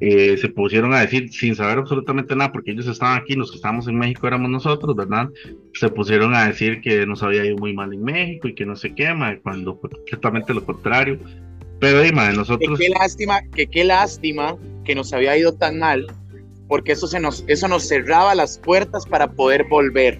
eh, 0.00 0.38
se 0.38 0.48
pusieron 0.48 0.94
a 0.94 1.00
decir 1.00 1.30
sin 1.30 1.54
saber 1.54 1.78
absolutamente 1.78 2.34
nada, 2.34 2.50
porque 2.50 2.70
ellos 2.70 2.86
estaban 2.86 3.18
aquí, 3.18 3.34
los 3.34 3.50
que 3.50 3.56
estábamos 3.56 3.86
en 3.86 3.98
México 3.98 4.26
éramos 4.26 4.50
nosotros, 4.50 4.96
¿verdad? 4.96 5.28
Se 5.74 5.90
pusieron 5.90 6.34
a 6.34 6.46
decir 6.46 6.80
que 6.80 7.04
nos 7.06 7.22
había 7.22 7.44
ido 7.44 7.58
muy 7.58 7.74
mal 7.74 7.92
en 7.92 8.02
México 8.02 8.48
y 8.48 8.54
que 8.54 8.64
no 8.64 8.76
sé 8.76 8.94
qué, 8.94 9.14
cuando 9.42 9.76
fue 9.76 9.90
completamente 9.90 10.54
lo 10.54 10.64
contrario. 10.64 11.18
Pero, 11.80 12.00
dime, 12.00 12.32
nosotros... 12.32 12.78
qué 12.78 12.88
lástima, 12.88 13.42
que 13.54 13.66
qué 13.66 13.84
lástima 13.84 14.56
que 14.84 14.94
nos 14.94 15.12
había 15.12 15.36
ido 15.36 15.54
tan 15.54 15.78
mal, 15.78 16.06
porque 16.66 16.92
eso, 16.92 17.06
se 17.06 17.20
nos, 17.20 17.44
eso 17.46 17.68
nos 17.68 17.86
cerraba 17.86 18.34
las 18.34 18.58
puertas 18.58 19.04
para 19.04 19.30
poder 19.30 19.64
volver. 19.68 20.18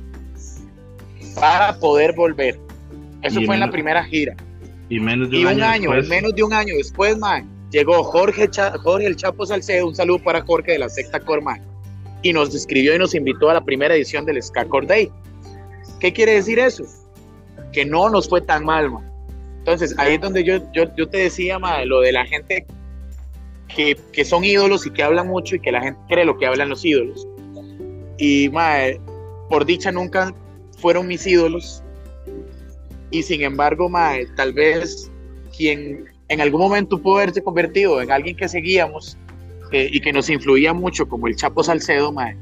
Para 1.35 1.79
poder 1.79 2.15
volver. 2.15 2.59
Eso 3.23 3.41
fue 3.43 3.55
en 3.55 3.61
la 3.61 3.71
primera 3.71 4.05
gira. 4.05 4.37
Y 4.91 4.99
menos 4.99 5.31
de 5.31 5.47
un, 5.47 5.63
año, 5.63 5.91
menos 6.09 6.35
de 6.35 6.43
un 6.43 6.53
año 6.53 6.75
después, 6.77 7.17
man, 7.17 7.49
llegó 7.71 8.03
Jorge, 8.03 8.51
Jorge 8.83 9.07
el 9.07 9.15
Chapo 9.15 9.47
Salcedo, 9.47 9.87
un 9.87 9.95
saludo 9.95 10.19
para 10.19 10.43
Jorge 10.43 10.73
de 10.73 10.81
la 10.81 10.89
secta 10.89 11.21
Corman, 11.21 11.63
y 12.23 12.33
nos 12.33 12.53
escribió 12.53 12.97
y 12.97 12.99
nos 12.99 13.15
invitó 13.15 13.49
a 13.51 13.55
la 13.55 13.65
primera 13.65 13.95
edición 13.95 14.27
del 14.27 14.43
Ska 14.43 14.67
Day. 14.89 15.09
¿Qué 16.01 16.13
quiere 16.13 16.35
decir 16.35 16.59
eso? 16.59 16.85
Que 17.73 17.85
no 17.85 18.11
nos 18.11 18.29
fue 18.29 18.41
tan 18.41 18.65
mal, 18.65 18.91
man. 18.91 19.09
Entonces, 19.59 19.95
ahí 19.97 20.15
es 20.15 20.21
donde 20.21 20.43
yo, 20.43 20.59
yo, 20.73 20.85
yo 20.97 21.09
te 21.09 21.19
decía, 21.19 21.61
man, 21.61 21.89
lo 21.89 22.01
de 22.01 22.11
la 22.11 22.27
gente 22.27 22.67
que, 23.69 23.97
que, 24.13 24.25
son 24.25 24.43
ídolos 24.43 24.87
y 24.87 24.91
que 24.91 25.05
hablan 25.05 25.29
mucho 25.29 25.55
y 25.55 25.61
que 25.61 25.71
la 25.71 25.83
gente 25.83 26.01
cree 26.09 26.25
lo 26.25 26.37
que 26.37 26.47
hablan 26.47 26.69
los 26.69 26.85
ídolos. 26.85 27.29
Y, 28.19 28.49
man, 28.49 28.99
por 29.49 29.65
dicha 29.65 29.93
nunca 29.93 30.35
fueron 30.79 31.07
mis 31.07 31.27
ídolos, 31.27 31.85
y 33.11 33.23
sin 33.23 33.43
embargo, 33.43 33.89
mae, 33.89 34.27
tal 34.37 34.53
vez 34.53 35.11
quien 35.57 36.05
en 36.29 36.41
algún 36.41 36.61
momento 36.61 37.01
pudo 37.01 37.17
haberse 37.17 37.43
convertido 37.43 38.01
en 38.01 38.11
alguien 38.11 38.37
que 38.37 38.49
seguíamos 38.49 39.19
eh, 39.73 39.89
y 39.93 40.01
que 40.01 40.13
nos 40.13 40.31
influía 40.31 40.73
mucho, 40.73 41.09
como 41.09 41.27
el 41.27 41.37
Chapo 41.37 41.63
Salcedo, 41.63 42.13
mae, 42.13 42.37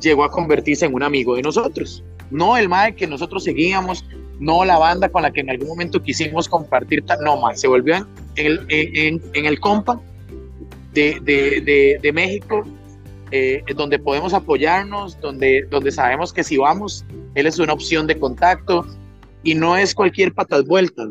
llegó 0.00 0.24
a 0.24 0.30
convertirse 0.30 0.86
en 0.86 0.94
un 0.94 1.02
amigo 1.02 1.36
de 1.36 1.42
nosotros. 1.42 2.04
No 2.30 2.56
el 2.56 2.68
mae 2.68 2.94
que 2.94 3.06
nosotros 3.06 3.44
seguíamos, 3.44 4.04
no 4.38 4.64
la 4.64 4.78
banda 4.78 5.08
con 5.08 5.22
la 5.22 5.32
que 5.32 5.40
en 5.40 5.50
algún 5.50 5.68
momento 5.68 6.02
quisimos 6.02 6.48
compartir, 6.48 7.04
no, 7.22 7.36
mae, 7.36 7.56
se 7.56 7.68
volvió 7.68 8.06
en 8.36 8.46
el, 8.46 8.66
en, 8.68 9.22
en 9.34 9.46
el 9.46 9.58
compa 9.60 10.00
de, 10.92 11.18
de, 11.22 11.98
de, 12.00 12.12
México, 12.12 12.64
eh, 13.30 13.62
donde 13.74 13.98
podemos 13.98 14.32
apoyarnos, 14.32 15.20
donde, 15.20 15.66
donde 15.68 15.92
sabemos 15.92 16.32
que 16.32 16.42
si 16.42 16.56
vamos, 16.56 17.04
él 17.34 17.46
es 17.46 17.58
una 17.58 17.74
opción 17.74 18.06
de 18.06 18.18
contacto, 18.18 18.86
y 19.42 19.54
no 19.54 19.76
es 19.76 19.94
cualquier 19.94 20.32
patas 20.32 20.64
vueltas, 20.64 21.08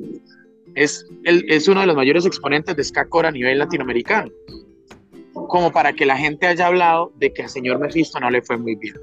es, 0.76 1.06
el, 1.24 1.46
es 1.50 1.68
uno 1.68 1.82
de 1.82 1.88
los 1.88 1.96
mayores 1.96 2.26
exponentes 2.26 2.76
de 2.76 2.84
ska 2.84 3.08
a 3.12 3.32
nivel 3.32 3.60
latinoamericano, 3.60 4.30
como 5.34 5.72
para 5.72 5.94
que 5.94 6.06
la 6.06 6.18
gente 6.18 6.48
haya 6.48 6.68
hablado 6.68 7.12
de 7.18 7.32
que 7.34 7.44
al 7.44 7.50
señor 7.50 7.80
Mephisto 7.80 8.20
no 8.20 8.30
le 8.30 8.42
fue 8.42 8.58
muy 8.58 8.76
bien. 8.76 8.96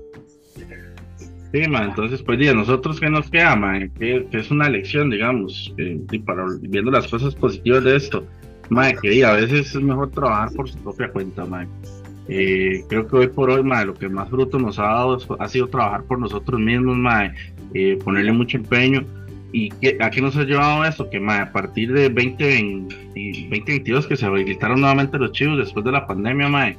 Sí, 1.53 1.69
ma, 1.69 1.85
entonces, 1.85 2.23
pues, 2.23 2.39
ya, 2.41 2.55
nosotros 2.55 2.99
que 2.99 3.11
nos 3.11 3.31
queda, 3.31 3.55
ma, 3.57 3.79
que, 3.99 4.27
es 4.33 4.51
una 4.51 4.71
lección, 4.71 5.11
digamos, 5.11 5.75
para, 6.25 6.47
viendo 6.63 6.91
las 6.91 7.09
cosas 7.09 7.35
positivas 7.35 7.85
de 7.85 7.97
esto, 7.97 8.27
ma, 8.71 8.91
que 8.93 9.23
a 9.23 9.33
veces 9.33 9.75
es 9.75 9.83
mejor 9.83 10.11
trabajar 10.11 10.51
por 10.55 10.71
su 10.71 10.79
propia 10.79 11.11
cuenta, 11.13 11.45
ma. 11.45 11.67
Eh, 12.35 12.85
creo 12.89 13.07
que 13.07 13.17
hoy 13.17 13.27
por 13.27 13.51
hoy, 13.51 13.63
ma, 13.63 13.85
lo 13.85 13.93
que 13.93 14.09
más 14.09 14.31
fruto 14.31 14.59
nos 14.59 14.79
ha 14.79 14.85
dado 14.85 15.19
ha 15.39 15.49
sido 15.49 15.69
trabajar 15.69 16.05
por 16.05 16.19
nosotros 16.19 16.59
mismos, 16.59 16.97
ma, 16.97 17.31
eh, 17.75 17.99
ponerle 18.03 18.33
mucho 18.33 18.57
empeño 18.57 19.05
¿Y 19.53 19.69
qué, 19.69 19.99
a 20.01 20.11
qué 20.11 20.23
nos 20.23 20.35
ha 20.37 20.45
llevado 20.45 20.85
eso? 20.85 21.09
Que 21.11 21.19
a 21.19 21.53
partir 21.53 21.93
de 21.93 22.09
2020, 22.09 22.95
2022 23.15 24.07
que 24.07 24.17
se 24.17 24.25
habilitaron 24.25 24.81
nuevamente 24.81 25.19
los 25.19 25.33
chivos 25.33 25.59
después 25.59 25.85
de 25.85 25.93
la 25.93 26.07
pandemia, 26.07 26.49
mae, 26.49 26.79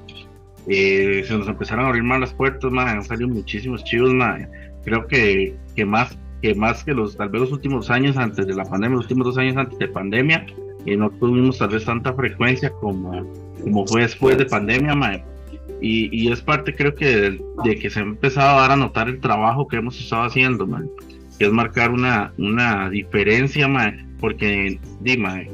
eh, 0.68 1.24
se 1.26 1.38
nos 1.38 1.48
empezaron 1.48 1.86
a 1.86 1.90
abrir 1.90 2.04
más 2.04 2.20
las 2.20 2.34
puertas, 2.34 2.72
mae, 2.72 2.90
han 2.90 3.04
salido 3.04 3.30
muchísimos 3.30 3.84
chivos, 3.84 4.12
mae. 4.12 4.48
Creo 4.84 5.06
que, 5.08 5.56
que 5.76 5.86
más 5.86 6.18
que 6.42 6.56
más 6.56 6.84
que 6.84 6.94
los 6.94 7.16
tal 7.16 7.30
vez 7.30 7.42
los 7.42 7.52
últimos 7.52 7.90
años 7.90 8.18
antes 8.18 8.48
de 8.48 8.56
la 8.56 8.66
pandemia, 8.66 8.98
los 8.98 9.06
últimos 9.06 9.28
dos 9.28 9.38
años 9.38 9.56
antes 9.56 9.78
de 9.78 9.88
pandemia, 9.88 10.46
y 10.86 10.98
no 10.98 11.12
tuvimos 11.12 11.60
tal 11.60 11.70
vez 11.70 11.86
tanta 11.86 12.12
frecuencia 12.14 12.72
como, 12.72 13.24
como 13.62 13.86
fue 13.86 14.02
después 14.02 14.36
de 14.38 14.46
pandemia, 14.46 14.96
mae. 14.96 15.24
Y, 15.86 16.10
y, 16.18 16.32
es 16.32 16.42
parte 16.42 16.74
creo 16.74 16.96
que 16.96 17.38
de, 17.66 17.76
que 17.76 17.90
se 17.90 18.00
ha 18.00 18.04
empezado 18.04 18.58
a 18.58 18.62
dar 18.62 18.72
a 18.72 18.76
notar 18.78 19.10
el 19.10 19.20
trabajo 19.20 19.68
que 19.68 19.76
hemos 19.76 20.00
estado 20.00 20.24
haciendo, 20.24 20.66
man 20.66 20.90
que 21.38 21.46
es 21.46 21.52
marcar 21.52 21.92
una, 21.92 22.32
una 22.38 22.90
diferencia, 22.90 23.68
porque, 24.20 24.80
dime, 25.02 25.50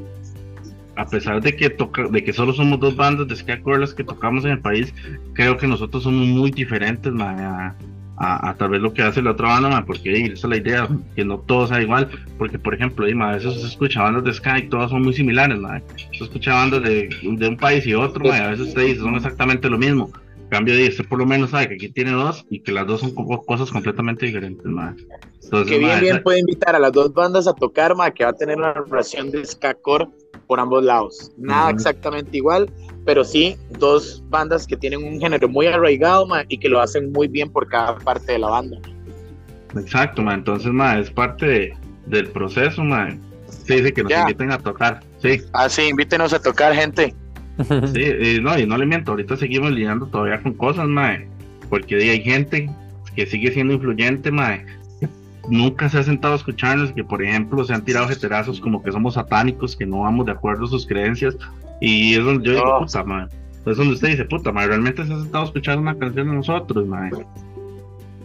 a 0.96 1.06
pesar 1.06 1.42
de 1.42 1.56
que 1.56 1.70
toca, 1.70 2.08
de 2.08 2.24
que 2.24 2.34
solo 2.34 2.54
somos 2.54 2.80
dos 2.80 2.96
bandas 2.96 3.28
de 3.28 3.36
ska 3.36 3.60
las 3.78 3.94
que 3.94 4.04
tocamos 4.04 4.44
en 4.46 4.52
el 4.52 4.60
país, 4.60 4.94
creo 5.34 5.58
que 5.58 5.68
nosotros 5.68 6.04
somos 6.04 6.28
muy 6.28 6.52
diferentes, 6.52 7.14
a, 7.20 7.76
a, 8.20 8.54
través 8.56 8.80
de 8.80 8.84
lo 8.84 8.94
que 8.94 9.02
hace 9.02 9.22
la 9.22 9.32
otra 9.32 9.48
banda, 9.48 9.84
porque 9.86 10.14
esa 10.26 10.34
es 10.34 10.44
la 10.44 10.58
idea, 10.58 10.90
que 11.16 11.24
no 11.24 11.40
todo 11.40 11.68
sea 11.68 11.82
igual, 11.82 12.10
porque 12.38 12.60
por 12.60 12.74
ejemplo, 12.74 13.06
dime, 13.06 13.24
a 13.24 13.32
veces 13.32 13.62
se 13.62 13.68
escucha 13.68 14.04
bandas 14.04 14.26
de 14.26 14.34
ska 14.34 14.60
y 14.60 14.68
todas 14.68 14.90
son 14.90 15.04
muy 15.04 15.14
similares, 15.14 15.58
se 16.18 16.24
escucha 16.26 16.54
bandas 16.54 16.84
de, 16.84 17.10
de 17.24 17.48
un 17.48 17.58
país 17.58 17.86
y 17.88 17.94
otro, 17.94 18.32
a 18.32 18.50
veces 18.50 18.74
se 18.74 18.82
dice 18.82 19.00
son 19.00 19.16
exactamente 19.16 19.70
lo 19.70 19.78
mismo, 19.78 20.12
cambio 20.50 20.76
de 20.76 20.88
este 20.88 21.04
por 21.04 21.20
lo 21.20 21.26
menos 21.26 21.52
sabe 21.52 21.70
que 21.70 21.76
aquí 21.76 21.90
tiene 21.90 22.12
dos 22.12 22.46
y 22.50 22.60
que 22.60 22.72
las 22.74 22.86
dos 22.88 23.00
son 23.00 23.14
cosas 23.14 23.72
completamente 23.72 24.26
diferentes, 24.26 24.66
que 25.66 25.80
bien, 25.80 26.00
bien 26.02 26.22
puede 26.22 26.40
invitar 26.40 26.76
a 26.76 26.80
las 26.80 26.92
dos 26.92 27.14
bandas 27.14 27.48
a 27.48 27.54
tocar, 27.54 27.96
ma, 27.96 28.12
que 28.12 28.26
va 28.26 28.32
a 28.32 28.34
tener 28.34 28.58
una 28.58 28.74
relación 28.74 29.32
de 29.32 29.46
Skakor 29.46 30.10
por 30.50 30.60
ambos 30.60 30.84
lados. 30.84 31.32
Nada 31.38 31.70
exactamente 31.70 32.36
igual, 32.36 32.72
pero 33.06 33.24
sí 33.24 33.56
dos 33.78 34.24
bandas 34.30 34.66
que 34.66 34.76
tienen 34.76 35.04
un 35.04 35.20
género 35.20 35.48
muy 35.48 35.68
arraigado 35.68 36.28
y 36.48 36.58
que 36.58 36.68
lo 36.68 36.82
hacen 36.82 37.12
muy 37.12 37.28
bien 37.28 37.52
por 37.52 37.68
cada 37.68 37.96
parte 38.00 38.32
de 38.32 38.40
la 38.40 38.50
banda. 38.50 38.80
Exacto, 39.76 40.24
ma. 40.24 40.34
entonces 40.34 40.72
ma, 40.72 40.98
es 40.98 41.12
parte 41.12 41.78
del 42.08 42.30
proceso, 42.30 42.84
ma. 42.84 43.16
Sí, 43.68 43.76
dice 43.76 43.94
que 43.94 44.02
nos 44.02 44.12
inviten 44.12 44.52
a 44.52 44.58
tocar, 44.58 45.02
sí. 45.22 45.40
Ah, 45.54 45.70
sí, 45.70 45.84
invítenos 45.84 46.34
a 46.34 46.42
tocar, 46.42 46.74
gente. 46.74 47.14
Sí, 47.94 48.02
y 48.38 48.42
no, 48.42 48.58
y 48.58 48.66
no 48.66 48.76
le 48.76 48.88
miento, 48.88 49.12
ahorita 49.12 49.38
seguimos 49.38 49.72
lidiando 49.72 50.08
todavía 50.08 50.42
con 50.42 50.54
cosas, 50.54 50.88
mae, 50.88 51.28
porque 51.70 51.94
hay 51.94 52.24
gente 52.24 52.68
que 53.16 53.28
sigue 53.28 53.52
siendo 53.52 53.74
influyente, 53.74 54.32
mae, 54.32 54.66
nunca 55.48 55.90
se 55.90 56.00
ha 56.00 56.04
sentado 56.04 56.34
a 56.34 56.38
escucharnos, 56.38 56.92
que 56.92 57.04
por 57.04 57.24
ejemplo 57.24 57.64
se 57.64 57.74
han 57.74 57.84
tirado 57.84 58.08
jeterazos 58.08 58.60
como 58.60 58.84
que 58.84 58.92
somos 58.92 59.14
satánicos, 59.14 59.76
que 59.76 59.86
no 59.86 60.02
vamos 60.02 60.26
de 60.26 60.34
acuerdo 60.34 60.66
a 60.66 60.70
sus 60.70 60.86
creencias, 60.86 61.38
y 61.82 62.16
es 62.16 62.24
donde 62.24 62.46
yo 62.46 62.54
digo, 62.54 62.80
puta, 62.80 63.04
mae, 63.04 63.28
es 63.66 63.78
donde 63.78 63.94
usted 63.94 64.10
dice, 64.10 64.26
puta, 64.26 64.52
mae, 64.52 64.68
realmente 64.68 65.06
se 65.06 65.14
ha 65.14 65.20
sentado 65.20 65.44
a 65.44 65.48
escuchar 65.48 65.78
una 65.78 65.98
canción 65.98 66.30
de 66.30 66.36
nosotros, 66.36 66.88
mae. 66.88 67.12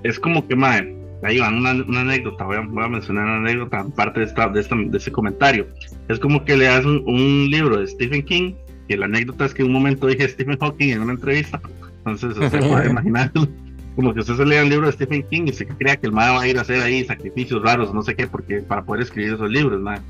Es 0.03 0.19
como 0.19 0.47
que, 0.47 0.57
mae, 0.57 0.97
ahí 1.23 1.39
van 1.39 1.59
una, 1.59 1.71
anécdota, 1.71 2.45
voy 2.45 2.57
a, 2.57 2.89
mencionar 2.89 3.25
una 3.25 3.37
anécdota, 3.37 3.81
aparte 3.81 4.21
de, 4.21 4.27
esta, 4.27 4.49
de, 4.49 4.61
esta, 4.61 4.77
de 4.77 4.99
este 4.99 5.13
comentario. 5.13 5.67
Es 6.09 6.19
como 6.19 6.45
que 6.45 6.57
le 6.57 6.67
das 6.67 6.85
un 6.85 7.49
libro 7.51 7.79
de 7.79 7.87
Stephen 7.87 8.23
King 8.23 8.55
y 8.89 8.97
la 8.97 9.07
anécdota 9.07 9.47
es 9.47 9.55
que 9.55 9.63
en 9.63 9.69
un 9.69 9.75
momento 9.75 10.07
dije 10.07 10.29
Stephen 10.29 10.59
Hawking 10.59 10.91
en 10.91 11.03
una 11.03 11.13
entrevista. 11.13 11.61
Entonces, 11.99 12.37
usted 12.37 12.69
puede 12.69 12.91
imaginarlo. 12.91 13.49
Como 13.97 14.13
que 14.13 14.21
usted 14.21 14.35
se 14.35 14.45
lea 14.45 14.63
un 14.63 14.71
libro 14.71 14.87
de 14.87 14.93
Stephen 14.93 15.23
King 15.29 15.45
y 15.47 15.53
se 15.53 15.67
crea 15.67 15.97
que 15.97 16.07
el 16.07 16.13
MAD 16.13 16.35
va 16.35 16.43
a 16.43 16.49
ir 16.49 16.59
a 16.59 16.63
hacer 16.63 16.81
ahí 16.81 17.05
sacrificios 17.05 17.63
raros, 17.63 17.95
no 17.95 18.03
sé 18.03 18.17
qué, 18.17 18.27
porque 18.27 18.61
para 18.61 18.83
poder 18.85 19.03
escribir 19.03 19.35
esos 19.35 19.49
libros, 19.49 19.81
man. 19.81 20.03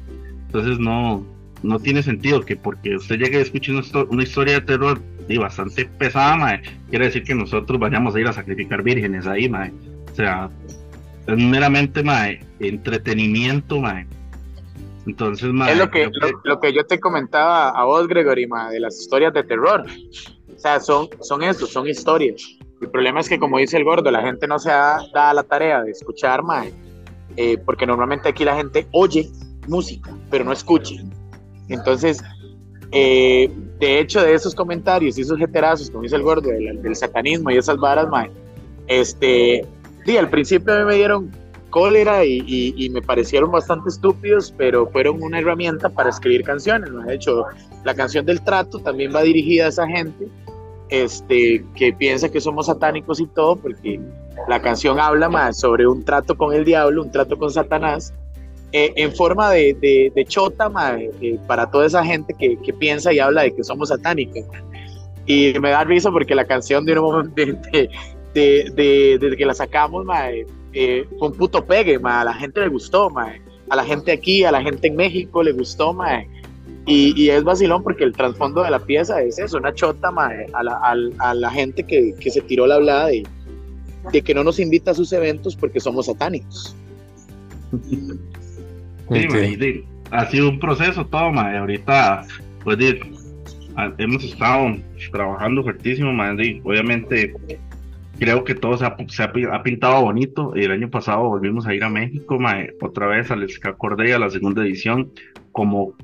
Entonces, 0.46 0.78
no, 0.78 1.24
no 1.62 1.78
tiene 1.78 2.02
sentido 2.02 2.42
que 2.42 2.56
porque 2.56 2.96
usted 2.96 3.16
llegue 3.16 3.38
a 3.38 3.42
escuchar 3.42 3.76
una, 4.08 4.22
historia 4.22 4.54
de 4.54 4.60
terror 4.62 5.00
y 5.28 5.38
bastante 5.38 5.84
pesada, 5.84 6.36
mae, 6.36 6.62
quiere 6.90 7.06
decir 7.06 7.24
que 7.24 7.34
nosotros 7.34 7.78
vayamos 7.78 8.14
a 8.14 8.20
ir 8.20 8.28
a 8.28 8.32
sacrificar 8.32 8.82
vírgenes 8.82 9.26
ahí, 9.26 9.48
mae. 9.48 9.72
O 10.12 10.14
sea, 10.14 10.48
es 11.26 11.36
meramente, 11.36 12.02
mae, 12.02 12.40
entretenimiento, 12.60 13.80
mae. 13.80 14.06
Entonces, 15.06 15.50
es 15.68 15.78
lo 15.78 15.90
que, 15.90 16.10
lo, 16.44 16.60
que 16.60 16.72
yo 16.72 16.86
te 16.86 16.98
comentaba 16.98 17.70
a 17.70 17.84
vos, 17.84 18.08
Gregory, 18.08 18.46
de 18.70 18.80
las 18.80 18.98
historias 18.98 19.34
de 19.34 19.42
terror. 19.42 19.84
O 20.54 20.58
sea, 20.58 20.80
son, 20.80 21.08
son 21.20 21.42
eso, 21.42 21.66
son 21.66 21.86
historias. 21.86 22.56
El 22.84 22.90
problema 22.90 23.20
es 23.20 23.30
que, 23.30 23.38
como 23.38 23.56
dice 23.56 23.78
el 23.78 23.84
gordo, 23.84 24.10
la 24.10 24.20
gente 24.20 24.46
no 24.46 24.58
se 24.58 24.68
da, 24.68 24.98
da 25.14 25.32
la 25.32 25.42
tarea 25.42 25.82
de 25.82 25.90
escuchar, 25.90 26.42
mae, 26.42 26.70
eh, 27.34 27.56
porque 27.64 27.86
normalmente 27.86 28.28
aquí 28.28 28.44
la 28.44 28.54
gente 28.56 28.86
oye 28.92 29.26
música, 29.66 30.14
pero 30.30 30.44
no 30.44 30.52
escucha. 30.52 30.96
Entonces, 31.70 32.22
eh, 32.92 33.50
de 33.80 34.00
hecho, 34.00 34.20
de 34.20 34.34
esos 34.34 34.54
comentarios 34.54 35.16
y 35.16 35.22
esos 35.22 35.38
jeterazos, 35.38 35.88
como 35.88 36.02
dice 36.02 36.16
el 36.16 36.22
gordo, 36.24 36.50
del, 36.50 36.94
satanismo 36.94 37.50
y 37.50 37.56
esas 37.56 37.78
varas, 37.78 38.06
mae, 38.10 38.30
este, 38.86 39.66
sí, 40.04 40.18
al 40.18 40.28
principio 40.28 40.84
me 40.84 40.96
dieron 40.96 41.30
cólera 41.70 42.22
y, 42.22 42.90
me 42.92 43.00
parecieron 43.00 43.50
bastante 43.50 43.88
estúpidos, 43.88 44.52
pero 44.58 44.86
fueron 44.88 45.22
una 45.22 45.38
herramienta 45.38 45.88
para 45.88 46.10
escribir 46.10 46.44
canciones. 46.44 46.90
De 47.06 47.14
hecho, 47.14 47.46
la 47.82 47.94
canción 47.94 48.26
del 48.26 48.42
trato 48.42 48.78
también 48.80 49.10
va 49.14 49.22
dirigida 49.22 49.64
a 49.64 49.68
esa 49.68 49.86
gente 49.86 50.28
este, 50.88 51.64
que 51.74 51.92
piensa 51.92 52.30
que 52.30 52.40
somos 52.40 52.66
satánicos 52.66 53.20
y 53.20 53.26
todo, 53.26 53.56
porque 53.56 54.00
la 54.48 54.60
canción 54.60 54.98
habla 55.00 55.28
más 55.28 55.58
sobre 55.58 55.86
un 55.86 56.04
trato 56.04 56.36
con 56.36 56.54
el 56.54 56.64
diablo, 56.64 57.02
un 57.02 57.10
trato 57.10 57.38
con 57.38 57.50
Satanás, 57.50 58.12
eh, 58.72 58.92
en 58.96 59.14
forma 59.14 59.50
de, 59.50 60.26
chota 60.28 60.70
eh, 60.98 61.38
para 61.46 61.70
toda 61.70 61.86
esa 61.86 62.04
gente 62.04 62.34
que, 62.38 62.58
piensa 62.74 63.12
y 63.12 63.20
habla 63.20 63.42
de 63.42 63.54
que 63.54 63.62
somos 63.62 63.88
satánicos. 63.88 64.44
Y 65.26 65.54
me 65.60 65.70
da 65.70 65.84
risa 65.84 66.10
porque 66.10 66.34
la 66.34 66.44
canción 66.44 66.84
de, 66.84 66.94
de, 68.34 68.70
de, 68.74 69.18
de 69.18 69.36
que 69.36 69.46
la 69.46 69.54
sacamos, 69.54 70.04
madre, 70.04 70.46
eh, 70.72 71.06
fue 71.18 71.28
un 71.28 71.34
puto 71.34 71.64
pegue, 71.64 72.00
a 72.02 72.24
la 72.24 72.34
gente 72.34 72.60
le 72.60 72.68
gustó, 72.68 73.08
a 73.16 73.76
la 73.76 73.84
gente 73.84 74.10
aquí, 74.10 74.44
a 74.44 74.50
la 74.50 74.60
gente 74.60 74.88
en 74.88 74.96
México 74.96 75.42
le 75.42 75.52
gustó, 75.52 75.96
Y, 76.86 77.30
es 77.30 77.42
vacilón 77.44 77.82
porque 77.82 78.04
el 78.04 78.12
trasfondo 78.12 78.62
de 78.62 78.70
la 78.70 78.78
pieza 78.78 79.22
es 79.22 79.38
eso, 79.38 79.56
una 79.56 79.72
chota 79.72 80.08
a, 80.08 80.62
la, 80.62 80.80
a, 81.18 81.34
la, 81.34 81.50
gente 81.50 81.82
que, 81.84 82.14
que, 82.20 82.30
se 82.30 82.42
tiró 82.42 82.66
la 82.66 82.74
hablada 82.74 83.06
de, 83.06 83.26
de, 84.12 84.22
que 84.22 84.34
no 84.34 84.44
nos 84.44 84.58
invita 84.58 84.90
a 84.90 84.94
sus 84.94 85.10
eventos 85.14 85.56
porque 85.56 85.80
somos 85.80 86.06
satánicos. 86.06 86.76
Sí, 89.10 89.84
ha 90.10 90.26
sido 90.30 90.50
un 90.50 90.58
proceso 90.58 91.06
todo, 91.06 91.32
ma. 91.32 91.58
ahorita 91.58 92.26
pues 92.62 92.78
hemos 93.98 94.24
estado 94.24 94.76
trabajando 95.10 95.62
fuertísimo, 95.62 96.10
obviamente 96.62 97.34
creo 98.18 98.44
que 98.44 98.54
todo 98.54 98.76
se 98.76 98.84
ha, 98.84 99.62
pintado 99.62 100.02
bonito. 100.02 100.54
El 100.54 100.70
año 100.70 100.88
pasado 100.88 101.28
volvimos 101.28 101.66
a 101.66 101.74
ir 101.74 101.82
a 101.82 101.90
México, 101.90 102.38
otra 102.80 103.06
vez 103.06 103.30
al 103.30 103.46
Acordé 103.64 104.14
a 104.14 104.18
la 104.18 104.30
segunda 104.30 104.62
edición, 104.62 105.10
como 105.52 105.94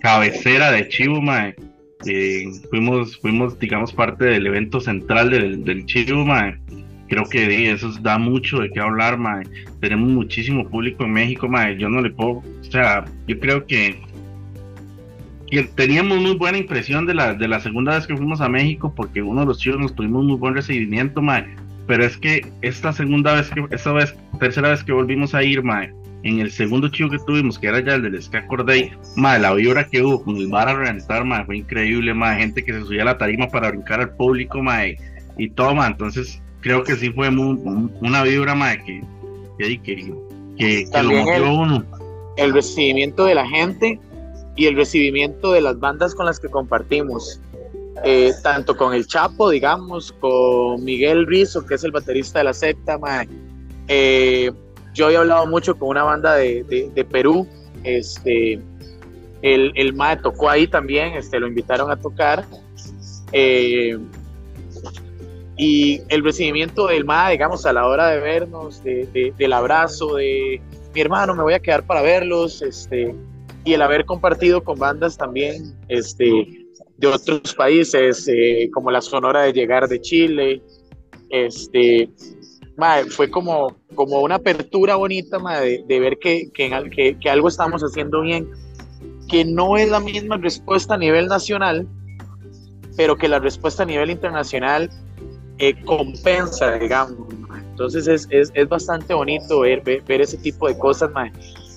cabecera 0.00 0.70
de 0.72 0.88
Chivo, 0.88 1.20
eh, 2.06 2.44
fuimos, 2.70 3.16
fuimos, 3.18 3.58
digamos, 3.58 3.92
parte 3.92 4.24
del 4.24 4.46
evento 4.46 4.80
central 4.80 5.30
del, 5.30 5.64
del 5.64 5.86
Chivo, 5.86 6.24
Creo 7.08 7.24
que 7.24 7.70
eso 7.70 7.90
da 8.02 8.18
mucho 8.18 8.58
de 8.58 8.70
qué 8.70 8.80
hablar, 8.80 9.18
Tenemos 9.80 10.10
muchísimo 10.10 10.68
público 10.68 11.04
en 11.04 11.12
México, 11.12 11.48
Yo 11.78 11.88
no 11.88 12.02
le 12.02 12.10
puedo, 12.10 12.42
o 12.42 12.64
sea, 12.70 13.04
yo 13.26 13.40
creo 13.40 13.66
que 13.66 13.98
teníamos 15.74 16.18
muy 16.18 16.34
buena 16.34 16.58
impresión 16.58 17.06
de 17.06 17.14
la, 17.14 17.34
de 17.34 17.48
la 17.48 17.60
segunda 17.60 17.94
vez 17.94 18.06
que 18.06 18.16
fuimos 18.16 18.40
a 18.40 18.48
México, 18.48 18.92
porque 18.94 19.22
uno 19.22 19.40
de 19.40 19.46
los 19.46 19.58
chicos 19.58 19.80
nos 19.80 19.94
tuvimos 19.94 20.24
muy 20.24 20.36
buen 20.36 20.54
recibimiento, 20.54 21.22
mae. 21.22 21.46
Pero 21.86 22.04
es 22.04 22.18
que 22.18 22.46
esta 22.60 22.92
segunda 22.92 23.34
vez 23.34 23.48
que, 23.50 23.64
esta 23.70 23.92
vez, 23.92 24.14
tercera 24.38 24.68
vez 24.68 24.84
que 24.84 24.92
volvimos 24.92 25.34
a 25.34 25.42
ir, 25.42 25.62
mae, 25.62 25.90
en 26.22 26.40
el 26.40 26.50
segundo 26.50 26.88
chivo 26.88 27.10
que 27.10 27.18
tuvimos, 27.18 27.58
que 27.58 27.68
era 27.68 27.80
ya 27.80 27.94
el 27.94 28.02
del 28.02 28.20
Ska 28.20 28.46
Corday, 28.46 28.92
mae, 29.16 29.38
la 29.38 29.54
vibra 29.54 29.88
que 29.88 30.02
hubo 30.02 30.22
con 30.22 30.36
el 30.36 30.48
bar 30.48 30.68
a 30.68 30.74
reventar, 30.74 31.24
mae, 31.24 31.44
fue 31.44 31.58
increíble, 31.58 32.12
mae, 32.12 32.38
gente 32.38 32.64
que 32.64 32.72
se 32.72 32.80
subía 32.80 33.02
a 33.02 33.06
la 33.06 33.18
tarima 33.18 33.48
para 33.48 33.70
brincar 33.70 34.00
al 34.00 34.14
público, 34.16 34.62
mae, 34.62 34.96
y 35.36 35.48
todo, 35.50 35.74
mae, 35.74 35.90
entonces 35.90 36.42
creo 36.60 36.82
que 36.82 36.96
sí 36.96 37.10
fue 37.10 37.28
una 37.28 38.22
vibra, 38.22 38.54
mae, 38.54 38.82
que, 38.84 39.02
que, 39.58 39.80
que, 39.82 40.14
que, 40.56 41.02
lo 41.02 41.10
motivó 41.12 41.60
uno. 41.60 41.84
El 42.36 42.52
recibimiento 42.52 43.24
de 43.24 43.34
la 43.34 43.46
gente 43.46 44.00
y 44.56 44.66
el 44.66 44.76
recibimiento 44.76 45.52
de 45.52 45.60
las 45.60 45.78
bandas 45.78 46.14
con 46.14 46.26
las 46.26 46.40
que 46.40 46.48
compartimos. 46.48 47.40
Eh, 48.04 48.32
tanto 48.44 48.76
con 48.76 48.94
el 48.94 49.08
Chapo, 49.08 49.50
digamos, 49.50 50.12
con 50.20 50.84
Miguel 50.84 51.26
Rizo, 51.26 51.66
que 51.66 51.74
es 51.74 51.82
el 51.82 51.90
baterista 51.90 52.38
de 52.38 52.44
la 52.44 52.54
secta, 52.54 52.96
eh, 53.88 54.52
yo 54.98 55.10
he 55.10 55.16
hablado 55.16 55.46
mucho 55.46 55.78
con 55.78 55.90
una 55.90 56.02
banda 56.02 56.34
de, 56.34 56.64
de, 56.92 57.04
Perú, 57.04 57.46
este, 57.84 58.60
el, 59.42 59.72
el 59.76 59.94
MAE 59.94 60.16
tocó 60.16 60.50
ahí 60.50 60.66
también, 60.66 61.14
este, 61.14 61.38
lo 61.38 61.46
invitaron 61.46 61.88
a 61.92 61.96
tocar, 61.96 62.44
eh, 63.30 63.96
y 65.56 66.00
el 66.08 66.24
recibimiento 66.24 66.88
del 66.88 67.04
MAE, 67.04 67.32
digamos, 67.32 67.64
a 67.64 67.72
la 67.72 67.86
hora 67.86 68.08
de 68.08 68.18
vernos, 68.18 68.82
de, 68.82 69.32
del 69.38 69.52
abrazo, 69.52 70.16
de 70.16 70.60
mi 70.92 71.00
hermano, 71.00 71.36
me 71.36 71.44
voy 71.44 71.54
a 71.54 71.60
quedar 71.60 71.86
para 71.86 72.02
verlos, 72.02 72.60
este, 72.60 73.14
y 73.64 73.74
el 73.74 73.82
haber 73.82 74.04
compartido 74.04 74.64
con 74.64 74.80
bandas 74.80 75.16
también 75.16 75.76
este, 75.86 76.66
de 76.96 77.06
otros 77.06 77.54
países, 77.54 78.26
eh, 78.26 78.68
como 78.74 78.90
la 78.90 79.00
Sonora 79.00 79.42
de 79.42 79.52
Llegar 79.52 79.86
de 79.88 80.00
Chile, 80.00 80.60
este, 81.30 82.10
fue 83.10 83.30
como, 83.30 83.76
como 83.94 84.20
una 84.20 84.36
apertura 84.36 84.96
bonita 84.96 85.38
de, 85.60 86.00
ver 86.00 86.18
que, 86.18 86.50
que, 86.52 87.16
que, 87.20 87.30
algo 87.30 87.48
estamos 87.48 87.82
haciendo 87.82 88.20
bien, 88.22 88.48
que 89.28 89.44
no 89.44 89.76
es 89.76 89.90
la 89.90 90.00
misma 90.00 90.36
respuesta 90.36 90.94
a 90.94 90.98
nivel 90.98 91.26
nacional, 91.26 91.88
pero 92.96 93.16
que 93.16 93.28
la 93.28 93.40
respuesta 93.40 93.82
a 93.82 93.86
nivel 93.86 94.10
internacional 94.10 94.90
eh, 95.58 95.74
compensa, 95.84 96.72
digamos. 96.72 97.28
Entonces 97.70 98.06
es, 98.06 98.28
es, 98.30 98.50
es, 98.54 98.68
bastante 98.68 99.14
bonito 99.14 99.60
ver, 99.60 99.82
ver, 99.82 100.20
ese 100.20 100.36
tipo 100.36 100.68
de 100.68 100.78
cosas, 100.78 101.10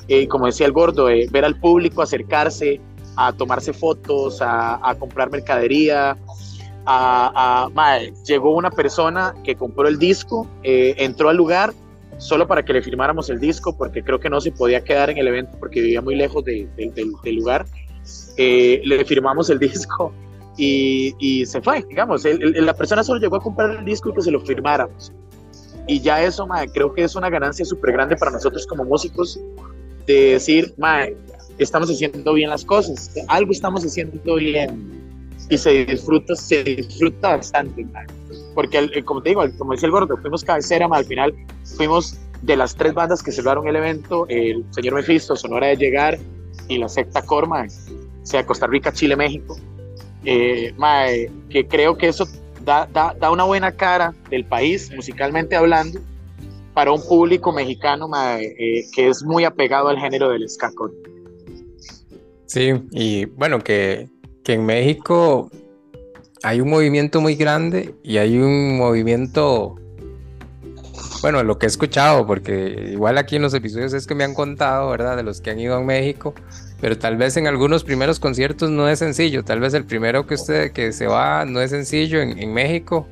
eh, 0.08 0.28
como 0.28 0.48
decía 0.48 0.66
el 0.66 0.72
gordo, 0.72 1.10
eh, 1.10 1.28
ver 1.32 1.46
al 1.46 1.60
público 1.60 2.02
acercarse, 2.02 2.80
a 3.16 3.34
tomarse 3.34 3.74
fotos, 3.74 4.40
a, 4.42 4.96
comprar 5.00 5.30
mercadería. 5.32 6.18
A, 6.86 7.70
llegó 8.26 8.56
una 8.56 8.72
persona 8.72 9.36
que 9.44 9.56
compró 9.56 9.88
el 9.88 10.00
disco, 10.00 10.48
eh, 10.64 10.96
entró 10.98 11.30
al 11.30 11.38
lugar 11.38 11.74
solo 12.18 12.48
para 12.48 12.64
que 12.64 12.74
le 12.74 12.82
firmáramos 12.82 13.30
el 13.30 13.40
disco, 13.40 13.76
porque 13.76 14.04
creo 14.04 14.20
que 14.20 14.30
no 14.30 14.42
se 14.42 14.52
podía 14.52 14.84
quedar 14.84 15.10
en 15.10 15.18
el 15.18 15.28
evento 15.28 15.58
porque 15.60 15.82
vivía 15.82 16.02
muy 16.02 16.16
lejos 16.16 16.44
del 16.44 16.70
lugar. 17.36 17.66
le 18.38 19.06
firmamos 19.06 19.50
el 19.50 19.60
disco 19.60 20.12
y, 20.58 21.46
se 21.46 21.62
fue, 21.62 21.84
digamos. 21.88 22.24
la 22.26 22.74
persona 22.74 23.04
solo 23.04 23.20
llegó 23.20 23.38
a 23.38 23.42
comprar 23.42 23.72
el 23.72 23.86
disco 23.86 24.10
y 24.10 24.14
que 24.14 24.22
se 24.22 24.32
lo 24.32 24.40
firmáramos. 24.42 25.12
Y 25.88 26.00
ya 26.00 26.24
eso, 26.24 26.48
creo 26.74 26.94
que 26.94 27.04
es 27.04 27.16
una 27.16 27.30
ganancia 27.30 27.66
súper 27.66 27.94
grande 27.94 28.16
para 28.16 28.32
nosotros 28.32 28.68
como 28.68 28.84
músicos, 28.84 29.40
de 30.06 30.34
decir, 30.34 30.74
estamos 31.58 31.90
haciendo 31.90 32.34
bien 32.34 32.50
las 32.50 32.66
cosas, 32.66 33.12
algo 33.28 33.52
estamos 33.52 33.84
haciendo 33.84 34.36
bien 34.36 35.01
y 35.52 35.58
se 35.58 35.86
disfruta, 35.86 36.34
se 36.34 36.64
disfruta 36.64 37.36
bastante, 37.36 37.86
porque 38.56 39.04
como 39.04 39.22
te 39.22 39.30
digo, 39.30 39.44
como 39.58 39.74
decía 39.74 39.88
el 39.88 39.92
gordo, 39.92 40.16
fuimos 40.16 40.46
cabecera, 40.46 40.88
al 40.90 41.04
final 41.04 41.36
fuimos 41.76 42.18
de 42.42 42.56
las 42.56 42.74
tres 42.74 42.94
bandas 42.94 43.22
que 43.22 43.34
cerraron 43.34 43.68
el 43.68 43.76
evento, 43.76 44.26
el 44.30 44.64
señor 44.72 44.94
Mephisto, 44.96 45.36
Sonora 45.36 45.68
de 45.68 45.76
Llegar 45.76 46.18
y 46.70 46.78
la 46.78 46.88
secta 46.88 47.22
Corma, 47.22 47.66
sea 48.24 48.46
Costa 48.46 48.66
Rica, 48.66 48.94
Chile, 48.94 49.18
México, 49.18 49.58
eh, 50.24 50.74
que 51.50 51.68
creo 51.68 51.98
que 51.98 52.08
eso 52.08 52.26
da, 52.64 52.88
da, 52.94 53.14
da, 53.20 53.30
una 53.30 53.44
buena 53.44 53.74
cara 53.74 54.14
del 54.30 54.46
país, 54.46 54.90
musicalmente 54.96 55.58
hablando, 55.58 56.00
para 56.74 56.94
un 56.94 57.06
público 57.06 57.52
mexicano 57.52 58.10
eh, 58.40 58.86
que 58.96 59.10
es 59.10 59.22
muy 59.22 59.44
apegado 59.44 59.90
al 59.90 60.00
género 60.00 60.30
del 60.30 60.48
ska 60.50 60.72
Sí, 62.46 62.72
y 62.92 63.26
bueno, 63.26 63.60
que, 63.60 64.08
que 64.44 64.54
en 64.54 64.66
México 64.66 65.50
hay 66.44 66.62
un 66.62 66.70
movimiento 66.70 67.22
muy 67.22 67.36
grande 67.36 67.96
y 68.04 68.18
hay 68.18 68.38
un 68.38 68.78
movimiento, 68.78 69.76
bueno, 71.22 71.44
lo 71.44 71.58
que 71.58 71.68
he 71.68 71.70
escuchado, 71.70 72.26
porque 72.26 72.90
igual 72.92 73.18
aquí 73.18 73.36
en 73.36 73.44
los 73.44 73.54
episodios 73.54 73.94
es 73.94 74.08
que 74.08 74.16
me 74.16 74.24
han 74.24 74.34
contado, 74.34 74.90
¿verdad? 74.90 75.16
De 75.16 75.24
los 75.24 75.42
que 75.42 75.52
han 75.52 75.60
ido 75.60 75.76
a 75.76 75.82
México, 75.82 76.34
pero 76.80 76.98
tal 76.98 77.18
vez 77.18 77.38
en 77.38 77.46
algunos 77.46 77.84
primeros 77.84 78.20
conciertos 78.20 78.72
no 78.72 78.90
es 78.90 79.00
sencillo, 79.00 79.44
tal 79.44 79.60
vez 79.60 79.74
el 79.74 79.86
primero 79.86 80.26
que 80.26 80.34
usted 80.34 80.72
que 80.72 80.92
se 80.94 81.06
va 81.06 81.46
no 81.46 81.62
es 81.62 81.70
sencillo 81.70 82.22
en, 82.22 82.54
México, 82.54 83.08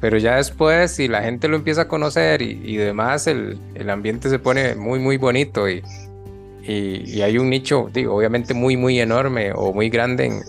pero 0.00 0.18
ya 0.18 0.36
después, 0.36 0.90
si 0.90 1.06
la 1.06 1.22
gente 1.22 1.46
lo 1.46 1.56
empieza 1.56 1.82
a 1.82 1.88
conocer 1.88 2.42
y, 2.42 2.76
demás, 2.76 3.28
el, 3.28 3.58
el, 3.74 3.88
ambiente 3.88 4.28
se 4.28 4.38
pone 4.40 4.74
muy, 4.74 4.98
muy 4.98 5.16
bonito 5.16 5.68
y, 5.68 5.82
y, 6.66 7.22
hay 7.22 7.38
un 7.38 7.50
nicho, 7.50 7.88
digo, 7.92 8.14
obviamente 8.14 8.54
muy, 8.54 8.76
muy 8.76 9.00
enorme 9.00 9.52
o 9.54 9.72
muy 9.72 9.88
grande 9.88 10.26
en, 10.26 10.40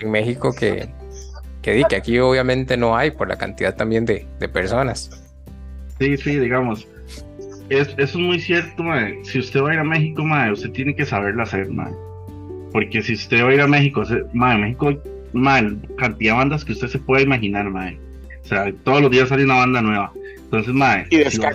en 0.00 0.10
México 0.10 0.52
que, 0.52 0.88
que, 1.62 1.82
que, 1.88 1.96
aquí 1.96 2.18
obviamente 2.18 2.76
no 2.76 2.96
hay 2.96 3.10
por 3.10 3.28
la 3.28 3.36
cantidad 3.36 3.74
también 3.74 4.04
de, 4.04 4.26
de 4.38 4.48
personas. 4.48 5.10
Sí, 5.98 6.16
sí, 6.16 6.38
digamos. 6.38 6.86
Es, 7.68 7.88
eso 7.88 7.98
es 7.98 8.16
muy 8.16 8.38
cierto, 8.38 8.82
mae. 8.82 9.18
Si 9.24 9.38
usted 9.40 9.60
va 9.60 9.70
a 9.70 9.74
ir 9.74 9.80
a 9.80 9.84
México, 9.84 10.22
mae, 10.24 10.52
usted 10.52 10.70
tiene 10.70 10.94
que 10.94 11.04
saberlo 11.04 11.42
hacer, 11.42 11.68
mae. 11.70 11.92
Porque 12.72 13.02
si 13.02 13.14
usted 13.14 13.42
va 13.42 13.48
a 13.48 13.54
ir 13.54 13.60
a 13.60 13.66
México, 13.66 14.04
mae, 14.32 14.58
México, 14.58 14.94
mae, 15.32 15.76
cantidad 15.96 16.32
de 16.32 16.38
bandas 16.38 16.64
que 16.64 16.72
usted 16.72 16.88
se 16.88 16.98
puede 16.98 17.24
imaginar, 17.24 17.68
mae 17.70 17.98
o 18.46 18.48
sea, 18.48 18.72
todos 18.84 19.02
los 19.02 19.10
días 19.10 19.28
sale 19.28 19.44
una 19.44 19.56
banda 19.56 19.82
nueva. 19.82 20.12
Entonces, 20.46 20.74
mae. 20.74 21.06
Y 21.10 21.16
de 21.18 21.30
si 21.30 21.36
ska 21.38 21.50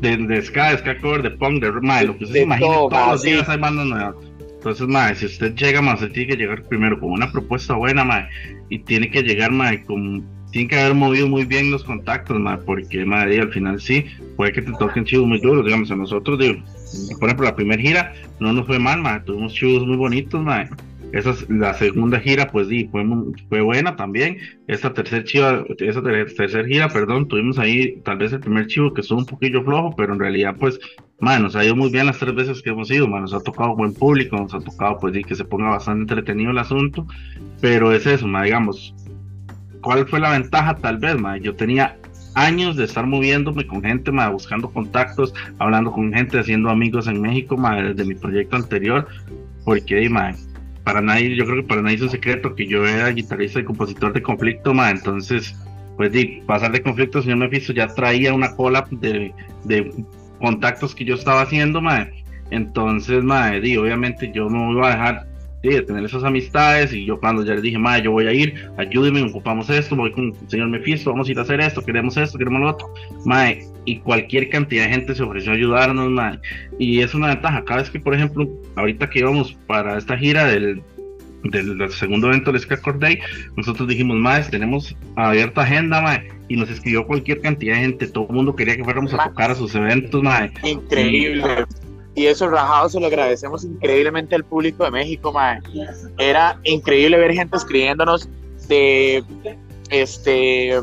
de, 0.00 0.16
de, 0.16 0.42
ska, 0.42 0.76
de 0.76 1.22
de 1.22 1.30
punk, 1.32 1.62
de 1.62 1.72
mae, 1.72 2.06
lo 2.06 2.16
que 2.16 2.24
usted 2.24 2.36
se 2.36 2.42
imagine, 2.42 2.66
todos 2.66 3.08
los 3.08 3.22
días 3.22 3.48
hay 3.48 3.58
bandas 3.58 3.86
nuevas. 3.86 4.14
Entonces, 4.54 4.86
mae, 4.86 5.14
si 5.14 5.26
usted 5.26 5.54
llega, 5.56 5.82
mae, 5.82 5.94
usted 5.94 6.12
tiene 6.12 6.28
que 6.28 6.36
llegar 6.36 6.62
primero 6.64 6.98
con 7.00 7.10
una 7.10 7.30
propuesta 7.32 7.74
buena, 7.74 8.04
mae, 8.04 8.28
y 8.68 8.78
tiene 8.78 9.10
que 9.10 9.22
llegar, 9.22 9.50
mae, 9.50 9.82
con. 9.84 10.24
Tiene 10.52 10.66
que 10.66 10.80
haber 10.80 10.94
movido 10.94 11.28
muy 11.28 11.44
bien 11.44 11.70
los 11.70 11.84
contactos, 11.84 12.38
mae, 12.38 12.58
porque, 12.58 13.04
mae, 13.04 13.40
al 13.40 13.52
final 13.52 13.80
sí, 13.80 14.04
puede 14.36 14.52
que 14.52 14.62
te 14.62 14.72
toquen 14.72 15.04
chivos 15.04 15.26
muy 15.26 15.40
duros, 15.40 15.64
digamos, 15.64 15.90
a 15.90 15.96
nosotros, 15.96 16.38
digo, 16.38 16.60
por 17.18 17.28
ejemplo, 17.28 17.46
la 17.46 17.54
primera 17.54 17.80
gira 17.80 18.14
no 18.40 18.52
nos 18.52 18.66
fue 18.66 18.78
mal, 18.78 19.00
mae, 19.00 19.20
tuvimos 19.20 19.52
chivos 19.52 19.86
muy 19.86 19.96
bonitos, 19.96 20.42
mae 20.42 20.68
esa 21.12 21.34
la 21.48 21.74
segunda 21.74 22.20
gira, 22.20 22.46
pues 22.48 22.68
sí, 22.68 22.88
fue, 22.90 23.04
fue 23.48 23.60
buena 23.60 23.96
también. 23.96 24.38
Esta 24.68 24.92
tercera 24.92 25.24
chiva, 25.24 25.64
esa 25.78 26.02
tercera 26.02 26.66
gira, 26.66 26.88
perdón, 26.88 27.26
tuvimos 27.28 27.58
ahí 27.58 28.00
tal 28.04 28.18
vez 28.18 28.32
el 28.32 28.40
primer 28.40 28.66
chivo 28.66 28.94
que 28.94 29.00
estuvo 29.00 29.18
un 29.18 29.26
poquillo 29.26 29.62
flojo, 29.64 29.94
pero 29.96 30.12
en 30.12 30.20
realidad, 30.20 30.54
pues, 30.58 30.78
man, 31.18 31.42
nos 31.42 31.56
ha 31.56 31.64
ido 31.64 31.74
muy 31.74 31.90
bien 31.90 32.06
las 32.06 32.18
tres 32.18 32.34
veces 32.34 32.62
que 32.62 32.70
hemos 32.70 32.90
ido, 32.90 33.08
man, 33.08 33.22
nos 33.22 33.34
ha 33.34 33.40
tocado 33.40 33.74
buen 33.74 33.92
público, 33.94 34.36
nos 34.36 34.54
ha 34.54 34.60
tocado, 34.60 34.98
pues 35.00 35.14
sí, 35.14 35.24
que 35.24 35.34
se 35.34 35.44
ponga 35.44 35.70
bastante 35.70 36.02
entretenido 36.02 36.50
el 36.50 36.58
asunto, 36.58 37.06
pero 37.60 37.92
es 37.92 38.06
eso, 38.06 38.26
man, 38.26 38.44
digamos, 38.44 38.94
¿cuál 39.80 40.06
fue 40.06 40.20
la 40.20 40.30
ventaja? 40.30 40.76
Tal 40.76 40.98
vez, 40.98 41.20
man, 41.20 41.40
yo 41.40 41.54
tenía 41.54 41.96
años 42.34 42.76
de 42.76 42.84
estar 42.84 43.06
moviéndome 43.06 43.66
con 43.66 43.82
gente, 43.82 44.12
man, 44.12 44.32
buscando 44.32 44.70
contactos, 44.70 45.34
hablando 45.58 45.90
con 45.90 46.12
gente, 46.12 46.38
haciendo 46.38 46.70
amigos 46.70 47.08
en 47.08 47.20
México, 47.20 47.56
man, 47.56 47.94
desde 47.94 48.08
mi 48.08 48.14
proyecto 48.14 48.56
anterior, 48.56 49.08
porque, 49.64 50.08
man, 50.08 50.36
para 50.90 51.02
nadie, 51.02 51.36
yo 51.36 51.44
creo 51.44 51.62
que 51.62 51.68
para 51.68 51.82
nadie 51.82 51.96
es 51.96 52.02
un 52.02 52.10
secreto 52.10 52.56
que 52.56 52.66
yo 52.66 52.84
era 52.84 53.10
guitarrista 53.10 53.60
y 53.60 53.64
compositor 53.64 54.12
de 54.12 54.22
conflicto, 54.22 54.74
ma, 54.74 54.90
entonces, 54.90 55.54
pues 55.96 56.10
di, 56.10 56.42
pasar 56.46 56.72
de 56.72 56.82
conflicto, 56.82 57.22
señor 57.22 57.38
Mephisto 57.38 57.72
ya 57.72 57.86
traía 57.86 58.34
una 58.34 58.56
cola 58.56 58.84
de, 58.90 59.32
de 59.64 60.04
contactos 60.40 60.92
que 60.96 61.04
yo 61.04 61.14
estaba 61.14 61.42
haciendo, 61.42 61.80
ma, 61.80 62.08
entonces, 62.50 63.22
ma, 63.22 63.52
di, 63.52 63.76
obviamente 63.76 64.32
yo 64.34 64.48
no 64.50 64.72
iba 64.72 64.88
a 64.88 64.90
dejar 64.90 65.29
de 65.68 65.82
tener 65.82 66.04
esas 66.04 66.24
amistades 66.24 66.92
y 66.92 67.04
yo 67.04 67.20
cuando 67.20 67.44
ya 67.44 67.54
le 67.54 67.60
dije, 67.60 67.78
ma, 67.78 67.98
yo 67.98 68.12
voy 68.12 68.26
a 68.26 68.32
ir, 68.32 68.54
ayúdeme, 68.78 69.22
ocupamos 69.22 69.68
esto, 69.68 69.94
voy 69.94 70.12
con 70.12 70.34
el 70.40 70.48
señor 70.48 70.68
Mephisto, 70.68 71.10
vamos 71.10 71.28
a 71.28 71.32
ir 71.32 71.38
a 71.38 71.42
hacer 71.42 71.60
esto, 71.60 71.82
queremos 71.82 72.16
esto, 72.16 72.38
queremos 72.38 72.60
lo 72.60 72.70
otro, 72.70 72.94
ma, 73.24 73.52
y 73.84 73.98
cualquier 73.98 74.48
cantidad 74.48 74.84
de 74.84 74.90
gente 74.90 75.14
se 75.14 75.22
ofreció 75.22 75.52
a 75.52 75.54
ayudarnos, 75.54 76.10
ma, 76.10 76.40
y 76.78 77.00
es 77.00 77.14
una 77.14 77.28
ventaja, 77.28 77.64
cada 77.64 77.80
vez 77.80 77.90
que, 77.90 78.00
por 78.00 78.14
ejemplo, 78.14 78.48
ahorita 78.76 79.10
que 79.10 79.18
íbamos 79.18 79.52
para 79.66 79.98
esta 79.98 80.16
gira 80.16 80.46
del, 80.46 80.82
del, 81.44 81.90
segundo 81.90 82.28
evento 82.28 82.52
del 82.52 82.60
Ska 82.60 82.80
Day, 82.98 83.18
nosotros 83.56 83.86
dijimos, 83.86 84.16
más 84.16 84.50
tenemos 84.50 84.96
abierta 85.16 85.62
agenda, 85.62 86.00
ma, 86.00 86.22
y 86.48 86.56
nos 86.56 86.70
escribió 86.70 87.06
cualquier 87.06 87.42
cantidad 87.42 87.74
de 87.74 87.80
gente, 87.82 88.06
todo 88.08 88.26
el 88.30 88.34
mundo 88.34 88.56
quería 88.56 88.76
que 88.76 88.84
fuéramos 88.84 89.12
a 89.12 89.28
tocar 89.28 89.50
a 89.50 89.54
sus 89.54 89.74
eventos, 89.74 90.22
ma. 90.22 90.50
Increíble. 90.64 91.44
y 91.86 91.89
eso 92.16 92.48
rajado 92.48 92.88
se 92.88 93.00
lo 93.00 93.06
agradecemos 93.06 93.64
increíblemente 93.64 94.34
al 94.34 94.44
público 94.44 94.84
de 94.84 94.90
México, 94.90 95.32
mae. 95.32 95.60
Era 96.18 96.58
increíble 96.64 97.16
ver 97.16 97.32
gente 97.32 97.56
escribiéndonos 97.56 98.28
de 98.68 99.24
este 99.90 100.80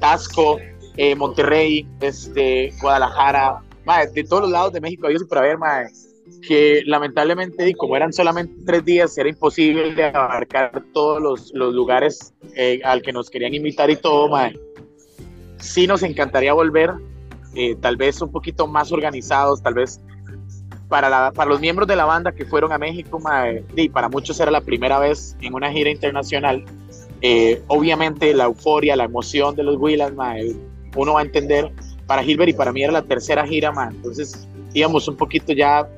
Tasco, 0.00 0.58
eh, 0.96 1.14
Monterrey, 1.14 1.86
este, 2.00 2.72
Guadalajara, 2.80 3.62
mae, 3.84 4.08
de 4.08 4.24
todos 4.24 4.42
los 4.42 4.50
lados 4.50 4.72
de 4.72 4.80
México, 4.80 5.08
yo 5.10 5.18
para 5.28 5.42
ver, 5.42 5.58
mae, 5.58 5.86
que 6.46 6.82
lamentablemente, 6.86 7.74
como 7.74 7.96
eran 7.96 8.12
solamente 8.12 8.54
tres 8.66 8.84
días, 8.84 9.16
era 9.16 9.28
imposible 9.28 10.04
abarcar 10.06 10.82
todos 10.92 11.22
los, 11.22 11.52
los 11.54 11.72
lugares 11.74 12.34
eh, 12.56 12.80
al 12.84 13.02
que 13.02 13.12
nos 13.12 13.30
querían 13.30 13.54
invitar 13.54 13.90
y 13.90 13.96
todo, 13.96 14.28
mae. 14.28 14.58
Sí 15.58 15.86
nos 15.86 16.02
encantaría 16.02 16.52
volver, 16.52 16.90
eh, 17.54 17.76
tal 17.80 17.96
vez 17.96 18.20
un 18.20 18.30
poquito 18.30 18.66
más 18.66 18.92
organizados, 18.92 19.62
tal 19.62 19.74
vez 19.74 20.00
para, 20.88 21.32
los 21.46 21.60
miembros 21.60 21.88
de 21.88 21.96
la 21.96 22.04
banda 22.04 22.32
que 22.32 22.44
fueron 22.44 22.72
a 22.72 22.78
México, 22.78 23.20
y 23.74 23.88
para 23.88 24.08
muchos 24.08 24.38
era 24.38 24.50
la 24.50 24.60
primera 24.60 24.98
vez 24.98 25.36
en 25.40 25.54
una 25.54 25.72
gira 25.72 25.90
internacional. 25.90 26.64
Eh, 27.20 27.62
obviamente 27.68 28.32
la 28.34 28.44
euforia, 28.44 28.96
la 28.96 29.04
emoción 29.04 29.56
de 29.56 29.62
los 29.62 29.76
Willas, 29.76 30.12
uno 30.96 31.14
va 31.14 31.20
a 31.20 31.22
entender. 31.22 31.72
Para 32.06 32.22
Gilbert 32.22 32.50
y 32.50 32.52
para 32.52 32.70
mí 32.70 32.82
era 32.82 32.92
la 32.92 33.00
tercera 33.00 33.46
gira, 33.46 33.72
entonces 33.90 34.46
íbamos 34.74 35.08
un 35.08 35.16
poquito 35.16 35.54
ya 35.54 35.88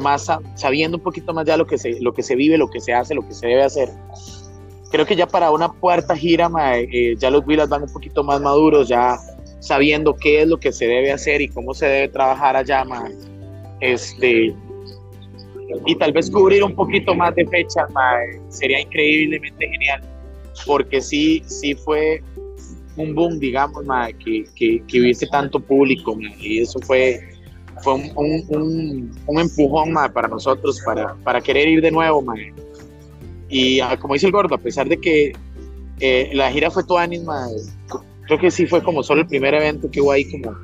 más 0.00 0.26
sabiendo 0.54 0.96
un 0.96 1.02
poquito 1.02 1.34
más 1.34 1.44
ya 1.44 1.58
lo 1.58 1.66
que 1.66 1.76
se 1.76 2.00
lo 2.00 2.14
que 2.14 2.22
se 2.22 2.34
vive, 2.34 2.56
lo 2.56 2.70
que 2.70 2.80
se 2.80 2.94
hace, 2.94 3.14
lo 3.14 3.26
que 3.28 3.34
se 3.34 3.46
debe 3.46 3.62
hacer. 3.62 3.90
Creo 4.90 5.04
que 5.04 5.16
ya 5.16 5.26
para 5.26 5.50
una 5.50 5.68
cuarta 5.68 6.16
gira, 6.16 6.50
eh, 6.78 7.14
ya 7.18 7.30
los 7.30 7.46
Willas 7.46 7.68
van 7.68 7.82
un 7.82 7.92
poquito 7.92 8.24
más 8.24 8.40
maduros, 8.40 8.88
ya 8.88 9.18
sabiendo 9.60 10.16
qué 10.16 10.42
es 10.42 10.48
lo 10.48 10.58
que 10.58 10.72
se 10.72 10.86
debe 10.86 11.12
hacer 11.12 11.40
y 11.40 11.48
cómo 11.48 11.74
se 11.74 11.86
debe 11.86 12.08
trabajar 12.08 12.56
allá, 12.56 12.84
Este, 13.80 14.54
y 15.86 15.94
tal 15.96 16.12
vez 16.12 16.30
cubrir 16.30 16.64
un 16.64 16.74
poquito 16.74 17.14
más 17.14 17.34
de 17.34 17.46
fechas, 17.46 17.84
sería 18.48 18.80
increíblemente 18.80 19.68
genial, 19.68 20.02
porque 20.66 21.00
sí, 21.00 21.42
sí 21.46 21.74
fue 21.74 22.22
un 22.96 23.14
boom, 23.14 23.38
digamos, 23.38 23.84
que, 24.24 24.44
que, 24.56 24.82
que, 24.86 25.00
hubiese 25.00 25.26
tanto 25.26 25.60
público, 25.60 26.16
y 26.38 26.60
eso 26.60 26.78
fue, 26.80 27.20
fue 27.82 27.94
un, 27.94 28.10
un, 28.16 29.10
un, 29.26 29.40
empujón 29.40 29.94
para 30.12 30.28
nosotros, 30.28 30.80
para, 30.84 31.14
para 31.22 31.40
querer 31.40 31.68
ir 31.68 31.80
de 31.80 31.90
nuevo. 31.90 32.24
Y 33.48 33.80
ah, 33.80 33.96
como 33.98 34.14
dice 34.14 34.26
el 34.26 34.32
gordo, 34.32 34.54
a 34.54 34.58
pesar 34.58 34.88
de 34.88 35.00
que 35.00 35.32
eh, 36.00 36.30
la 36.34 36.50
gira 36.50 36.70
fue 36.70 36.84
toda 36.84 37.06
misma, 37.06 37.46
creo 38.30 38.38
que 38.38 38.50
sí 38.52 38.64
fue 38.64 38.80
como 38.80 39.02
solo 39.02 39.22
el 39.22 39.26
primer 39.26 39.54
evento 39.54 39.90
que 39.90 40.00
hubo 40.00 40.12
ahí 40.12 40.30
como 40.30 40.56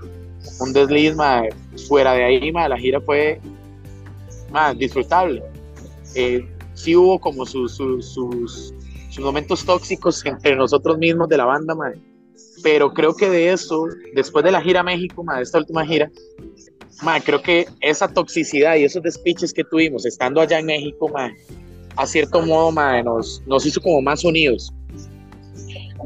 un 0.60 0.72
desliz, 0.72 1.16
fuera 1.88 2.12
de 2.12 2.22
ahí, 2.22 2.52
la 2.52 2.78
gira 2.78 3.00
fue 3.00 3.40
más 4.52 4.78
disfrutable. 4.78 5.42
Eh, 6.14 6.48
sí 6.74 6.94
hubo 6.94 7.18
como 7.18 7.44
sus, 7.44 7.74
sus, 7.74 8.72
momentos 9.18 9.64
tóxicos 9.64 10.24
entre 10.24 10.54
nosotros 10.54 10.96
mismos 10.96 11.28
de 11.28 11.38
la 11.38 11.44
banda, 11.44 11.74
pero 12.62 12.94
creo 12.94 13.16
que 13.16 13.28
de 13.28 13.50
eso, 13.52 13.88
después 14.14 14.44
de 14.44 14.52
la 14.52 14.62
gira 14.62 14.84
México, 14.84 15.24
de 15.34 15.42
esta 15.42 15.58
última 15.58 15.84
gira, 15.84 16.08
creo 17.24 17.42
que 17.42 17.66
esa 17.80 18.06
toxicidad 18.06 18.76
y 18.76 18.84
esos 18.84 19.02
despiches 19.02 19.52
que 19.52 19.64
tuvimos 19.64 20.06
estando 20.06 20.40
allá 20.40 20.60
en 20.60 20.66
México, 20.66 21.10
a 21.96 22.06
cierto 22.06 22.42
modo, 22.42 22.70
nos, 23.02 23.42
nos 23.44 23.66
hizo 23.66 23.80
como 23.80 24.00
más 24.02 24.22
unidos 24.22 24.72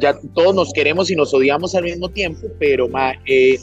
ya 0.01 0.19
todos 0.35 0.55
nos 0.55 0.73
queremos 0.73 1.11
y 1.11 1.17
nos 1.17 1.33
odiamos 1.33 1.75
al 1.75 1.85
mismo 1.85 2.09
tiempo, 2.09 2.49
pero 2.59 2.89
eh, 3.27 3.59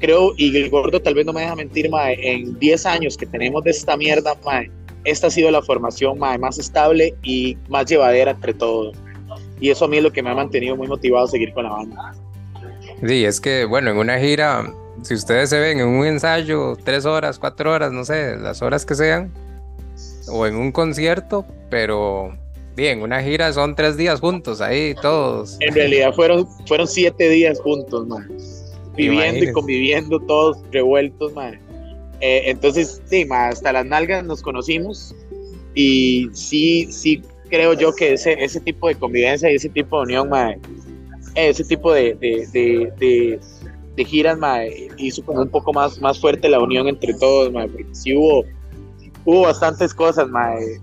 creo, 0.00 0.32
y 0.36 0.56
el 0.56 0.70
gordo 0.70 1.00
tal 1.00 1.14
vez 1.14 1.26
no 1.26 1.32
me 1.32 1.42
deja 1.42 1.56
mentir, 1.56 1.90
mae, 1.90 2.16
en 2.20 2.58
10 2.58 2.86
años 2.86 3.16
que 3.16 3.26
tenemos 3.26 3.62
de 3.64 3.70
esta 3.70 3.96
mierda, 3.96 4.36
mae, 4.44 4.70
esta 5.04 5.26
ha 5.26 5.30
sido 5.30 5.50
la 5.50 5.62
formación 5.62 6.18
mae, 6.18 6.38
más 6.38 6.58
estable 6.58 7.14
y 7.22 7.56
más 7.68 7.86
llevadera 7.86 8.32
entre 8.32 8.54
todos. 8.54 8.96
Y 9.60 9.70
eso 9.70 9.84
a 9.84 9.88
mí 9.88 9.98
es 9.98 10.02
lo 10.02 10.12
que 10.12 10.22
me 10.22 10.30
ha 10.30 10.34
mantenido 10.34 10.76
muy 10.76 10.88
motivado 10.88 11.24
a 11.24 11.28
seguir 11.28 11.52
con 11.52 11.64
la 11.64 11.70
banda. 11.70 12.14
Sí, 13.06 13.24
es 13.24 13.40
que, 13.40 13.64
bueno, 13.64 13.90
en 13.90 13.96
una 13.96 14.18
gira, 14.18 14.72
si 15.02 15.14
ustedes 15.14 15.50
se 15.50 15.58
ven 15.58 15.78
en 15.78 15.86
un 15.86 16.06
ensayo, 16.06 16.76
tres 16.84 17.04
horas, 17.04 17.38
cuatro 17.38 17.72
horas, 17.72 17.92
no 17.92 18.04
sé, 18.04 18.36
las 18.36 18.60
horas 18.62 18.84
que 18.84 18.94
sean, 18.94 19.32
o 20.28 20.46
en 20.46 20.56
un 20.56 20.72
concierto, 20.72 21.46
pero 21.70 22.36
bien, 22.76 23.02
una 23.02 23.22
gira 23.22 23.52
son 23.52 23.74
tres 23.74 23.96
días 23.96 24.20
juntos 24.20 24.60
ahí, 24.60 24.94
todos. 25.00 25.56
En 25.60 25.74
realidad 25.74 26.12
fueron, 26.14 26.46
fueron 26.66 26.86
siete 26.86 27.28
días 27.28 27.60
juntos, 27.60 28.06
man 28.06 28.28
viviendo 28.96 29.44
y 29.44 29.52
conviviendo 29.52 30.20
todos 30.20 30.58
revueltos, 30.70 31.32
madre. 31.34 31.60
Eh, 32.20 32.42
entonces, 32.46 33.02
sí, 33.06 33.26
hasta 33.30 33.72
las 33.72 33.86
nalgas 33.86 34.24
nos 34.24 34.42
conocimos 34.42 35.14
y 35.74 36.28
sí, 36.32 36.88
sí 36.92 37.22
creo 37.48 37.72
yo 37.74 37.94
que 37.94 38.12
ese, 38.12 38.32
ese 38.42 38.60
tipo 38.60 38.88
de 38.88 38.94
convivencia 38.94 39.50
y 39.50 39.56
ese 39.56 39.68
tipo 39.68 39.98
de 39.98 40.02
unión, 40.04 40.28
madre, 40.28 40.58
ese 41.34 41.64
tipo 41.64 41.92
de, 41.92 42.14
de, 42.14 42.46
de, 42.52 43.40
de, 43.96 44.04
giras, 44.04 44.38
madre, 44.38 44.88
hizo 44.98 45.24
como 45.24 45.42
un 45.42 45.48
poco 45.48 45.72
más, 45.72 46.00
más 46.00 46.20
fuerte 46.20 46.48
la 46.48 46.60
unión 46.60 46.88
entre 46.88 47.14
todos, 47.14 47.52
madre, 47.52 47.68
porque 47.68 47.94
sí 47.94 48.14
hubo, 48.14 48.44
hubo 49.24 49.42
bastantes 49.42 49.92
cosas, 49.92 50.28
madre, 50.28 50.80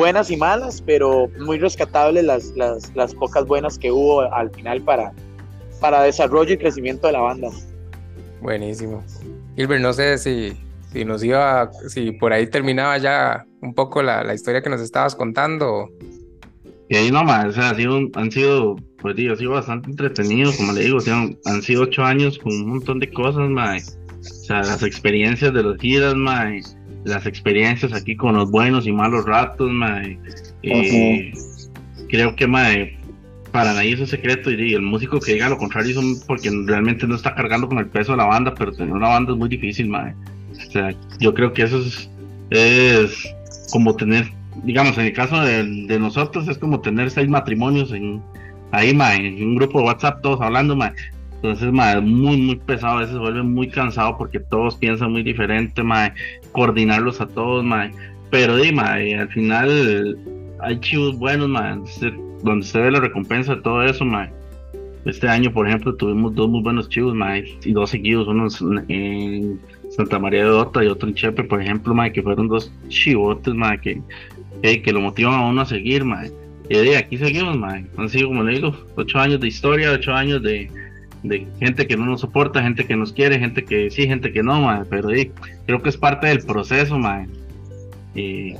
buenas 0.00 0.30
y 0.30 0.36
malas, 0.38 0.80
pero 0.80 1.30
muy 1.38 1.58
rescatables 1.58 2.24
las, 2.24 2.56
las, 2.56 2.90
las 2.96 3.14
pocas 3.14 3.44
buenas 3.44 3.78
que 3.78 3.92
hubo 3.92 4.22
al 4.32 4.50
final 4.50 4.80
para, 4.80 5.12
para 5.78 6.02
desarrollo 6.04 6.54
y 6.54 6.56
crecimiento 6.56 7.06
de 7.06 7.12
la 7.12 7.20
banda. 7.20 7.50
Buenísimo. 8.40 9.04
Gilbert, 9.56 9.82
no 9.82 9.92
sé 9.92 10.16
si, 10.16 10.56
si 10.90 11.04
nos 11.04 11.22
iba, 11.22 11.70
si 11.88 12.12
por 12.12 12.32
ahí 12.32 12.46
terminaba 12.46 12.96
ya 12.96 13.44
un 13.60 13.74
poco 13.74 14.02
la, 14.02 14.24
la 14.24 14.32
historia 14.32 14.62
que 14.62 14.70
nos 14.70 14.80
estabas 14.80 15.14
contando. 15.14 15.90
Y 16.88 16.96
ahí 16.96 17.10
nomás, 17.10 17.48
o 17.48 17.52
sea, 17.52 17.68
han 18.14 18.32
sido, 18.32 18.76
pues 19.02 19.16
digo, 19.16 19.34
ha 19.34 19.36
sido 19.36 19.50
bastante 19.50 19.90
entretenido, 19.90 20.50
como 20.56 20.72
le 20.72 20.80
digo, 20.80 20.96
o 20.96 21.00
sea, 21.00 21.28
han 21.44 21.60
sido 21.60 21.82
ocho 21.82 22.02
años 22.04 22.38
con 22.38 22.54
un 22.54 22.70
montón 22.70 23.00
de 23.00 23.12
cosas, 23.12 23.50
mae. 23.50 23.82
O 24.18 24.22
sea, 24.22 24.60
las 24.60 24.82
experiencias 24.82 25.52
de 25.52 25.62
los 25.62 25.76
giras, 25.76 26.14
mae, 26.14 26.62
las 27.04 27.26
experiencias 27.26 27.92
aquí 27.92 28.16
con 28.16 28.36
los 28.36 28.50
buenos 28.50 28.86
y 28.86 28.92
malos 28.92 29.24
ratos, 29.24 29.70
mae. 29.70 30.18
Eh, 30.62 31.32
Creo 32.08 32.34
que, 32.34 32.46
mae, 32.46 32.98
para 33.52 33.72
nadie 33.72 33.94
es 33.94 34.00
un 34.00 34.06
secreto 34.06 34.50
y 34.50 34.74
el 34.74 34.82
músico 34.82 35.20
que 35.20 35.34
diga 35.34 35.48
lo 35.48 35.58
contrario 35.58 35.94
son 35.94 36.16
porque 36.26 36.50
realmente 36.66 37.06
no 37.06 37.14
está 37.14 37.34
cargando 37.34 37.68
con 37.68 37.78
el 37.78 37.86
peso 37.86 38.12
de 38.12 38.18
la 38.18 38.26
banda, 38.26 38.54
pero 38.54 38.72
tener 38.72 38.92
una 38.92 39.08
banda 39.08 39.32
es 39.32 39.38
muy 39.38 39.48
difícil, 39.48 39.88
madre. 39.88 40.14
O 40.52 40.70
sea, 40.70 40.94
yo 41.18 41.34
creo 41.34 41.52
que 41.52 41.62
eso 41.62 41.78
es, 41.78 42.10
es 42.50 43.34
como 43.72 43.94
tener, 43.94 44.30
digamos, 44.64 44.98
en 44.98 45.06
el 45.06 45.12
caso 45.12 45.40
de, 45.40 45.98
nosotros 45.98 46.48
es 46.48 46.58
como 46.58 46.80
tener 46.80 47.10
seis 47.10 47.28
matrimonios 47.28 47.92
en 47.92 48.20
ahí, 48.72 48.94
madre, 48.94 49.28
en 49.28 49.42
un 49.42 49.56
grupo 49.56 49.80
de 49.80 49.86
WhatsApp 49.86 50.22
todos 50.22 50.40
hablando, 50.40 50.76
madre. 50.76 50.96
Entonces, 51.36 51.72
madre, 51.72 52.02
muy, 52.02 52.36
muy 52.36 52.56
pesado, 52.56 52.98
a 52.98 53.00
veces 53.00 53.14
se 53.14 53.18
vuelve 53.18 53.42
muy 53.42 53.68
cansado 53.68 54.18
porque 54.18 54.40
todos 54.40 54.76
piensan 54.76 55.12
muy 55.12 55.22
diferente, 55.22 55.82
madre, 55.82 56.14
coordinarlos 56.52 57.20
a 57.20 57.26
todos, 57.26 57.64
madre. 57.64 57.92
Pero, 58.30 58.56
di, 58.56 58.72
madre, 58.72 59.18
al 59.18 59.28
final 59.28 60.18
hay 60.60 60.78
chivos 60.80 61.18
buenos, 61.18 61.48
madre 61.48 61.82
donde 62.42 62.66
se 62.66 62.80
ve 62.80 62.90
la 62.90 63.00
recompensa 63.00 63.56
de 63.56 63.62
todo 63.62 63.82
eso, 63.82 64.04
mae. 64.04 64.30
Este 65.04 65.28
año, 65.28 65.52
por 65.52 65.66
ejemplo, 65.66 65.94
tuvimos 65.94 66.34
dos 66.34 66.48
muy 66.48 66.62
buenos 66.62 66.88
chivos, 66.88 67.14
mae, 67.14 67.44
y 67.64 67.72
dos 67.72 67.90
seguidos, 67.90 68.28
uno 68.28 68.48
en 68.88 69.58
Santa 69.90 70.18
María 70.18 70.44
de 70.44 70.50
Ota 70.50 70.84
y 70.84 70.88
otro 70.88 71.08
en 71.08 71.14
Chepe, 71.14 71.44
por 71.44 71.60
ejemplo, 71.60 71.94
mae, 71.94 72.12
que 72.12 72.22
fueron 72.22 72.48
dos 72.48 72.72
chivotes, 72.88 73.54
mae, 73.54 73.80
que, 73.80 74.02
que 74.62 74.92
lo 74.92 75.00
motivan 75.00 75.34
a 75.34 75.46
uno 75.46 75.62
a 75.62 75.66
seguir, 75.66 76.04
mae. 76.04 76.30
Y 76.68 76.74
de 76.74 76.96
aquí 76.96 77.16
seguimos, 77.16 77.56
mae. 77.56 77.86
Han 77.96 78.08
como 78.08 78.44
le 78.44 78.54
digo, 78.54 78.76
ocho 78.96 79.18
años 79.18 79.40
de 79.40 79.48
historia, 79.48 79.92
ocho 79.92 80.12
años 80.12 80.42
de, 80.42 80.70
de 81.22 81.46
gente 81.58 81.86
que 81.86 81.96
no 81.96 82.06
nos 82.06 82.20
soporta, 82.20 82.62
gente 82.62 82.86
que 82.86 82.96
nos 82.96 83.12
quiere, 83.12 83.38
gente 83.38 83.64
que 83.64 83.90
sí, 83.90 84.06
gente 84.06 84.32
que 84.32 84.42
no, 84.42 84.60
mae. 84.60 84.84
Pero 84.88 85.08
creo 85.66 85.82
que 85.82 85.88
es 85.88 85.96
parte 85.96 86.26
del 86.26 86.40
proceso, 86.44 86.98
mae. 86.98 87.28
Y 88.14 88.54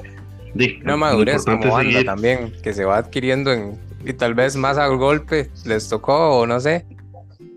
una 0.82 0.96
madurez 0.96 1.44
como 1.44 1.70
banda 1.70 2.04
también, 2.04 2.52
que 2.62 2.72
se 2.72 2.84
va 2.84 2.98
adquiriendo 2.98 3.52
en, 3.52 3.78
y 4.04 4.12
tal 4.12 4.34
vez 4.34 4.56
más 4.56 4.78
al 4.78 4.96
golpe 4.96 5.50
les 5.64 5.88
tocó 5.88 6.40
o 6.40 6.46
no 6.46 6.60
sé, 6.60 6.86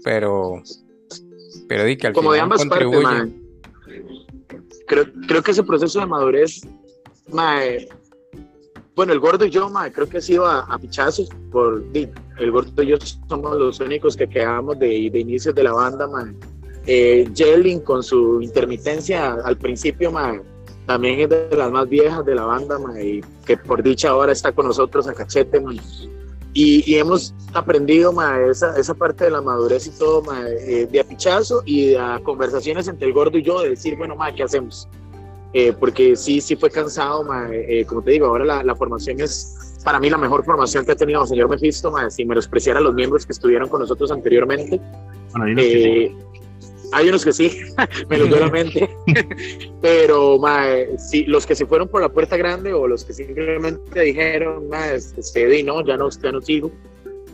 pero, 0.03 0.61
pero 1.67 1.85
di 1.85 1.97
que 1.97 2.07
al 2.07 2.13
como 2.13 2.33
de 2.33 2.39
ambas 2.39 2.65
partes, 2.65 2.87
creo, 4.87 5.05
creo 5.27 5.41
que 5.41 5.51
ese 5.51 5.63
proceso 5.63 5.99
de 5.99 6.05
madurez, 6.05 6.61
bueno, 8.95 9.13
el 9.13 9.19
gordo 9.19 9.45
y 9.45 9.49
yo, 9.49 9.71
creo 9.91 10.07
que 10.07 10.17
ha 10.17 10.21
sido 10.21 10.45
a, 10.45 10.77
pichazos, 10.79 11.29
por 11.51 11.83
el 11.93 12.51
gordo 12.51 12.83
y 12.83 12.87
yo 12.87 12.97
somos 13.27 13.57
los 13.57 13.79
únicos 13.79 14.15
que 14.15 14.27
quedamos 14.27 14.77
de, 14.79 15.09
de 15.09 15.19
inicios 15.19 15.55
de 15.55 15.63
la 15.63 15.73
banda, 15.73 16.07
man. 16.07 16.35
Eh, 16.85 17.29
Jelling 17.33 17.79
con 17.79 18.03
su 18.03 18.41
intermitencia 18.41 19.33
al 19.33 19.57
principio, 19.57 20.11
man, 20.11 20.43
también 20.85 21.21
es 21.21 21.29
de 21.29 21.55
las 21.55 21.71
más 21.71 21.87
viejas 21.87 22.25
de 22.25 22.35
la 22.35 22.43
banda, 22.43 22.77
y 23.01 23.21
que 23.45 23.57
por 23.57 23.81
dicha 23.81 24.09
ahora 24.09 24.33
está 24.33 24.51
con 24.51 24.67
nosotros 24.67 25.07
a 25.07 25.13
cachete, 25.13 25.63
Y, 26.53 26.95
hemos 26.95 27.33
aprendido 27.53 28.13
esa, 28.49 28.77
esa, 28.77 28.93
parte 28.93 29.23
de 29.25 29.31
la 29.31 29.41
madurez 29.41 29.87
y 29.87 29.91
todo 29.91 30.23
eh, 30.35 30.87
de 30.91 30.99
apichazo 30.99 31.63
y 31.65 31.91
de 31.91 32.21
conversaciones 32.23 32.87
entre 32.87 33.07
el 33.07 33.13
gordo 33.13 33.37
y 33.37 33.43
yo 33.43 33.61
de 33.61 33.69
decir, 33.69 33.97
bueno, 33.97 34.15
ma, 34.15 34.33
¿qué 34.33 34.43
hacemos? 34.43 34.87
Eh, 35.53 35.71
porque 35.79 36.15
sí, 36.15 36.41
sí 36.41 36.55
fue 36.55 36.71
cansado, 36.71 37.23
eh, 37.51 37.85
como 37.87 38.01
te 38.01 38.11
digo, 38.11 38.25
ahora 38.25 38.43
la, 38.43 38.63
la, 38.63 38.75
formación 38.75 39.21
es 39.21 39.55
para 39.83 39.99
mí 39.99 40.09
la 40.09 40.17
mejor 40.17 40.43
formación 40.43 40.83
que 40.83 40.93
ha 40.93 40.95
tenido 40.95 41.21
el 41.21 41.27
señor 41.27 41.47
Mephisto, 41.47 41.91
ma, 41.91 42.09
si 42.09 42.25
me 42.25 42.33
los 42.33 42.47
a 42.47 42.79
los 42.79 42.93
miembros 42.95 43.25
que 43.25 43.33
estuvieron 43.33 43.69
con 43.69 43.81
nosotros 43.81 44.11
anteriormente. 44.11 44.81
Bueno, 45.31 45.61
hay 46.93 47.09
unos 47.09 47.25
que 47.25 47.33
sí, 47.33 47.51
me 48.09 48.17
lo 48.17 48.27
la 48.39 48.49
mente, 48.49 48.89
pero 49.81 50.39
sí, 50.97 51.25
los 51.25 51.45
que 51.45 51.55
se 51.55 51.65
fueron 51.65 51.87
por 51.87 52.01
la 52.01 52.09
puerta 52.09 52.37
grande 52.37 52.71
o 52.73 52.87
los 52.87 53.03
que 53.03 53.13
simplemente 53.13 54.01
dijeron, 54.01 54.69
este, 54.91 55.59
y 55.59 55.63
no, 55.63 55.85
ya 55.85 55.97
no, 55.97 56.09
ya 56.09 56.31
no 56.31 56.41
sigo. 56.41 56.71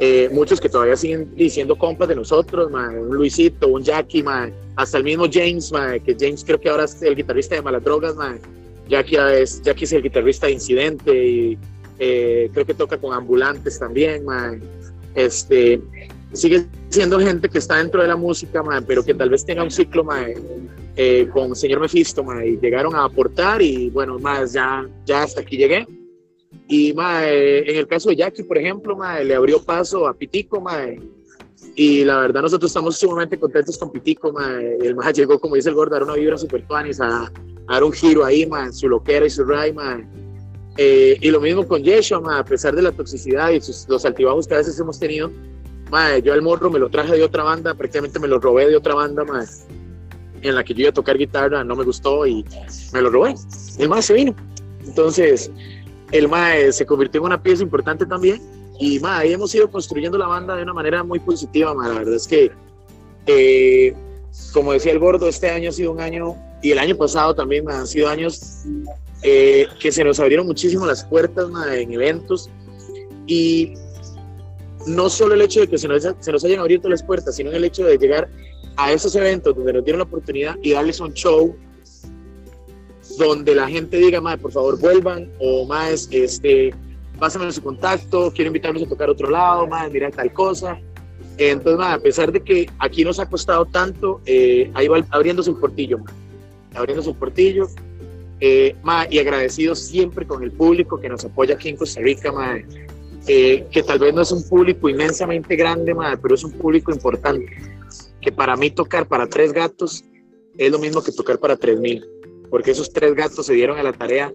Eh, 0.02 0.30
muchos 0.32 0.62
que 0.62 0.70
todavía 0.70 0.96
siguen 0.96 1.36
diciendo 1.36 1.78
compas 1.78 2.08
de 2.08 2.16
nosotros, 2.16 2.72
un 2.72 3.16
Luisito, 3.16 3.68
un 3.68 3.84
Jackie, 3.84 4.24
hasta 4.78 4.98
el 4.98 5.04
mismo 5.04 5.26
James, 5.30 5.72
que 6.06 6.16
James 6.18 6.44
creo 6.46 6.60
que 6.60 6.70
ahora 6.70 6.86
es 6.86 7.02
el 7.02 7.18
guitarrista 7.18 7.56
de 7.56 7.62
Malas 7.62 7.84
Drogas, 7.84 8.16
Jackie, 8.88 9.18
es, 9.34 9.62
Jackie 9.62 9.84
es 9.84 9.92
el 9.92 10.02
guitarrista 10.02 10.48
de 10.48 10.54
Incidente 10.54 11.28
y 11.28 11.58
eh, 12.00 12.50
creo 12.54 12.66
que 12.66 12.74
toca 12.74 12.98
con 12.98 13.14
Ambulantes 13.14 13.78
también, 13.78 14.24
este, 15.16 15.82
sigue 16.32 16.66
siendo 16.88 17.20
gente 17.20 17.50
que 17.50 17.58
está 17.58 17.76
dentro 17.76 18.02
de 18.02 18.08
la 18.08 18.16
música, 18.16 18.64
pero 18.88 19.04
que 19.04 19.14
tal 19.14 19.30
vez 19.30 19.46
tenga 19.46 19.64
un 19.64 19.72
ciclo 19.72 20.08
eh, 20.96 21.28
con 21.34 21.58
señor 21.58 21.82
Mephisto 21.82 22.26
y 22.42 22.58
llegaron 22.58 22.96
a 22.96 23.04
aportar 23.04 23.62
y 23.62 23.90
bueno, 23.90 24.18
más 24.18 24.54
ya, 24.54 24.88
ya 25.06 25.24
hasta 25.24 25.42
aquí 25.42 25.58
llegué. 25.58 25.86
Y 26.70 26.92
eh, 26.92 27.64
en 27.66 27.78
el 27.78 27.88
caso 27.88 28.10
de 28.10 28.16
Jackie, 28.16 28.44
por 28.44 28.60
ejemplo, 28.60 28.96
le 29.24 29.34
abrió 29.34 29.62
paso 29.62 30.08
a 30.08 30.14
Pitico, 30.14 30.64
y 31.76 32.06
la 32.06 32.20
verdad 32.20 32.44
nosotros 32.44 32.70
estamos 32.70 32.96
sumamente 32.98 33.40
contentos 33.40 33.76
con 33.78 33.92
Pitico, 33.92 34.32
el 34.40 34.96
más 34.96 35.14
llegó, 35.14 35.40
como 35.40 35.56
dice 35.56 35.70
el 35.70 35.76
gordo, 35.76 35.96
a 35.96 36.00
dar 36.00 36.08
una 36.08 36.14
vibra 36.14 36.38
super 36.38 36.66
tuanis, 36.68 37.02
a, 37.02 37.24
a, 37.24 37.32
dar 37.68 37.84
un 37.84 37.92
giro 37.92 38.24
ahí, 38.24 38.44
en 38.44 38.72
su 38.72 38.88
loquera 38.88 39.26
y 39.26 39.32
su 39.32 39.44
ride, 39.46 39.74
eh, 40.78 41.18
y 41.20 41.32
lo 41.32 41.42
mismo 41.42 41.68
con 41.68 41.84
Yeshua, 41.84 42.38
a 42.38 42.46
pesar 42.46 42.76
de 42.76 42.84
la 42.84 42.92
toxicidad 42.92 43.50
y 43.50 43.60
los 43.88 44.06
altibajos 44.06 44.48
que 44.48 44.54
a 44.54 44.58
veces 44.60 44.80
hemos 44.80 45.00
tenido, 45.00 45.32
yo 46.24 46.34
al 46.34 46.42
morro 46.44 46.70
me 46.70 46.78
lo 46.78 46.90
traje 46.90 47.18
de 47.18 47.24
otra 47.24 47.44
banda, 47.44 47.74
prácticamente 47.74 48.20
me 48.20 48.28
lo 48.28 48.40
robé 48.40 48.68
de 48.68 48.76
otra 48.76 48.94
banda, 48.94 49.26
en 50.44 50.56
la 50.56 50.64
que 50.64 50.76
yo 50.76 50.82
iba 50.82 50.90
a 50.92 50.94
tocar 50.94 51.18
guitarra, 51.18 51.64
no 51.64 51.76
me 51.76 51.84
gustó 51.84 52.28
y 52.28 52.46
me 52.94 53.02
lo 53.02 53.10
robé. 53.10 53.34
El 53.80 53.90
más 53.90 54.06
se 54.06 54.14
vino. 54.14 54.36
Entonces, 54.86 55.52
el 56.12 56.28
mae 56.28 56.72
se 56.72 56.86
convirtió 56.86 57.20
en 57.22 57.26
una 57.26 57.42
pieza 57.42 57.64
importante 57.64 58.06
también 58.06 58.42
y 58.80 59.00
mae, 59.00 59.24
ahí 59.24 59.34
hemos 59.34 59.54
ido 59.54 59.70
construyendo 59.70 60.18
la 60.18 60.28
banda 60.28 60.56
de 60.56 60.64
una 60.64 60.74
manera 60.74 61.04
muy 61.04 61.20
positiva, 61.20 61.74
mae. 61.74 61.90
la 61.90 62.00
verdad 62.00 62.16
es 62.16 62.28
que, 62.28 62.52
eh, 63.28 63.94
como 64.54 64.74
decía 64.74 64.92
el 64.92 65.00
gordo, 65.00 65.28
este 65.28 65.50
año 65.50 65.70
ha 65.70 65.74
sido 65.74 65.92
un 65.92 66.00
año 66.00 66.36
y 66.62 66.72
el 66.72 66.80
año 66.80 66.96
pasado 66.96 67.36
también 67.36 67.70
han 67.70 67.88
sido 67.88 68.08
años 68.08 68.64
eh, 69.22 69.68
que 69.80 69.92
se 69.92 70.04
nos 70.04 70.20
abrieron 70.20 70.48
muchísimo 70.48 70.86
las 70.86 71.04
puertas 71.04 71.50
en 71.74 71.94
eventos 71.94 72.50
y 73.28 73.74
no 74.88 75.10
solo 75.10 75.34
el 75.34 75.42
hecho 75.42 75.60
de 75.60 75.68
que 75.68 75.78
se 75.78 75.88
nos, 75.88 76.08
se 76.20 76.32
nos 76.32 76.44
hayan 76.46 76.60
abierto 76.60 76.88
las 76.90 77.04
puertas, 77.04 77.36
sino 77.36 77.52
el 77.52 77.64
hecho 77.64 77.86
de 77.86 77.98
llegar 77.98 78.30
a 78.78 78.92
esos 78.94 79.14
eventos 79.16 79.56
donde 79.56 79.74
nos 79.74 79.84
dieron 79.84 80.00
la 80.00 80.06
oportunidad 80.06 80.56
y 80.62 80.72
darles 80.72 81.02
un 81.02 81.14
show 81.14 81.56
donde 83.20 83.56
la 83.56 83.68
gente 83.68 83.98
diga, 83.98 84.22
más 84.22 84.38
por 84.38 84.52
favor 84.52 84.80
vuelvan, 84.80 85.30
o 85.40 85.66
más, 85.66 86.08
este, 86.12 86.74
pásame 87.20 87.52
su 87.52 87.62
contacto, 87.62 88.32
quiero 88.34 88.48
invitarlos 88.48 88.84
a 88.84 88.88
tocar 88.88 89.10
otro 89.10 89.30
lado, 89.30 89.68
más, 89.68 89.92
mira 89.92 90.10
tal 90.10 90.32
cosa. 90.34 90.80
Entonces, 91.38 91.86
a 91.86 92.00
pesar 92.00 92.32
de 92.32 92.42
que 92.42 92.70
aquí 92.80 93.06
nos 93.06 93.20
ha 93.20 93.30
costado 93.30 93.66
tanto, 93.66 94.22
eh, 94.26 94.70
ahí 94.74 94.88
va 94.88 95.06
abriéndose 95.10 95.52
el 95.52 95.58
portillo, 95.58 96.00
abriéndose 96.76 97.10
el 97.12 97.16
portillo. 97.16 97.68
Eh, 98.42 98.74
y 99.10 99.20
agradecido 99.20 99.76
siempre 99.76 100.26
con 100.26 100.44
el 100.44 100.52
público 100.52 101.00
que 101.00 101.10
nos 101.10 101.26
apoya 101.26 101.56
aquí 101.56 101.70
en 101.70 101.76
Costa 101.76 102.00
Rica, 102.00 102.32
eh, 103.28 103.66
que 103.70 103.84
tal 103.84 104.00
vez 104.00 104.14
no 104.14 104.22
es 104.22 104.32
un 104.32 104.48
público 104.48 104.88
inmensamente 104.88 105.58
grande, 105.58 105.94
pero 106.22 106.36
es 106.36 106.44
un 106.46 106.54
público 106.54 106.92
importante. 106.92 107.48
Que 108.22 108.32
para 108.32 108.56
mí 108.56 108.72
tocar 108.72 109.08
para 109.08 109.28
tres 109.28 109.52
gatos 109.52 110.06
es 110.58 110.72
lo 110.72 110.80
mismo 110.80 111.02
que 111.02 111.12
tocar 111.12 111.38
para 111.38 111.58
tres 111.58 111.80
mil, 111.80 112.06
porque 112.50 112.72
esos 112.72 112.92
tres 112.92 113.14
gatos 113.16 113.46
se 113.46 113.54
dieron 113.54 113.78
a 113.78 113.84
la 113.84 113.94
tarea 113.94 114.32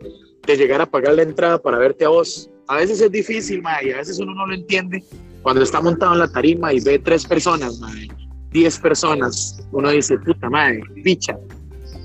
de 0.47 0.57
llegar 0.57 0.81
a 0.81 0.87
pagar 0.87 1.15
la 1.15 1.23
entrada 1.23 1.61
para 1.61 1.79
verte 1.79 2.05
a 2.05 2.09
vos. 2.09 2.51
A 2.69 2.77
veces 2.77 3.01
es 3.01 3.11
difícil, 3.11 3.63
y 3.83 3.91
a 3.91 3.97
veces 3.97 4.19
uno 4.19 4.35
no 4.35 4.47
lo 4.47 4.55
entiende, 4.55 5.03
cuando 5.45 5.63
está 5.63 5.81
montado 5.81 6.15
en 6.15 6.21
la 6.21 6.33
tarima 6.33 6.73
y 6.73 6.81
ve 6.81 6.99
tres 6.99 7.27
personas, 7.27 7.79
madre, 7.79 8.09
diez 8.51 8.79
personas, 8.79 9.63
uno 9.73 9.91
dice, 9.91 10.19
puta 10.19 10.49
madre, 10.49 10.81
picha. 11.03 11.37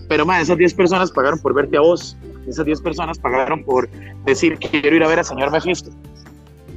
Pero 0.10 0.26
madre, 0.26 0.44
esas 0.44 0.58
diez 0.58 0.74
personas 0.74 1.10
pagaron 1.12 1.40
por 1.40 1.54
verte 1.54 1.78
a 1.78 1.82
vos. 1.82 2.18
Esas 2.48 2.66
diez 2.66 2.82
personas 2.82 3.18
pagaron 3.18 3.64
por 3.64 3.90
decir 4.26 4.58
quiero 4.58 4.96
ir 4.96 5.04
a 5.04 5.08
ver 5.08 5.20
al 5.20 5.26
señor 5.26 5.52
Mephisto. 5.52 5.92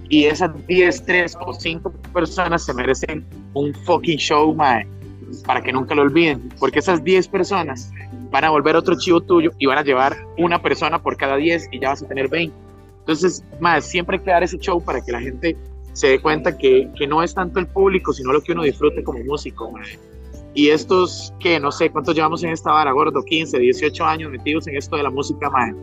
Y 0.09 0.27
esas 0.27 0.51
diez, 0.69 1.03
tres 1.05 1.37
o 1.41 1.53
cinco 1.55 1.91
personas 2.13 2.65
se 2.65 2.75
merecen 2.75 3.27
un 3.55 3.75
fucking 3.87 4.19
show, 4.19 4.55
madre, 4.55 4.87
para 5.47 5.63
que 5.63 5.73
nunca 5.73 5.95
lo 5.95 6.03
olviden. 6.03 6.49
Porque 6.61 6.79
esas 6.79 7.03
diez 7.03 7.27
personas 7.27 7.91
van 8.33 8.45
a 8.45 8.51
volver 8.51 8.75
otro 8.75 8.97
chivo 8.99 9.21
tuyo 9.21 9.51
y 9.59 9.67
van 9.67 9.79
a 9.79 9.85
llevar 9.85 10.17
una 10.39 10.61
persona 10.61 11.01
por 11.01 11.17
cada 11.17 11.37
diez 11.37 11.69
y 11.71 11.79
ya 11.79 11.91
vas 11.91 12.03
a 12.03 12.09
tener 12.09 12.29
20. 12.29 12.57
Entonces, 13.01 13.45
más 13.61 13.85
siempre 13.85 14.17
hay 14.17 14.25
que 14.25 14.31
dar 14.31 14.43
ese 14.43 14.59
show 14.59 14.83
para 14.83 15.01
que 15.05 15.13
la 15.13 15.21
gente 15.21 15.57
se 15.93 16.09
dé 16.09 16.21
cuenta 16.21 16.57
que, 16.57 16.89
que, 16.97 17.07
no 17.07 17.23
es 17.23 17.35
tanto 17.35 17.59
el 17.59 17.67
público, 17.67 18.13
sino 18.13 18.33
lo 18.33 18.41
que 18.41 18.53
uno 18.53 18.63
disfrute 18.63 19.05
como 19.05 19.23
músico. 19.25 19.71
Y 20.55 20.69
estos, 20.69 21.35
que 21.39 21.61
no 21.61 21.71
sé 21.71 21.91
cuántos 21.91 22.15
llevamos 22.15 22.43
en 22.43 22.51
esta 22.51 22.73
vara, 22.73 22.93
gordo, 22.93 23.23
15, 23.23 23.59
18 23.59 24.05
años 24.05 24.31
metidos 24.31 24.67
en 24.67 24.77
esto 24.77 24.97
de 24.97 25.03
la 25.03 25.11
música, 25.11 25.51
madre. 25.51 25.75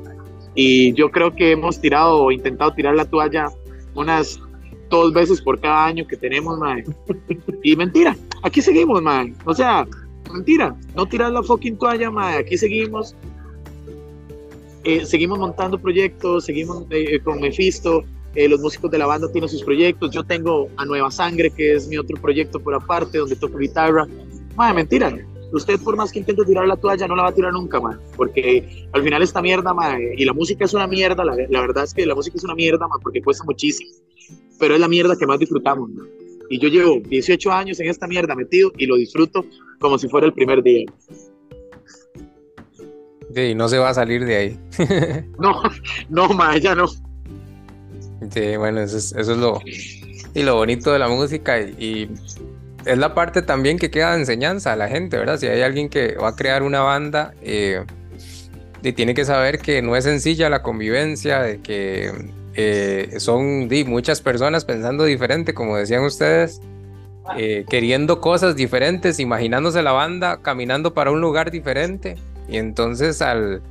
Y 0.56 0.93
yo 0.93 1.12
creo 1.12 1.36
que 1.36 1.52
hemos 1.52 1.80
tirado 1.80 2.24
o 2.24 2.32
intentado 2.32 2.74
tirar 2.74 2.95
la 2.95 3.06
toalla 3.06 3.50
unas 3.93 4.39
dos 4.89 5.14
veces 5.14 5.41
por 5.41 5.60
cada 5.60 5.86
año 5.86 6.08
que 6.08 6.18
tenemos, 6.18 6.58
madre. 6.58 6.86
Y 7.62 7.76
mentira, 7.76 8.16
aquí 8.41 8.62
seguimos, 8.62 9.02
madre. 9.02 9.34
O 9.45 9.54
sea, 9.54 9.86
mentira, 10.34 10.76
no 10.96 11.06
tirar 11.06 11.32
la 11.32 11.44
fucking 11.44 11.78
toalla, 11.78 12.10
madre. 12.12 12.40
Aquí 12.40 12.58
seguimos. 12.58 13.16
Eh, 14.84 15.06
seguimos 15.06 15.40
montando 15.40 15.78
proyectos, 15.78 16.46
seguimos 16.46 16.86
eh, 16.90 17.20
con 17.20 17.42
Mephisto, 17.42 18.06
eh, 18.36 18.48
los 18.48 18.62
músicos 18.62 18.90
de 18.92 18.98
la 18.98 19.08
banda 19.08 19.30
tienen 19.32 19.50
sus 19.50 19.64
proyectos, 19.64 20.12
yo 20.12 20.24
tengo 20.24 20.70
a 20.78 20.86
Nueva 20.86 21.12
Sangre, 21.12 21.50
que 21.52 21.74
es 21.74 21.88
mi 21.88 21.98
otro 21.98 22.16
proyecto 22.22 22.60
por 22.60 22.74
aparte, 22.74 23.18
donde 23.18 23.36
toco 23.36 23.58
guitarra. 23.58 24.08
Madre, 24.56 24.76
mentira, 24.76 25.18
usted 25.52 25.80
por 25.82 25.96
más 25.96 26.12
que 26.12 26.20
intente 26.20 26.46
tirar 26.46 26.68
la 26.68 26.78
toalla, 26.78 27.08
no 27.08 27.16
la 27.16 27.24
va 27.24 27.30
a 27.30 27.34
tirar 27.34 27.52
nunca, 27.52 27.80
madre, 27.80 28.00
porque 28.16 28.88
al 28.94 29.04
final 29.04 29.22
esta 29.22 29.42
mierda, 29.42 29.74
madre, 29.74 30.14
y 30.16 30.26
la 30.26 30.34
música 30.34 30.66
es 30.66 30.74
una 30.74 30.88
mierda, 30.88 31.26
la, 31.26 31.62
verdad 31.62 31.84
es 31.84 31.94
que 31.94 32.06
la 32.06 32.16
música 32.16 32.38
es 32.38 32.44
una 32.44 32.56
mierda, 32.56 32.88
madre, 32.88 33.02
porque 33.02 33.22
cuesta 33.22 33.44
muchísimo, 33.44 33.92
pero 34.60 34.76
es 34.76 34.80
la 34.80 34.88
mierda 34.88 35.16
que 35.18 35.26
más 35.26 35.40
disfrutamos, 35.40 35.90
Y 36.50 36.60
yo 36.60 36.70
llevo 36.70 37.00
18 37.00 37.52
años 37.52 37.80
en 37.80 37.89
esta 37.89 38.08
mierda 38.08 38.36
metido 38.36 38.72
y 38.78 38.86
lo 38.86 38.95
disfruto 38.95 39.45
como 39.80 39.97
si 39.97 40.10
fuera 40.10 40.28
el 40.28 40.34
primer 40.34 40.64
día. 40.64 40.86
Sí, 43.34 43.54
no 43.54 43.70
se 43.70 43.78
va 43.78 43.89
a 43.89 43.93
salir 43.93 44.26
de 44.26 44.36
ahí. 44.36 44.60
no, 45.39 45.62
no, 46.10 46.30
madre, 46.30 46.62
ya 46.62 46.76
no. 46.76 46.88
Sí, 46.88 48.58
bueno, 48.58 48.82
eso 48.82 48.97
es, 48.97 49.14
eso 49.14 49.32
es 49.32 49.38
lo, 49.38 49.60
y 50.34 50.43
lo 50.43 50.56
bonito 50.56 50.91
de 50.91 51.00
la 51.00 51.08
música 51.08 51.60
y, 51.62 52.10
es 52.86 52.97
la 52.97 53.14
parte 53.14 53.41
también 53.41 53.78
que 53.78 53.91
queda 53.91 54.14
de 54.14 54.22
enseñanza 54.22 54.74
a 54.74 54.76
la 54.76 54.88
gente, 54.88 55.18
¿verdad? 55.18 55.38
Si 55.38 55.47
hay 55.47 55.62
alguien 55.62 55.89
que 55.89 56.16
va 56.16 56.30
a 56.30 56.36
crear 56.36 56.64
una 56.64 56.82
banda, 56.82 57.34
eh, 57.41 57.84
y 58.82 58.93
tiene 58.93 59.14
que 59.14 59.26
saber 59.26 59.60
que 59.60 59.82
no 59.82 59.95
es 59.95 60.06
sencilla 60.06 60.50
la 60.50 60.64
convivencia, 60.64 61.41
de 61.41 61.60
que 61.60 62.12
eh, 62.62 63.20
son 63.20 63.70
muchas 63.88 64.20
personas 64.20 64.66
pensando 64.66 65.05
diferente, 65.05 65.53
como 65.53 65.78
decían 65.78 66.03
ustedes, 66.03 66.60
eh, 67.38 67.64
queriendo 67.70 68.20
cosas 68.20 68.57
diferentes, 68.57 69.22
imaginándose 69.22 69.82
la 69.82 69.93
banda 69.93 70.41
caminando 70.41 70.93
para 70.93 71.10
un 71.10 71.22
lugar 71.22 71.51
diferente. 71.51 72.18
Y 72.49 72.57
entonces 72.57 73.22
al, 73.22 73.62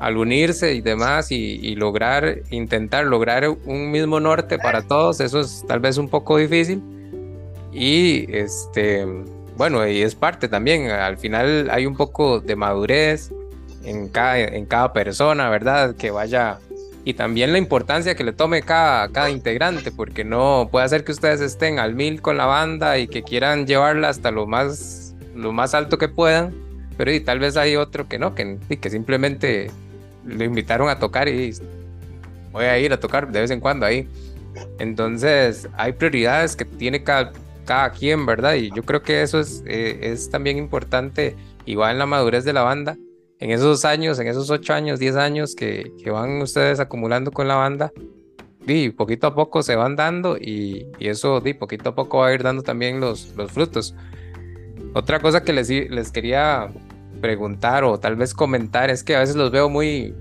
al 0.00 0.16
unirse 0.16 0.74
y 0.74 0.80
demás 0.80 1.30
y, 1.30 1.76
lograr, 1.76 2.38
intentar 2.50 3.04
lograr 3.04 3.48
un 3.48 3.92
mismo 3.92 4.18
norte 4.18 4.58
para 4.58 4.82
todos, 4.82 5.20
eso 5.20 5.38
es 5.38 5.64
tal 5.68 5.78
vez 5.78 5.96
un 5.96 6.08
poco 6.08 6.36
difícil. 6.36 6.82
Y 7.72 8.26
este, 8.34 9.06
bueno, 9.56 9.86
y 9.86 10.02
es 10.02 10.16
parte 10.16 10.48
también, 10.48 10.90
al 10.90 11.16
final 11.16 11.70
hay 11.70 11.86
un 11.86 11.96
poco 11.96 12.40
de 12.40 12.56
madurez 12.56 13.30
en 13.84 14.08
cada, 14.08 14.40
en 14.40 14.66
cada 14.66 14.92
persona, 14.92 15.48
¿verdad? 15.48 15.94
Que 15.94 16.10
vaya 16.10 16.58
y 17.04 17.14
también 17.14 17.52
la 17.52 17.58
importancia 17.58 18.14
que 18.14 18.24
le 18.24 18.32
tome 18.32 18.62
cada, 18.62 19.08
cada 19.08 19.30
integrante, 19.30 19.90
porque 19.90 20.24
no 20.24 20.68
puede 20.70 20.88
ser 20.88 21.04
que 21.04 21.12
ustedes 21.12 21.40
estén 21.40 21.78
al 21.78 21.94
mil 21.94 22.22
con 22.22 22.36
la 22.36 22.46
banda 22.46 22.98
y 22.98 23.08
que 23.08 23.22
quieran 23.22 23.66
llevarla 23.66 24.08
hasta 24.08 24.30
lo 24.30 24.46
más, 24.46 25.14
lo 25.34 25.52
más 25.52 25.74
alto 25.74 25.98
que 25.98 26.08
puedan, 26.08 26.54
pero 26.96 27.12
y 27.12 27.20
tal 27.20 27.40
vez 27.40 27.56
hay 27.56 27.76
otro 27.76 28.08
que 28.08 28.18
no, 28.18 28.34
que, 28.34 28.58
que 28.80 28.90
simplemente 28.90 29.70
lo 30.24 30.44
invitaron 30.44 30.88
a 30.88 30.98
tocar 30.98 31.28
y 31.28 31.52
voy 32.52 32.66
a 32.66 32.78
ir 32.78 32.92
a 32.92 33.00
tocar 33.00 33.30
de 33.32 33.40
vez 33.40 33.50
en 33.50 33.58
cuando 33.58 33.84
ahí. 33.84 34.08
Entonces, 34.78 35.68
hay 35.76 35.92
prioridades 35.92 36.54
que 36.54 36.64
tiene 36.64 37.02
cada, 37.02 37.32
cada 37.64 37.90
quien, 37.90 38.26
¿verdad? 38.26 38.54
Y 38.54 38.70
yo 38.70 38.84
creo 38.84 39.02
que 39.02 39.22
eso 39.22 39.40
es, 39.40 39.64
eh, 39.66 39.98
es 40.02 40.30
también 40.30 40.58
importante, 40.58 41.34
igual 41.64 41.92
en 41.92 41.98
la 41.98 42.06
madurez 42.06 42.44
de 42.44 42.52
la 42.52 42.62
banda, 42.62 42.96
en 43.42 43.50
esos 43.50 43.84
años, 43.84 44.20
en 44.20 44.28
esos 44.28 44.48
ocho 44.50 44.72
años, 44.72 45.00
diez 45.00 45.16
años 45.16 45.56
que, 45.56 45.92
que 46.00 46.10
van 46.10 46.40
ustedes 46.40 46.78
acumulando 46.78 47.32
con 47.32 47.48
la 47.48 47.56
banda, 47.56 47.92
y 48.68 48.90
poquito 48.90 49.26
a 49.26 49.34
poco 49.34 49.64
se 49.64 49.74
van 49.74 49.96
dando 49.96 50.36
y, 50.36 50.86
y 51.00 51.08
eso, 51.08 51.40
di, 51.40 51.52
poquito 51.52 51.90
a 51.90 51.94
poco 51.96 52.18
va 52.18 52.28
a 52.28 52.34
ir 52.34 52.44
dando 52.44 52.62
también 52.62 53.00
los, 53.00 53.34
los 53.36 53.50
frutos. 53.50 53.96
Otra 54.94 55.18
cosa 55.18 55.42
que 55.42 55.52
les, 55.52 55.68
les 55.68 56.12
quería 56.12 56.68
preguntar 57.20 57.82
o 57.82 57.98
tal 57.98 58.14
vez 58.14 58.32
comentar 58.32 58.90
es 58.90 59.02
que 59.02 59.16
a 59.16 59.18
veces 59.18 59.34
los 59.34 59.50
veo 59.50 59.68
muy, 59.68 60.14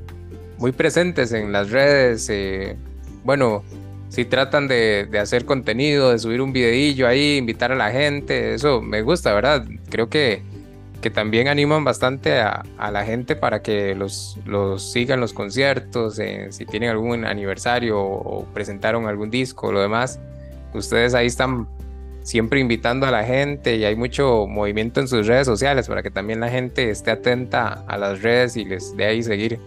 muy 0.58 0.72
presentes 0.72 1.32
en 1.32 1.52
las 1.52 1.70
redes. 1.70 2.28
Eh, 2.32 2.76
bueno, 3.24 3.64
si 4.10 4.26
tratan 4.26 4.68
de, 4.68 5.08
hacer 5.22 5.46
contenido, 5.46 6.12
de 6.12 6.18
subir 6.18 6.42
un 6.42 6.54
videillo 6.54 7.08
ahí, 7.08 7.38
invitar 7.38 7.72
a 7.72 7.76
la 7.76 7.92
gente, 7.92 8.56
eso 8.56 8.82
me 8.82 9.04
gusta, 9.04 9.32
¿verdad? 9.36 9.64
Creo 9.92 10.10
que, 10.10 10.42
que 11.02 11.10
también 11.10 11.48
animan 11.48 11.84
bastante 11.84 12.40
a, 12.40 12.64
la 12.92 13.04
gente 13.04 13.36
para 13.36 13.62
que 13.62 13.96
los, 13.96 14.38
sigan 14.78 15.20
los 15.20 15.34
conciertos, 15.34 16.20
eh, 16.20 16.48
si 16.52 16.66
tienen 16.66 16.90
algún 16.90 17.26
aniversario 17.26 18.00
o, 18.00 18.46
presentaron 18.54 19.08
algún 19.08 19.30
disco 19.30 19.68
o 19.68 19.72
lo 19.72 19.82
demás. 19.82 20.20
Ustedes 20.74 21.14
ahí 21.14 21.28
están 21.28 21.68
siempre 22.24 22.60
invitando 22.60 23.06
a 23.08 23.12
la 23.12 23.24
gente 23.24 23.76
y 23.76 23.84
hay 23.84 23.96
mucho 23.96 24.46
movimiento 24.48 25.00
en 25.00 25.08
sus 25.08 25.28
redes 25.28 25.48
sociales 25.48 25.88
para 25.88 26.04
que 26.04 26.12
también 26.12 26.40
la 26.40 26.50
gente 26.50 26.90
esté 26.90 27.12
atenta 27.12 27.84
a 27.88 27.98
las 27.98 28.22
redes 28.22 28.56
y 28.56 28.66
les 28.66 28.96
dé 28.96 29.06
ahí 29.06 29.24
seguir. 29.24 29.60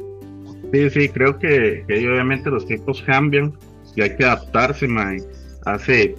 Sí, 0.73 0.91
sí, 0.91 1.09
creo 1.09 1.39
que, 1.39 1.85
obviamente 1.89 2.51
los 2.51 2.67
tiempos 2.67 3.03
cambian 3.03 3.53
y 3.95 4.03
hay 4.03 4.17
que 4.17 4.25
adaptarse, 4.25 4.87
man. 4.89 5.19
Hace 5.67 6.15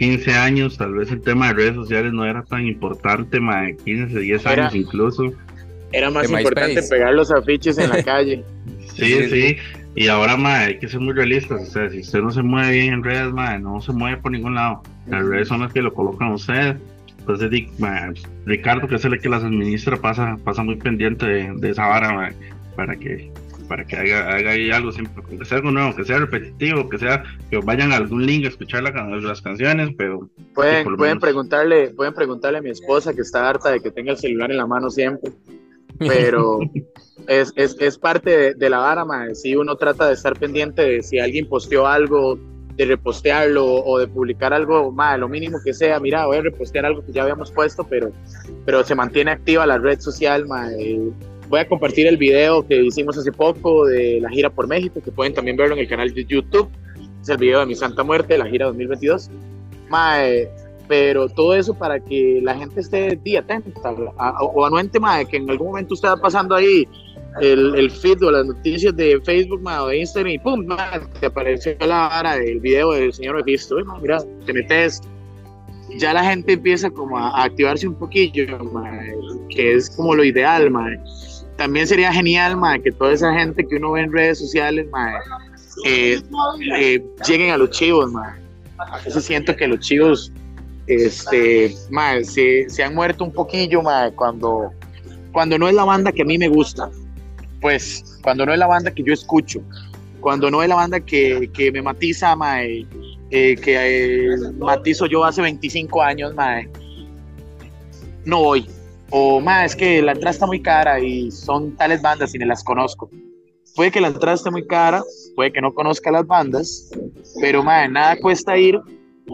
15 0.00 0.32
años 0.32 0.78
tal 0.78 0.94
vez 0.94 1.12
el 1.12 1.20
tema 1.20 1.48
de 1.48 1.52
redes 1.52 1.74
sociales 1.74 2.10
no 2.14 2.24
era 2.24 2.42
tan 2.42 2.66
importante, 2.66 3.38
man. 3.38 3.76
15, 3.84 4.18
10 4.18 4.46
años 4.46 4.74
incluso. 4.74 5.34
Era 5.92 6.10
más 6.10 6.30
importante 6.30 6.82
pegar 6.88 7.12
los 7.12 7.30
afiches 7.30 7.76
en 7.76 7.90
la 7.90 8.02
calle. 8.04 8.42
sí, 8.94 9.28
sí. 9.28 9.56
Y 9.94 10.06
ahora, 10.06 10.38
ma, 10.38 10.60
hay 10.60 10.78
que 10.78 10.88
ser 10.88 11.00
muy 11.00 11.12
realistas. 11.12 11.60
O 11.60 11.66
sea, 11.66 11.90
si 11.90 12.00
usted 12.00 12.20
no 12.20 12.30
se 12.30 12.40
mueve 12.40 12.72
bien 12.72 12.94
en 12.94 13.04
redes, 13.04 13.30
ma, 13.30 13.58
no 13.58 13.82
se 13.82 13.92
mueve 13.92 14.16
por 14.16 14.32
ningún 14.32 14.54
lado. 14.54 14.82
Las 15.06 15.22
redes 15.22 15.48
son 15.48 15.60
las 15.60 15.70
que 15.70 15.82
lo 15.82 15.92
colocan 15.92 16.28
a 16.28 16.34
usted. 16.34 16.76
Entonces, 17.18 17.50
Ricardo, 18.46 18.88
que 18.88 18.94
es 18.94 19.04
el 19.04 19.20
que 19.20 19.28
las 19.28 19.44
administra, 19.44 19.98
pasa, 19.98 20.38
pasa 20.42 20.62
muy 20.62 20.76
pendiente 20.76 21.26
de, 21.26 21.70
esa 21.70 21.86
vara, 21.86 22.32
para 22.74 22.96
que 22.96 23.30
para 23.70 23.84
que 23.84 23.94
haga, 23.94 24.34
haga 24.34 24.50
ahí 24.50 24.68
algo 24.72 24.90
siempre, 24.90 25.22
que 25.38 25.44
sea 25.44 25.58
algo 25.58 25.70
nuevo, 25.70 25.94
que 25.94 26.04
sea 26.04 26.18
repetitivo, 26.18 26.88
que 26.88 26.98
sea 26.98 27.22
que 27.48 27.58
vayan 27.58 27.92
a 27.92 27.98
algún 27.98 28.26
link 28.26 28.44
a 28.44 28.48
escuchar 28.48 28.82
las 28.82 29.42
canciones, 29.42 29.90
pero 29.96 30.28
pueden, 30.56 30.96
pueden 30.96 31.20
preguntarle, 31.20 31.90
pueden 31.90 32.12
preguntarle 32.12 32.58
a 32.58 32.62
mi 32.62 32.70
esposa 32.70 33.14
que 33.14 33.20
está 33.20 33.48
harta 33.48 33.70
de 33.70 33.78
que 33.78 33.92
tenga 33.92 34.10
el 34.10 34.18
celular 34.18 34.50
en 34.50 34.56
la 34.56 34.66
mano 34.66 34.90
siempre, 34.90 35.30
pero 36.00 36.58
es, 37.28 37.52
es, 37.54 37.76
es 37.78 37.96
parte 37.96 38.54
de, 38.54 38.70
la 38.70 38.78
vara, 38.78 39.06
Si 39.34 39.54
uno 39.54 39.76
trata 39.76 40.08
de 40.08 40.14
estar 40.14 40.36
pendiente 40.36 40.82
de 40.82 41.02
si 41.04 41.20
alguien 41.20 41.48
posteó 41.48 41.86
algo, 41.86 42.40
de 42.74 42.86
repostearlo 42.86 43.64
o 43.64 44.00
de 44.00 44.08
publicar 44.08 44.52
algo, 44.52 44.90
más 44.90 45.16
lo 45.16 45.28
mínimo 45.28 45.58
que 45.64 45.74
sea, 45.74 46.00
mira, 46.00 46.26
voy 46.26 46.38
a 46.38 46.42
repostear 46.42 46.86
algo 46.86 47.06
que 47.06 47.12
ya 47.12 47.22
habíamos 47.22 47.52
puesto, 47.52 47.84
pero, 47.84 48.10
pero 48.66 48.82
se 48.82 48.96
mantiene 48.96 49.30
activa 49.30 49.64
la 49.64 49.78
red 49.78 50.00
social, 50.00 50.44
voy 51.50 51.60
a 51.60 51.68
compartir 51.68 52.06
el 52.06 52.16
video 52.16 52.66
que 52.66 52.80
hicimos 52.80 53.18
hace 53.18 53.32
poco 53.32 53.84
de 53.84 54.20
la 54.20 54.30
gira 54.30 54.48
por 54.50 54.68
México, 54.68 55.00
que 55.04 55.10
pueden 55.10 55.34
también 55.34 55.56
verlo 55.56 55.74
en 55.74 55.80
el 55.80 55.88
canal 55.88 56.14
de 56.14 56.24
YouTube. 56.24 56.70
Es 57.20 57.28
el 57.28 57.38
video 57.38 57.58
de 57.60 57.66
mi 57.66 57.74
Santa 57.74 58.04
Muerte, 58.04 58.38
la 58.38 58.46
gira 58.46 58.66
2022. 58.66 59.30
pero 60.88 61.28
todo 61.28 61.54
eso 61.54 61.74
para 61.74 62.00
que 62.00 62.40
la 62.42 62.56
gente 62.56 62.80
esté 62.80 63.18
día 63.22 63.40
atenta 63.40 63.92
o 64.40 64.64
anuente 64.64 64.98
más 64.98 65.24
que 65.26 65.36
en 65.36 65.50
algún 65.50 65.68
momento 65.68 65.94
usted 65.94 66.08
va 66.08 66.16
pasando 66.16 66.54
ahí 66.54 66.86
el, 67.40 67.76
el 67.76 67.90
feed 67.90 68.24
o 68.24 68.30
las 68.30 68.46
noticias 68.46 68.96
de 68.96 69.20
Facebook 69.20 69.62
o 69.64 69.86
de 69.86 69.98
Instagram 69.98 70.32
y 70.32 70.38
pum, 70.38 70.66
te 71.20 71.26
apareció 71.26 71.76
la 71.80 72.08
vara 72.08 72.36
del 72.36 72.58
video 72.58 72.92
del 72.92 73.12
señor 73.12 73.36
Mephisto, 73.36 73.76
mira, 74.00 74.20
te 74.46 74.52
metes 74.52 75.00
ya 75.96 76.12
la 76.12 76.24
gente 76.24 76.52
empieza 76.52 76.90
como 76.90 77.18
a, 77.18 77.44
activarse 77.44 77.86
un 77.86 77.94
poquillo, 77.94 78.58
que 79.48 79.74
es 79.74 79.90
como 79.90 80.14
lo 80.14 80.24
ideal, 80.24 80.70
También 81.60 81.86
sería 81.86 82.10
genial, 82.10 82.58
que 82.82 82.90
toda 82.90 83.12
esa 83.12 83.34
gente 83.34 83.68
que 83.68 83.76
uno 83.76 83.92
ve 83.92 84.00
en 84.00 84.10
redes 84.10 84.38
sociales, 84.38 84.86
eh, 85.84 86.18
eh, 86.74 87.04
lleguen 87.28 87.50
a 87.50 87.58
los 87.58 87.68
chivos, 87.68 88.10
A 88.78 88.98
veces 89.04 89.22
siento 89.26 89.54
que 89.54 89.68
los 89.68 89.80
chivos 89.80 90.32
este, 90.86 91.76
se, 92.22 92.64
se, 92.70 92.82
han 92.82 92.94
muerto 92.94 93.24
un 93.24 93.32
poquillo, 93.34 93.82
cuando, 94.16 94.72
cuando 95.32 95.58
no 95.58 95.68
es 95.68 95.74
la 95.74 95.84
banda 95.84 96.12
que 96.12 96.22
a 96.22 96.24
mí 96.24 96.38
me 96.38 96.48
gusta. 96.48 96.88
Pues, 97.60 98.18
cuando 98.22 98.46
no 98.46 98.54
es 98.54 98.58
la 98.58 98.66
banda 98.66 98.90
que 98.90 99.02
yo 99.02 99.12
escucho, 99.12 99.60
cuando 100.22 100.50
no 100.50 100.62
es 100.62 100.68
la 100.70 100.76
banda 100.76 100.98
que, 100.98 101.50
que 101.52 101.70
me 101.70 101.82
matiza, 101.82 102.34
eh, 102.62 102.86
que 103.28 103.60
eh, 103.66 104.36
matizo 104.58 105.04
yo 105.04 105.26
hace 105.26 105.42
25 105.42 106.02
años, 106.02 106.34
no 108.24 108.38
voy. 108.38 108.66
O 109.10 109.40
más 109.40 109.72
es 109.72 109.76
que 109.76 110.02
la 110.02 110.12
entrada 110.12 110.30
está 110.30 110.46
muy 110.46 110.62
cara 110.62 111.00
y 111.00 111.30
son 111.30 111.76
tales 111.76 112.00
bandas 112.00 112.34
y 112.34 112.38
ni 112.38 112.44
las 112.44 112.62
conozco. 112.62 113.10
Puede 113.74 113.90
que 113.90 114.00
la 114.00 114.08
entrada 114.08 114.34
esté 114.34 114.50
muy 114.50 114.66
cara, 114.66 115.02
puede 115.36 115.52
que 115.52 115.60
no 115.60 115.72
conozca 115.74 116.10
las 116.10 116.26
bandas, 116.26 116.90
pero 117.40 117.62
nada 117.62 118.16
cuesta 118.20 118.56
ir 118.56 118.78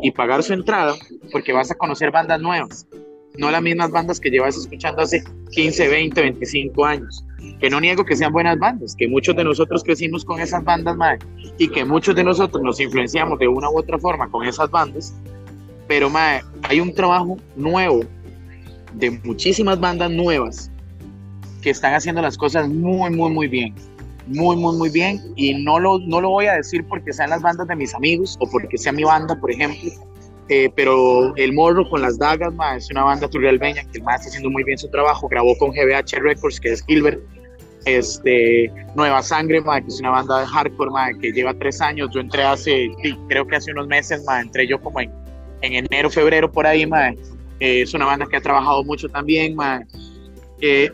y 0.02 0.10
pagar 0.10 0.42
su 0.42 0.52
entrada 0.52 0.94
porque 1.32 1.52
vas 1.52 1.70
a 1.70 1.74
conocer 1.74 2.10
bandas 2.10 2.40
nuevas, 2.40 2.86
no 3.38 3.50
las 3.50 3.62
mismas 3.62 3.90
bandas 3.90 4.20
que 4.20 4.30
llevas 4.30 4.56
escuchando 4.56 5.02
hace 5.02 5.24
15, 5.52 5.88
20, 5.88 6.20
25 6.20 6.84
años 6.84 7.24
que 7.60 7.70
no 7.70 7.80
niego 7.80 8.04
que 8.04 8.16
sean 8.16 8.32
buenas 8.32 8.58
bandas, 8.58 8.94
que 8.96 9.08
muchos 9.08 9.34
de 9.36 9.44
nosotros 9.44 9.82
crecimos 9.82 10.24
con 10.24 10.40
esas 10.40 10.62
bandas, 10.64 10.96
mae, 10.96 11.18
y 11.58 11.68
que 11.68 11.84
muchos 11.84 12.14
de 12.14 12.24
nosotros 12.24 12.62
nos 12.62 12.80
influenciamos 12.80 13.38
de 13.38 13.48
una 13.48 13.70
u 13.70 13.78
otra 13.78 13.98
forma 13.98 14.30
con 14.30 14.44
esas 14.46 14.70
bandas, 14.70 15.14
pero 15.88 16.10
mae, 16.10 16.42
hay 16.64 16.80
un 16.80 16.94
trabajo 16.94 17.36
nuevo 17.56 18.00
de 18.96 19.10
muchísimas 19.24 19.78
bandas 19.78 20.10
nuevas 20.10 20.70
que 21.62 21.70
están 21.70 21.94
haciendo 21.94 22.22
las 22.22 22.36
cosas 22.36 22.68
muy, 22.68 23.10
muy, 23.10 23.30
muy 23.30 23.48
bien. 23.48 23.74
Muy, 24.26 24.56
muy, 24.56 24.76
muy 24.76 24.90
bien. 24.90 25.20
Y 25.36 25.54
no 25.62 25.78
lo, 25.78 25.98
no 25.98 26.20
lo 26.20 26.30
voy 26.30 26.46
a 26.46 26.54
decir 26.54 26.84
porque 26.88 27.12
sean 27.12 27.30
las 27.30 27.42
bandas 27.42 27.68
de 27.68 27.76
mis 27.76 27.94
amigos 27.94 28.36
o 28.40 28.50
porque 28.50 28.76
sea 28.78 28.92
mi 28.92 29.04
banda, 29.04 29.38
por 29.38 29.50
ejemplo. 29.50 29.90
Eh, 30.48 30.70
pero 30.76 31.34
El 31.36 31.52
Morro 31.54 31.88
con 31.88 32.02
las 32.02 32.18
Dagas, 32.18 32.54
ma, 32.54 32.76
es 32.76 32.88
una 32.90 33.02
banda 33.02 33.28
turrialbeña 33.28 33.82
que 33.82 33.98
el 33.98 34.04
más 34.04 34.20
está 34.20 34.28
haciendo 34.28 34.50
muy 34.50 34.62
bien 34.64 34.78
su 34.78 34.88
trabajo. 34.88 35.28
Grabó 35.28 35.56
con 35.58 35.70
GBH 35.70 36.20
Records, 36.20 36.60
que 36.60 36.72
es 36.72 36.84
Gilbert, 36.86 37.20
este, 37.84 38.72
Nueva 38.94 39.22
Sangre, 39.22 39.62
que 39.62 39.88
es 39.88 40.00
una 40.00 40.10
banda 40.10 40.40
de 40.40 40.46
hardcore, 40.46 41.18
que 41.20 41.32
lleva 41.32 41.52
tres 41.54 41.80
años. 41.80 42.10
Yo 42.14 42.20
entré 42.20 42.44
hace, 42.44 42.90
creo 43.28 43.46
que 43.46 43.56
hace 43.56 43.72
unos 43.72 43.88
meses, 43.88 44.24
entré 44.40 44.68
yo 44.68 44.80
como 44.80 45.00
en, 45.00 45.10
enero, 45.62 46.10
febrero, 46.10 46.50
por 46.50 46.66
ahí, 46.66 46.86
es 47.60 47.94
una 47.94 48.06
banda 48.06 48.26
que 48.26 48.36
ha 48.36 48.40
trabajado 48.40 48.84
mucho 48.84 49.08
también, 49.08 49.56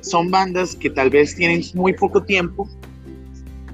son 0.01 0.31
bandas 0.31 0.77
que 0.77 0.91
tal 0.91 1.11
vez 1.11 1.35
tienen 1.35 1.63
muy 1.75 1.93
poco 1.93 2.23
tiempo, 2.23 2.69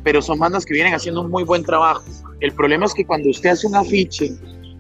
pero 0.03 0.23
son 0.23 0.39
bandas 0.39 0.65
que 0.65 0.75
vienen 0.75 0.95
haciendo 0.95 1.23
un 1.23 1.31
muy 1.31 1.45
buen 1.45 1.65
trabajo. 1.65 2.05
El 2.41 2.53
problema 2.53 2.87
es 2.87 2.95
que 2.95 3.05
cuando 3.05 3.31
usted 3.31 3.51
hace 3.51 3.67
un 3.67 3.75
afiche 3.75 4.33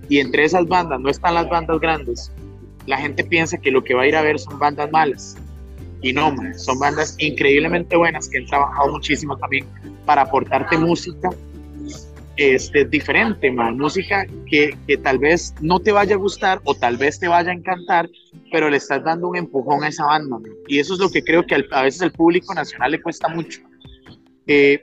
y 0.08 0.18
entre 0.18 0.44
esas 0.44 0.66
bandas 0.66 1.00
no 1.00 1.10
están 1.10 1.34
las 1.34 1.48
bandas 1.48 1.80
grandes, 1.80 2.32
la 2.86 2.96
gente 2.96 3.24
piensa 3.24 3.58
que 3.58 3.70
lo 3.70 3.84
que 3.84 3.94
va 3.94 4.02
a 4.02 4.06
ir 4.06 4.16
a 4.16 4.22
ver 4.22 4.38
son 4.38 4.58
bandas 4.58 4.90
malas 4.90 5.36
y 6.00 6.12
no, 6.12 6.34
son 6.56 6.78
bandas 6.78 7.16
increíblemente 7.18 7.96
buenas 7.96 8.28
que 8.28 8.38
han 8.38 8.46
trabajado 8.46 8.92
muchísimo 8.92 9.36
también 9.36 9.66
para 10.06 10.22
aportarte 10.22 10.78
música 10.78 11.30
este, 12.38 12.84
diferente, 12.84 13.50
man. 13.50 13.76
música 13.76 14.24
que, 14.46 14.76
que, 14.86 14.96
tal 14.96 15.18
vez 15.18 15.54
no 15.60 15.80
te 15.80 15.92
vaya 15.92 16.14
a 16.14 16.18
gustar 16.18 16.60
o 16.64 16.74
tal 16.74 16.96
vez 16.96 17.18
te 17.18 17.26
vaya 17.26 17.50
a 17.50 17.54
encantar, 17.54 18.08
pero 18.52 18.70
le 18.70 18.76
estás 18.76 19.02
dando 19.04 19.28
un 19.28 19.36
empujón 19.36 19.82
a 19.82 19.88
esa 19.88 20.06
banda. 20.06 20.38
Y 20.68 20.78
eso 20.78 20.94
es 20.94 21.00
lo 21.00 21.10
que 21.10 21.22
creo 21.22 21.44
que 21.44 21.56
a 21.72 21.82
veces 21.82 22.00
al 22.00 22.12
público 22.12 22.54
nacional 22.54 22.92
le 22.92 23.02
cuesta 23.02 23.28
mucho. 23.28 23.60
Eh, 24.46 24.82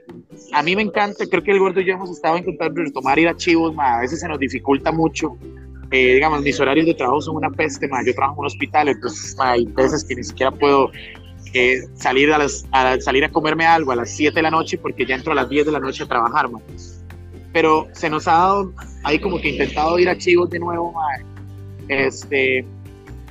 a 0.52 0.62
mí 0.62 0.76
me 0.76 0.82
encanta, 0.82 1.26
creo 1.26 1.42
que 1.42 1.50
el 1.50 1.58
gordo 1.58 1.80
y 1.80 1.86
yo 1.86 1.94
hemos 1.94 2.10
estado 2.10 2.36
intentando 2.38 2.82
retomar 2.82 3.18
ir 3.18 3.26
a 3.26 3.36
chivos, 3.36 3.74
a 3.78 4.00
veces 4.00 4.20
se 4.20 4.28
nos 4.28 4.38
dificulta 4.38 4.92
mucho, 4.92 5.36
eh, 5.90 6.14
digamos, 6.14 6.42
mis 6.42 6.60
horarios 6.60 6.86
de 6.86 6.94
trabajo 6.94 7.20
son 7.22 7.36
una 7.36 7.50
peste, 7.50 7.88
yo 7.88 8.14
trabajo 8.14 8.34
en 8.34 8.40
un 8.40 8.46
hospital, 8.46 8.88
entonces 8.88 9.34
hay 9.40 9.64
veces 9.64 10.04
que 10.04 10.14
ni 10.14 10.22
siquiera 10.22 10.52
puedo 10.52 10.90
eh, 11.52 11.80
salir, 11.94 12.32
a 12.32 12.38
las, 12.38 12.66
a 12.70 13.00
salir 13.00 13.24
a 13.24 13.30
comerme 13.30 13.66
algo 13.66 13.92
a 13.92 13.96
las 13.96 14.10
7 14.10 14.34
de 14.34 14.42
la 14.42 14.50
noche 14.50 14.78
porque 14.78 15.06
ya 15.06 15.14
entro 15.14 15.32
a 15.32 15.34
las 15.34 15.48
10 15.48 15.66
de 15.66 15.72
la 15.72 15.80
noche 15.80 16.04
a 16.04 16.06
trabajar, 16.06 16.50
ma. 16.50 16.60
Pero 17.56 17.88
se 17.92 18.10
nos 18.10 18.28
ha 18.28 18.32
dado, 18.32 18.72
ahí 19.02 19.18
como 19.18 19.40
que 19.40 19.48
intentado 19.48 19.98
ir 19.98 20.10
a 20.10 20.18
Chivos 20.18 20.50
de 20.50 20.58
nuevo, 20.58 20.92
ma. 20.92 21.06
este, 21.88 22.66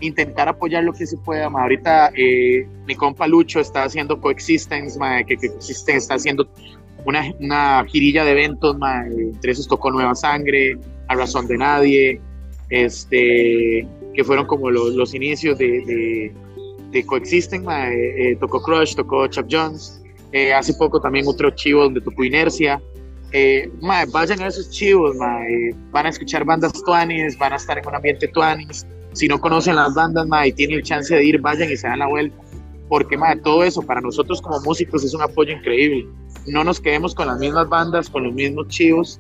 intentar 0.01 0.49
apoyar 0.49 0.84
lo 0.84 0.93
que 0.93 1.05
se 1.05 1.15
pueda, 1.17 1.47
ma. 1.47 1.61
ahorita 1.61 2.09
eh, 2.17 2.67
mi 2.88 2.95
compa 2.95 3.28
Lucho 3.28 3.59
está 3.59 3.84
haciendo 3.84 4.19
Coexistence, 4.19 4.97
ma, 4.97 5.23
que 5.23 5.36
Coexistence 5.36 5.97
está 5.97 6.15
haciendo 6.15 6.49
una, 7.05 7.32
una 7.39 7.86
girilla 7.88 8.26
de 8.26 8.32
eventos, 8.32 8.76
ma. 8.80 9.05
entre 9.05 9.51
esos 9.51 9.67
tocó 9.67 9.91
Nueva 9.91 10.15
Sangre, 10.15 10.76
A 11.07 11.13
Razón 11.13 11.45
de 11.45 11.59
Nadie, 11.59 12.19
este, 12.71 13.88
que 14.15 14.23
fueron 14.23 14.47
como 14.47 14.71
los, 14.71 15.13
inicios 15.13 15.55
de, 15.59 16.34
de, 16.89 17.05
Coexisten, 17.05 17.63
eh, 17.69 18.32
eh, 18.32 18.38
tocó 18.39 18.59
Crush, 18.59 18.95
tocó 18.95 19.28
Chuck 19.28 19.45
Jones, 19.51 20.01
eh, 20.32 20.51
hace 20.51 20.73
poco 20.73 20.99
también 20.99 21.28
otro 21.28 21.51
chivo 21.51 21.84
donde 21.84 22.01
tocó 22.01 22.23
Inercia. 22.23 22.82
Vayan 24.11 24.41
a 24.41 24.47
esos 24.47 24.69
chivos, 24.69 25.17
van 25.17 26.05
a 26.05 26.09
escuchar 26.09 26.45
bandas 26.45 26.73
tuanis, 26.83 27.38
van 27.38 27.53
a 27.53 27.55
estar 27.55 27.77
en 27.77 27.88
un 27.88 27.95
ambiente 27.95 28.27
tuanis. 28.27 28.86
Si 29.13 29.27
no 29.27 29.39
conocen 29.39 29.75
las 29.75 29.93
bandas 29.93 30.27
y 30.45 30.51
tienen 30.51 30.81
chance 30.81 31.15
de 31.15 31.23
ir, 31.23 31.39
vayan 31.41 31.71
y 31.71 31.77
se 31.77 31.88
dan 31.88 31.99
la 31.99 32.07
vuelta. 32.07 32.36
Porque 32.88 33.17
todo 33.43 33.63
eso 33.63 33.81
para 33.81 34.01
nosotros 34.01 34.41
como 34.41 34.59
músicos 34.61 35.03
es 35.03 35.13
un 35.13 35.21
apoyo 35.21 35.53
increíble. 35.53 36.07
No 36.47 36.63
nos 36.63 36.79
quedemos 36.79 37.15
con 37.15 37.27
las 37.27 37.39
mismas 37.39 37.67
bandas, 37.67 38.09
con 38.09 38.23
los 38.23 38.33
mismos 38.33 38.67
chivos. 38.67 39.19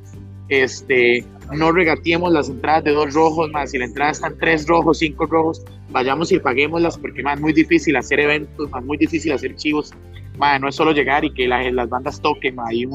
Este, 0.49 1.25
no 1.53 1.71
regatiemos 1.71 2.31
las 2.31 2.49
entradas 2.49 2.83
de 2.83 2.91
dos 2.91 3.13
rojos, 3.13 3.49
más 3.51 3.71
si 3.71 3.79
la 3.79 3.85
entrada 3.85 4.11
están 4.11 4.37
tres 4.37 4.67
rojos, 4.67 4.99
cinco 4.99 5.25
rojos, 5.25 5.63
vayamos 5.89 6.31
y 6.31 6.39
paguémoslas 6.39 6.97
porque 6.97 7.23
más 7.23 7.39
muy 7.39 7.51
difícil 7.51 7.95
hacer 7.95 8.19
eventos, 8.19 8.69
más 8.69 8.83
muy 8.83 8.97
difícil 8.97 9.31
hacer 9.31 9.55
chivos, 9.55 9.91
más 10.37 10.61
no 10.61 10.67
es 10.67 10.75
solo 10.75 10.91
llegar 10.91 11.25
y 11.25 11.33
que 11.33 11.47
las 11.47 11.89
bandas 11.89 12.21
toquen, 12.21 12.57
hay 12.59 12.85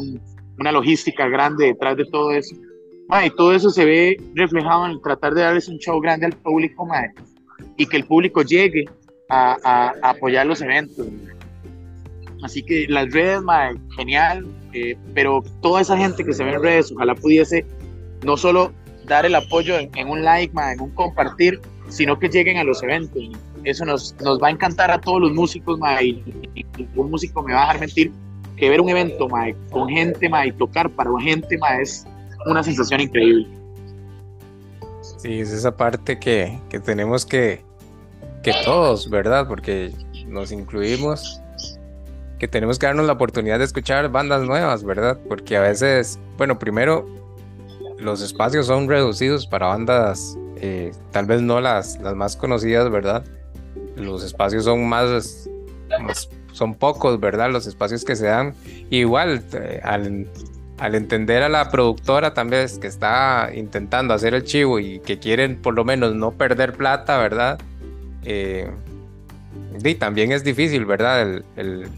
una 0.60 0.72
logística 0.72 1.26
grande 1.26 1.66
detrás 1.66 1.96
de 1.96 2.04
todo 2.04 2.30
eso. 2.32 2.54
y 3.24 3.30
todo 3.30 3.52
eso 3.52 3.70
se 3.70 3.84
ve 3.84 4.16
reflejado 4.34 4.86
en 4.86 5.00
tratar 5.00 5.34
de 5.34 5.40
darles 5.40 5.68
un 5.68 5.78
show 5.78 5.98
grande 6.00 6.26
al 6.26 6.32
público 6.32 6.86
y 7.76 7.86
que 7.86 7.96
el 7.96 8.04
público 8.04 8.42
llegue 8.42 8.84
a, 9.30 9.92
apoyar 10.02 10.46
los 10.46 10.60
eventos. 10.60 11.06
Así 12.42 12.62
que 12.62 12.86
las 12.88 13.10
redes, 13.10 13.40
genial, 13.96 14.46
eh, 14.72 14.96
pero 15.14 15.42
toda 15.62 15.80
esa 15.80 15.96
gente 15.96 16.24
que 16.24 16.32
se 16.32 16.44
ve 16.44 16.52
en 16.52 16.62
redes, 16.62 16.92
ojalá 16.92 17.14
pudiese 17.14 17.66
no 18.24 18.36
solo 18.36 18.72
dar 19.06 19.26
el 19.26 19.34
apoyo 19.34 19.74
en, 19.78 20.08
un 20.08 20.22
like, 20.24 20.54
en 20.72 20.80
un 20.80 20.90
compartir, 20.90 21.60
sino 21.88 22.18
que 22.18 22.28
lleguen 22.28 22.58
a 22.58 22.64
los 22.64 22.82
eventos. 22.82 23.22
Eso 23.64 23.84
nos, 23.84 24.14
nos 24.22 24.40
va 24.40 24.48
a 24.48 24.50
encantar 24.50 24.90
a 24.90 25.00
todos 25.00 25.20
los 25.20 25.32
músicos, 25.32 25.78
y, 26.02 26.22
un 26.96 27.10
músico 27.10 27.42
me 27.42 27.52
va 27.52 27.62
a 27.62 27.66
dejar 27.66 27.80
mentir 27.80 28.12
que 28.60 28.68
ver 28.68 28.80
un 28.80 28.90
evento 28.90 29.26
con 29.70 29.88
gente 29.88 30.30
y 30.44 30.52
tocar 30.52 30.90
para 30.90 31.10
gente 31.20 31.58
es 31.80 32.06
una 32.44 32.62
sensación 32.62 33.00
increíble. 33.00 33.48
Sí, 35.16 35.40
es 35.40 35.50
esa 35.50 35.74
parte 35.74 36.18
que, 36.18 36.60
que 36.68 36.78
tenemos 36.78 37.24
que, 37.24 37.64
que 38.42 38.52
todos, 38.64 39.08
¿verdad? 39.08 39.48
Porque 39.48 39.92
nos 40.26 40.52
incluimos, 40.52 41.40
que 42.38 42.48
tenemos 42.48 42.78
que 42.78 42.86
darnos 42.86 43.06
la 43.06 43.14
oportunidad 43.14 43.58
de 43.58 43.64
escuchar 43.64 44.10
bandas 44.10 44.42
nuevas, 44.42 44.84
¿verdad? 44.84 45.18
Porque 45.26 45.56
a 45.56 45.60
veces, 45.62 46.18
bueno, 46.36 46.58
primero 46.58 47.06
los 47.98 48.20
espacios 48.20 48.66
son 48.66 48.88
reducidos 48.88 49.46
para 49.46 49.68
bandas, 49.68 50.36
eh, 50.56 50.92
tal 51.12 51.24
vez 51.24 51.40
no 51.40 51.62
las, 51.62 51.98
las 52.00 52.14
más 52.14 52.36
conocidas, 52.36 52.90
¿verdad? 52.90 53.24
Los 53.96 54.22
espacios 54.22 54.64
son 54.64 54.86
más, 54.86 55.48
son 56.52 56.74
pocos, 56.74 57.20
¿verdad? 57.20 57.50
Los 57.50 57.66
espacios 57.66 58.04
que 58.04 58.16
se 58.16 58.26
dan. 58.26 58.54
Igual, 58.90 59.42
eh, 59.52 59.80
al, 59.82 60.26
al, 60.78 60.94
entender 60.94 61.42
a 61.42 61.48
la 61.48 61.70
productora 61.70 62.34
también 62.34 62.66
que 62.80 62.86
está 62.86 63.50
intentando 63.54 64.14
hacer 64.14 64.34
el 64.34 64.44
chivo 64.44 64.78
y 64.78 65.00
que 65.00 65.18
quieren 65.18 65.60
por 65.60 65.74
lo 65.74 65.84
menos 65.84 66.14
no 66.14 66.32
perder 66.32 66.74
plata, 66.74 67.18
¿verdad? 67.18 67.58
eh, 68.24 68.70
también 69.98 70.32
es 70.32 70.44
difícil, 70.44 70.84
¿verdad? 70.84 71.42
el, 71.56 71.88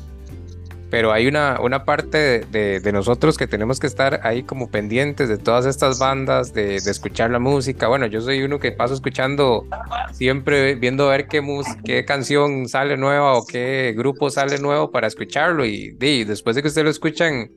pero 0.93 1.11
hay 1.11 1.26
una, 1.26 1.59
una 1.59 1.86
parte 1.86 2.45
de, 2.51 2.78
de, 2.78 2.93
nosotros 2.93 3.38
que 3.38 3.47
tenemos 3.47 3.80
que 3.80 3.86
estar 3.86 4.20
ahí 4.24 4.43
como 4.43 4.70
pendientes 4.70 5.26
de 5.26 5.38
todas 5.38 5.64
estas 5.64 5.99
bandas, 5.99 6.53
de, 6.53 6.82
de, 6.82 6.90
escuchar 6.90 7.30
la 7.30 7.38
música. 7.38 7.88
Bueno, 7.88 8.05
yo 8.05 8.20
soy 8.20 8.43
uno 8.43 8.59
que 8.59 8.72
paso 8.72 8.93
escuchando 8.93 9.66
siempre, 10.12 10.74
viendo 10.74 11.09
ver 11.09 11.28
qué, 11.28 11.43
qué 11.82 12.05
canción 12.05 12.68
sale 12.68 12.99
nueva 12.99 13.38
o 13.38 13.47
qué 13.47 13.95
grupo 13.97 14.28
sale 14.28 14.59
nuevo 14.59 14.90
para 14.90 15.07
escucharlo. 15.07 15.64
Y, 15.64 15.97
y 15.99 16.24
después 16.24 16.57
de 16.57 16.61
que 16.61 16.68
usted 16.68 16.84
lo 16.84 16.90
escuchan 16.90 17.51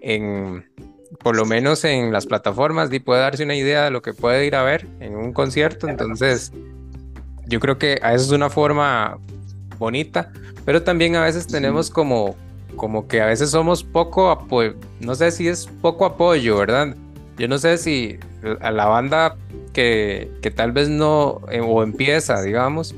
en, 0.00 0.64
por 1.24 1.34
lo 1.34 1.46
menos 1.46 1.82
en 1.84 2.12
las 2.12 2.26
plataformas, 2.26 2.92
y 2.92 3.00
puede 3.00 3.20
darse 3.20 3.42
una 3.42 3.56
idea 3.56 3.82
de 3.82 3.90
lo 3.90 4.00
que 4.00 4.14
puede 4.14 4.46
ir 4.46 4.54
a 4.54 4.62
ver 4.62 4.86
en 5.00 5.16
un 5.16 5.32
concierto. 5.32 5.88
Entonces, 5.88 6.52
yo 7.48 7.58
creo 7.58 7.78
que 7.78 7.98
a 8.00 8.14
eso 8.14 8.26
es 8.26 8.30
una 8.30 8.48
forma 8.48 9.18
bonita, 9.76 10.30
pero 10.64 10.84
también 10.84 11.16
a 11.16 11.24
veces 11.24 11.48
tenemos 11.48 11.90
como 11.90 12.36
como 12.80 13.06
que 13.06 13.20
a 13.20 13.26
veces 13.26 13.50
somos 13.50 13.84
poco 13.84 14.30
apoyo, 14.30 14.72
no 15.00 15.14
sé 15.14 15.30
si 15.32 15.46
es 15.46 15.66
poco 15.82 16.06
apoyo, 16.06 16.56
¿verdad? 16.56 16.96
Yo 17.36 17.46
no 17.46 17.58
sé 17.58 17.76
si 17.76 18.18
a 18.62 18.70
la 18.70 18.86
banda 18.86 19.36
que, 19.74 20.32
que 20.40 20.50
tal 20.50 20.72
vez 20.72 20.88
no, 20.88 21.42
eh, 21.50 21.60
o 21.60 21.82
empieza, 21.82 22.40
digamos, 22.40 22.94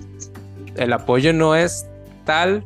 el 0.76 0.92
apoyo 0.92 1.32
no 1.32 1.56
es 1.56 1.84
tal 2.24 2.64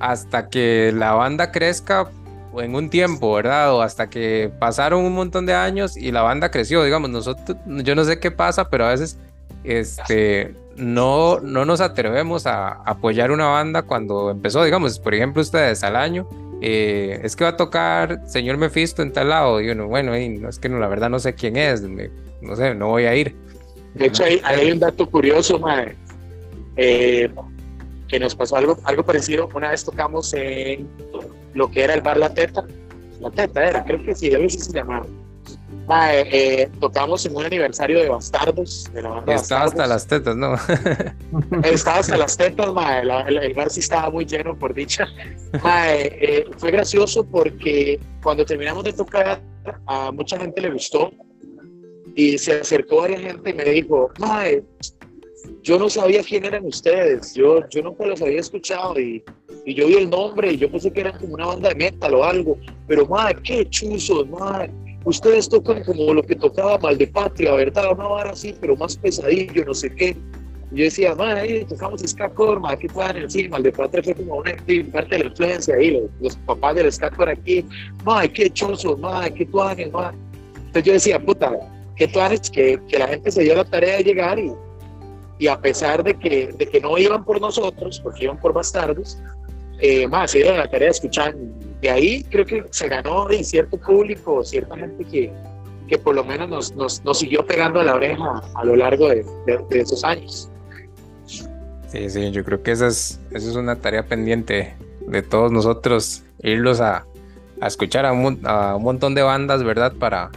hasta 0.00 0.48
que 0.48 0.90
la 0.92 1.12
banda 1.12 1.52
crezca 1.52 2.10
en 2.56 2.74
un 2.74 2.90
tiempo, 2.90 3.34
¿verdad? 3.34 3.72
O 3.72 3.80
hasta 3.80 4.10
que 4.10 4.50
pasaron 4.58 5.04
un 5.04 5.14
montón 5.14 5.46
de 5.46 5.54
años 5.54 5.96
y 5.96 6.10
la 6.10 6.22
banda 6.22 6.50
creció, 6.50 6.82
digamos, 6.82 7.08
nosotros, 7.10 7.56
yo 7.66 7.94
no 7.94 8.02
sé 8.02 8.18
qué 8.18 8.32
pasa, 8.32 8.68
pero 8.68 8.84
a 8.84 8.88
veces, 8.88 9.16
este, 9.62 10.56
no, 10.78 11.40
no 11.40 11.64
nos 11.64 11.80
atrevemos 11.80 12.46
a 12.46 12.68
apoyar 12.84 13.30
una 13.30 13.46
banda 13.46 13.82
cuando 13.82 14.30
empezó, 14.30 14.64
digamos, 14.64 14.98
por 14.98 15.14
ejemplo, 15.14 15.42
ustedes 15.42 15.82
al 15.82 15.96
año, 15.96 16.28
eh, 16.60 17.20
es 17.22 17.36
que 17.36 17.44
va 17.44 17.50
a 17.50 17.56
tocar 17.56 18.20
señor 18.26 18.56
Mephisto 18.56 19.02
en 19.02 19.12
tal 19.12 19.28
lado, 19.28 19.60
y 19.60 19.70
uno, 19.70 19.88
bueno, 19.88 20.14
es 20.14 20.58
que 20.58 20.68
no, 20.68 20.78
la 20.78 20.88
verdad 20.88 21.10
no 21.10 21.18
sé 21.18 21.34
quién 21.34 21.56
es, 21.56 21.82
no 21.82 22.56
sé, 22.56 22.74
no 22.74 22.88
voy 22.88 23.04
a 23.04 23.14
ir. 23.14 23.34
De 23.94 24.06
hecho, 24.06 24.24
hay, 24.24 24.70
un 24.70 24.78
dato 24.78 25.08
curioso, 25.08 25.58
madre, 25.58 25.96
eh, 26.76 27.28
que 28.06 28.20
nos 28.20 28.34
pasó 28.34 28.56
algo, 28.56 28.78
algo 28.84 29.04
parecido, 29.04 29.48
una 29.54 29.70
vez 29.70 29.84
tocamos 29.84 30.32
en 30.34 30.88
lo 31.54 31.70
que 31.70 31.82
era 31.82 31.94
el 31.94 32.00
bar 32.00 32.16
La 32.16 32.32
Teta, 32.32 32.64
La 33.20 33.30
Teta 33.30 33.68
era, 33.68 33.84
creo 33.84 34.02
que 34.04 34.14
sí, 34.14 34.32
a 34.32 34.38
veces 34.38 34.66
se 34.66 34.72
llamaba 34.72 35.06
eh, 35.90 36.70
tocamos 36.80 37.24
en 37.24 37.36
un 37.36 37.44
aniversario 37.44 38.00
de 38.00 38.08
Bastardos, 38.08 38.90
de 38.92 39.02
la 39.02 39.08
banda 39.10 39.34
Estaba 39.34 39.64
hasta 39.64 39.86
las 39.86 40.06
tetas, 40.06 40.36
¿no? 40.36 40.54
estaba 41.64 41.98
hasta 41.98 42.16
las 42.16 42.36
tetas, 42.36 42.66
el, 42.68 43.54
bar 43.54 43.70
sí 43.70 43.80
estaba 43.80 44.10
muy 44.10 44.24
lleno, 44.24 44.58
por 44.58 44.74
dicha. 44.74 45.06
Eh, 45.88 46.46
fue 46.58 46.70
gracioso 46.70 47.24
porque 47.24 47.98
cuando 48.22 48.44
terminamos 48.44 48.84
de 48.84 48.92
tocar, 48.92 49.40
a 49.86 50.12
mucha 50.12 50.38
gente 50.38 50.60
le 50.60 50.70
gustó 50.70 51.10
y 52.14 52.36
se 52.38 52.60
acercó 52.60 53.02
a 53.02 53.08
la 53.08 53.18
gente 53.18 53.50
y 53.50 53.54
me 53.54 53.64
dijo, 53.64 54.10
mae, 54.18 54.62
yo 55.62 55.78
no 55.78 55.88
sabía 55.88 56.22
quién 56.22 56.44
eran 56.44 56.66
ustedes, 56.66 57.34
yo, 57.34 57.66
yo 57.68 57.82
nunca 57.82 58.06
los 58.06 58.20
había 58.20 58.40
escuchado 58.40 58.98
y, 58.98 59.22
y 59.64 59.74
yo 59.74 59.86
vi 59.86 59.94
el 59.94 60.10
nombre 60.10 60.52
y 60.52 60.58
yo 60.58 60.70
pensé 60.70 60.92
que 60.92 61.00
eran 61.00 61.18
como 61.18 61.34
una 61.34 61.46
banda 61.46 61.70
de 61.70 61.74
metal 61.76 62.14
o 62.14 62.24
algo, 62.24 62.58
pero 62.86 63.06
madre, 63.06 63.38
qué 63.42 63.68
chuzos, 63.70 64.28
madre, 64.28 64.70
ustedes 65.08 65.48
tocan 65.48 65.82
como 65.84 66.12
lo 66.12 66.22
que 66.22 66.36
tocaba 66.36 66.78
Mal 66.78 66.98
de 66.98 67.06
Patria, 67.06 67.54
¿verdad? 67.54 67.92
Una 67.92 68.08
vara 68.08 68.30
así, 68.30 68.54
pero 68.60 68.76
más 68.76 68.96
pesadillo, 68.96 69.64
no 69.64 69.74
sé 69.74 69.94
qué. 69.94 70.16
Y 70.70 70.76
yo 70.76 70.84
decía, 70.84 71.14
madre, 71.14 71.40
ahí 71.40 71.64
tocamos 71.64 72.02
Ska-Core, 72.02 72.60
madre, 72.60 72.78
¿qué 72.80 72.88
puedan 72.88 73.16
decir? 73.16 73.48
Mal 73.48 73.62
de 73.62 73.72
Patria 73.72 74.02
fue 74.02 74.14
como 74.14 74.36
una 74.36 74.52
parte 74.92 75.16
de 75.16 75.18
la 75.18 75.30
influencia 75.30 75.74
ahí, 75.74 75.98
los, 76.20 76.36
papás 76.36 76.74
del 76.74 76.92
ska 76.92 77.10
aquí, 77.26 77.64
madre, 78.04 78.32
qué 78.32 78.50
chozos, 78.50 78.98
madre, 78.98 79.32
qué 79.32 79.46
tuanes, 79.46 79.90
madre. 79.90 80.16
Entonces 80.56 80.84
yo 80.84 80.92
decía, 80.92 81.24
puta, 81.24 81.52
qué 81.96 82.06
tuanes 82.08 82.50
que, 82.50 82.78
que 82.86 82.98
la 82.98 83.08
gente 83.08 83.30
se 83.30 83.42
dio 83.42 83.54
la 83.54 83.64
tarea 83.64 83.96
de 83.96 84.04
llegar 84.04 84.38
y, 84.38 84.52
y 85.38 85.46
a 85.46 85.58
pesar 85.58 86.04
de 86.04 86.14
que, 86.18 86.52
de 86.52 86.66
que 86.68 86.80
no 86.80 86.98
iban 86.98 87.24
por 87.24 87.40
nosotros, 87.40 88.00
porque 88.00 88.24
iban 88.24 88.38
por 88.38 88.52
bastardos, 88.52 89.18
eh, 89.80 90.06
más 90.08 90.30
se 90.30 90.38
dieron 90.38 90.58
la 90.58 90.68
tarea 90.68 90.86
de 90.86 90.92
escuchar 90.92 91.34
de 91.80 91.90
ahí 91.90 92.24
creo 92.24 92.44
que 92.44 92.64
se 92.70 92.88
ganó 92.88 93.26
de 93.28 93.42
cierto 93.44 93.78
público, 93.78 94.42
cierta 94.44 94.76
gente 94.76 95.04
que, 95.04 95.32
que 95.86 95.98
por 95.98 96.14
lo 96.14 96.24
menos 96.24 96.48
nos, 96.48 96.76
nos, 96.76 97.04
nos, 97.04 97.18
siguió 97.18 97.46
pegando 97.46 97.80
a 97.80 97.84
la 97.84 97.94
oreja 97.94 98.42
a 98.54 98.64
lo 98.64 98.76
largo 98.76 99.08
de, 99.08 99.24
de, 99.46 99.80
esos 99.80 100.02
años. 100.04 100.50
Sí, 101.88 102.10
sí, 102.10 102.30
yo 102.32 102.44
creo 102.44 102.62
que 102.62 102.72
esa 102.72 102.88
es, 102.88 103.20
esa 103.30 103.48
es 103.48 103.56
una 103.56 103.76
tarea 103.76 104.04
pendiente 104.04 104.76
de 105.06 105.22
todos 105.22 105.52
nosotros, 105.52 106.24
irlos 106.42 106.80
a, 106.80 107.06
a 107.60 107.66
escuchar 107.66 108.04
a 108.04 108.12
un, 108.12 108.40
a 108.44 108.76
un, 108.76 108.82
montón 108.82 109.14
de 109.14 109.22
bandas, 109.22 109.62
¿verdad? 109.62 109.92
Para, 109.98 110.30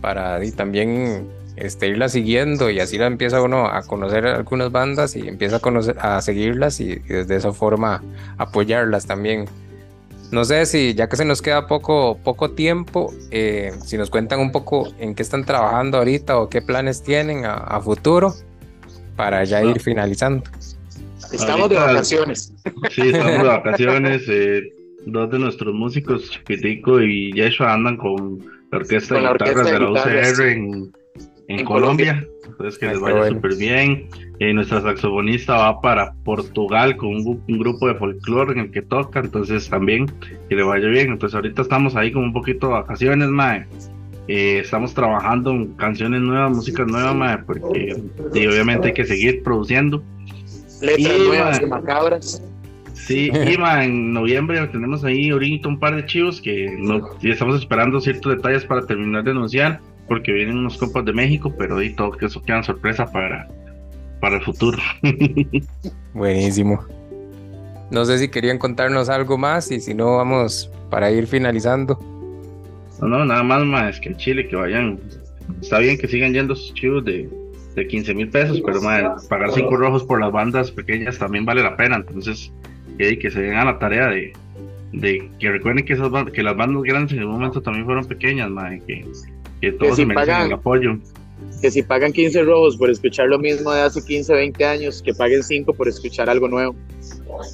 para 0.00 0.42
y 0.44 0.52
también 0.52 1.28
este, 1.60 1.88
irla 1.88 2.08
siguiendo 2.08 2.70
y 2.70 2.80
así 2.80 2.98
la 2.98 3.06
empieza 3.06 3.40
uno 3.42 3.66
a 3.66 3.82
conocer 3.82 4.26
algunas 4.26 4.72
bandas 4.72 5.14
y 5.14 5.28
empieza 5.28 5.56
a, 5.56 5.60
conocer, 5.60 5.96
a 6.00 6.20
seguirlas 6.20 6.80
y, 6.80 6.92
y 6.92 6.98
desde 6.98 7.36
esa 7.36 7.52
forma 7.52 8.02
apoyarlas 8.38 9.06
también. 9.06 9.46
No 10.32 10.44
sé 10.44 10.64
si 10.66 10.94
ya 10.94 11.08
que 11.08 11.16
se 11.16 11.24
nos 11.24 11.42
queda 11.42 11.66
poco, 11.66 12.16
poco 12.22 12.52
tiempo, 12.52 13.12
eh, 13.32 13.72
si 13.84 13.98
nos 13.98 14.10
cuentan 14.10 14.38
un 14.38 14.52
poco 14.52 14.88
en 15.00 15.14
qué 15.16 15.22
están 15.22 15.44
trabajando 15.44 15.98
ahorita 15.98 16.38
o 16.38 16.48
qué 16.48 16.62
planes 16.62 17.02
tienen 17.02 17.44
a, 17.44 17.80
futuro 17.80 18.32
para 19.16 19.42
ya 19.42 19.64
ir 19.64 19.80
finalizando. 19.80 20.44
Estamos 21.32 21.68
de 21.68 21.76
vacaciones. 21.76 22.54
Sí, 22.90 23.02
estamos 23.08 23.42
de 23.42 23.48
vacaciones. 23.48 24.22
Eh, 24.28 24.62
dos 25.06 25.30
de 25.30 25.38
nuestros 25.40 25.74
músicos, 25.74 26.30
Chiquitico 26.30 27.00
y 27.00 27.32
Yeshua, 27.32 27.72
andan 27.72 27.96
con 27.96 28.38
la 28.70 28.78
orquesta 28.78 29.16
de 29.16 29.20
guitarras 29.22 29.66
de, 29.66 29.80
la 29.80 29.90
UCR 29.90 30.42
en, 30.42 30.92
en, 31.58 31.64
Colombia. 31.64 32.26
Entonces 32.46 32.78
que 32.78 32.86
les 32.86 33.00
vaya 33.00 33.28
súper 33.28 33.56
bien. 33.56 34.08
Eh, 34.38 34.52
nuestra 34.52 34.80
saxofonista 34.80 35.56
va 35.56 35.80
para 35.80 36.12
Portugal 36.24 36.96
con 36.96 37.10
un, 37.10 37.42
grupo 37.46 37.88
de 37.88 37.94
folclore 37.94 38.52
en 38.52 38.58
el 38.60 38.70
que 38.70 38.82
toca, 38.82 39.20
entonces 39.20 39.68
también 39.68 40.10
que 40.48 40.56
le 40.56 40.62
vaya 40.62 40.88
bien. 40.88 41.12
Entonces 41.12 41.34
ahorita 41.34 41.62
estamos 41.62 41.96
ahí 41.96 42.12
con 42.12 42.24
un 42.24 42.32
poquito 42.32 42.68
de 42.68 42.72
vacaciones, 42.74 43.28
mae. 43.28 43.66
Eh, 44.28 44.60
estamos 44.60 44.94
trabajando 44.94 45.50
en 45.50 45.72
canciones 45.74 46.20
nuevas, 46.20 46.52
músicas 46.52 46.86
nuevas, 46.86 47.14
mae, 47.14 47.38
porque 47.38 48.00
y 48.34 48.46
obviamente 48.46 48.88
hay 48.88 48.94
que 48.94 49.04
seguir 49.04 49.42
produciendo. 49.42 50.02
Letras 50.80 51.18
nuevas 51.18 51.60
y 51.60 51.66
macabras. 51.66 52.42
Sí, 52.94 53.30
y 53.32 53.58
ma, 53.58 53.84
en 53.84 54.12
noviembre 54.12 54.64
tenemos 54.68 55.04
ahí 55.04 55.30
ahorita 55.30 55.68
un 55.68 55.78
par 55.78 55.96
de 55.96 56.06
chivos 56.06 56.40
que 56.40 56.76
no, 56.78 57.08
estamos 57.22 57.58
esperando 57.58 58.00
ciertos 58.00 58.36
detalles 58.36 58.64
para 58.64 58.86
terminar 58.86 59.24
de 59.24 59.32
anunciar, 59.32 59.80
porque 60.10 60.32
vienen 60.32 60.58
unos 60.58 60.76
compas 60.76 61.04
de 61.04 61.12
México, 61.12 61.54
pero 61.56 61.76
ahí 61.76 61.90
todo 61.94 62.10
que 62.10 62.26
eso 62.26 62.42
queda 62.42 62.64
sorpresa 62.64 63.06
para, 63.06 63.46
para 64.20 64.38
el 64.38 64.42
futuro. 64.42 64.76
Buenísimo. 66.14 66.84
No 67.92 68.04
sé 68.04 68.18
si 68.18 68.28
querían 68.28 68.58
contarnos 68.58 69.08
algo 69.08 69.38
más 69.38 69.70
y 69.70 69.78
si 69.78 69.94
no, 69.94 70.16
vamos 70.16 70.68
para 70.90 71.12
ir 71.12 71.28
finalizando. 71.28 71.96
No, 73.00 73.06
no, 73.06 73.24
nada 73.24 73.44
más, 73.44 73.64
más 73.64 74.00
que 74.00 74.08
en 74.08 74.16
Chile 74.16 74.48
que 74.48 74.56
vayan. 74.56 74.98
Está 75.62 75.78
bien 75.78 75.96
que 75.96 76.08
sigan 76.08 76.32
yendo 76.32 76.56
sus 76.56 76.74
chivos 76.74 77.04
de, 77.04 77.30
de 77.76 77.86
15 77.86 78.12
mil 78.12 78.30
pesos, 78.30 78.60
pero 78.66 78.80
pagar 78.80 79.52
cinco 79.52 79.76
rojos 79.76 80.02
por 80.02 80.18
las 80.18 80.32
bandas 80.32 80.72
pequeñas 80.72 81.20
también 81.20 81.44
vale 81.44 81.62
la 81.62 81.76
pena. 81.76 81.98
Entonces, 81.98 82.52
que, 82.98 83.16
que 83.16 83.30
se 83.30 83.42
den 83.42 83.54
a 83.54 83.64
la 83.64 83.78
tarea 83.78 84.08
de, 84.08 84.32
de 84.92 85.30
que 85.38 85.52
recuerden 85.52 85.84
que, 85.84 85.92
esas, 85.92 86.10
que 86.32 86.42
las 86.42 86.56
bandas 86.56 86.82
grandes 86.82 87.12
en 87.12 87.20
el 87.20 87.28
momento 87.28 87.62
también 87.62 87.84
fueron 87.84 88.04
pequeñas, 88.06 88.50
madre, 88.50 88.82
que, 88.84 89.06
que 89.60 89.72
todos 89.72 89.96
se 89.96 90.06
merecen 90.06 90.42
el 90.42 90.52
apoyo 90.52 90.98
que 91.60 91.70
si 91.70 91.82
pagan 91.82 92.12
15 92.12 92.42
robos 92.42 92.76
por 92.76 92.90
escuchar 92.90 93.28
lo 93.28 93.38
mismo 93.38 93.72
de 93.72 93.82
hace 93.82 94.02
15, 94.02 94.32
20 94.32 94.64
años, 94.64 95.02
que 95.02 95.12
paguen 95.12 95.42
5 95.42 95.72
por 95.74 95.88
escuchar 95.88 96.30
algo 96.30 96.48
nuevo. 96.48 96.74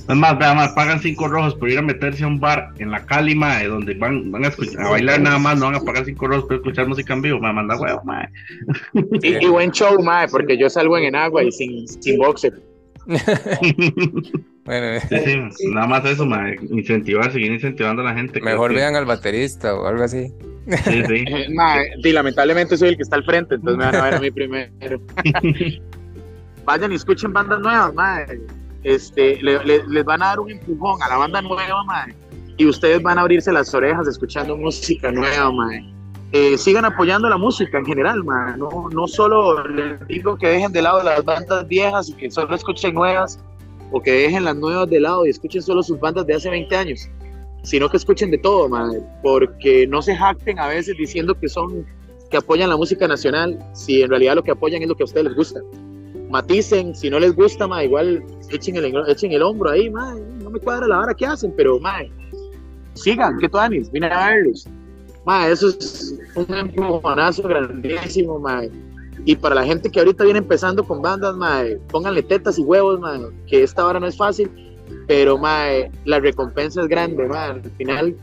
Es 0.09 0.16
más, 0.16 0.38
vea 0.38 0.54
más, 0.54 0.72
pagan 0.72 1.00
5 1.00 1.28
rojos 1.28 1.54
por 1.54 1.70
ir 1.70 1.78
a 1.78 1.82
meterse 1.82 2.24
a 2.24 2.26
un 2.26 2.40
bar 2.40 2.72
en 2.78 2.90
la 2.90 3.04
Calima, 3.04 3.62
donde 3.64 3.94
van, 3.94 4.30
van 4.30 4.44
a, 4.44 4.48
escuchar, 4.48 4.86
a 4.86 4.90
bailar 4.90 5.20
nada 5.20 5.38
más, 5.38 5.59
no 5.59 5.66
van 5.66 5.74
a 5.76 5.80
pagar 5.80 6.04
5 6.04 6.26
rojos 6.26 6.44
por 6.44 6.57
escuchar 6.57 6.86
música 6.86 7.14
en 7.14 7.22
vivo, 7.22 7.40
me 7.40 7.52
manda 7.52 7.76
huevo, 7.76 8.02
mae. 8.04 8.28
Y, 9.22 9.46
buen 9.46 9.70
show, 9.70 10.00
mae, 10.02 10.28
porque 10.28 10.57
yo 10.57 10.70
salgo 10.70 10.98
en 10.98 11.14
agua 11.14 11.44
y 11.44 11.52
sin, 11.52 11.86
sin 11.86 12.18
boxer. 12.18 12.54
bueno, 14.64 15.00
sí, 15.09 15.16
sí, 15.50 15.70
nada 15.70 15.86
más 15.86 16.04
eso, 16.04 16.26
mae, 16.26 16.57
incentivar, 16.70 17.32
seguir 17.32 17.52
incentivando 17.52 18.02
a 18.02 18.07
la 18.07 18.14
gente. 18.14 18.40
Mejor 18.40 18.74
vean 18.74 18.96
al 18.96 19.04
baterista 19.04 19.74
o 19.74 19.86
algo 19.86 20.02
así. 20.02 20.32
Sí, 20.84 21.02
sí. 22.02 22.12
lamentablemente 22.12 22.76
soy 22.76 22.88
el 22.88 22.96
que 22.96 23.04
está 23.04 23.14
al 23.16 23.24
frente, 23.24 23.54
entonces 23.54 23.78
me 23.78 23.84
van 23.84 23.94
a 23.94 24.04
ver 24.04 24.14
a 24.14 24.20
mí 24.20 24.30
primero. 24.32 25.00
Vayan 26.64 26.90
y 26.90 26.96
escuchen 26.96 27.32
bandas 27.32 27.61
nuevas, 27.61 27.94
madre. 27.94 28.40
Este, 28.82 29.40
les 29.40 30.04
van 30.04 30.22
a 30.22 30.26
dar 30.26 30.40
un 30.40 30.50
empujón 30.50 31.00
a 31.02 31.09
la 31.09 31.16
banda 31.16 31.40
nueva, 31.42 31.84
madre. 31.84 32.14
Y 32.57 32.66
ustedes 32.66 33.00
van 33.02 33.18
a 33.18 33.20
abrirse 33.20 33.52
las 33.52 33.72
orejas 33.72 34.09
escuchando 34.09 34.57
música 34.57 35.12
nueva, 35.12 35.52
madre. 35.52 35.95
Eh, 36.33 36.59
sigan 36.59 36.85
apoyando 36.85 37.29
la 37.29 37.39
música 37.39 37.79
en 37.79 37.87
general, 37.87 38.22
madre. 38.24 38.59
No, 38.59 38.89
no 38.93 39.07
solo 39.07 39.66
les 39.68 40.07
digo 40.09 40.37
que 40.37 40.49
dejen 40.49 40.72
de 40.72 40.83
lado 40.83 41.03
las 41.03 41.24
bandas 41.24 41.66
viejas 41.68 42.09
y 42.09 42.14
que 42.14 42.31
solo 42.31 42.55
escuchen 42.55 42.95
nuevas, 42.95 43.39
o 43.93 44.01
que 44.01 44.11
dejen 44.11 44.45
las 44.45 44.57
nuevas 44.57 44.89
de 44.91 45.01
lado 45.01 45.27
y 45.27 45.31
escuchen 45.31 45.62
solo 45.62 45.83
sus 45.83 45.99
bandas 45.99 46.27
de 46.27 46.35
hace 46.35 46.51
20 46.51 46.77
años, 46.77 47.09
sino 47.62 47.89
que 47.89 47.97
escuchen 47.97 48.31
de 48.31 48.39
todo, 48.39 48.68
madre, 48.68 49.01
porque 49.22 49.87
no 49.87 50.03
se 50.03 50.16
jacten 50.16 50.59
a 50.59 50.68
veces 50.68 50.97
diciendo 50.99 51.39
que 51.39 51.49
son 51.49 51.87
que 52.31 52.37
apoyan 52.37 52.68
la 52.68 52.77
música 52.77 53.07
nacional, 53.07 53.57
si 53.72 54.03
en 54.03 54.11
realidad 54.11 54.35
lo 54.35 54.43
que 54.43 54.51
apoyan 54.51 54.83
es 54.83 54.89
lo 54.89 54.97
que 54.97 55.05
a 55.05 55.07
ustedes 55.07 55.27
les 55.27 55.37
gusta. 55.37 55.61
Maticen, 56.29 56.93
si 56.97 57.09
no 57.09 57.20
les 57.20 57.37
gusta, 57.37 57.68
ma, 57.68 57.85
igual 57.85 58.24
echen 58.51 58.74
el, 58.74 58.93
echen 59.07 59.31
el 59.31 59.43
hombro 59.43 59.70
ahí, 59.70 59.89
ma, 59.89 60.16
no 60.43 60.51
me 60.51 60.59
cuadra 60.59 60.89
la 60.89 60.99
hora 60.99 61.14
que 61.14 61.24
hacen, 61.24 61.55
pero 61.57 61.79
ma, 61.79 61.99
sigan, 62.95 63.39
que 63.39 63.49
toanis, 63.49 63.93
vine 63.93 64.09
a 64.09 64.27
verlos. 64.27 64.66
Ma, 65.27 65.49
eso 65.49 65.68
es 65.68 66.14
un 66.37 66.55
empujonazo 66.55 67.43
grandísimo, 67.43 68.39
ma. 68.39 68.62
Y 69.24 69.35
para 69.35 69.57
la 69.57 69.64
gente 69.64 69.91
que 69.91 69.99
ahorita 69.99 70.22
viene 70.22 70.39
empezando 70.39 70.85
con 70.85 71.03
bandas, 71.03 71.37
ma, 71.37 71.64
pónganle 71.89 72.22
tetas 72.22 72.61
y 72.61 72.62
huevos, 72.62 73.01
ma, 73.01 73.18
que 73.49 73.64
esta 73.64 73.85
hora 73.85 73.99
no 73.99 74.07
es 74.07 74.16
fácil, 74.16 74.49
pero 75.09 75.37
ma, 75.37 75.64
la 76.05 76.20
recompensa 76.20 76.81
es 76.81 76.87
grande, 76.87 77.27
ma. 77.27 77.47
Al 77.47 77.62
final 77.77 78.16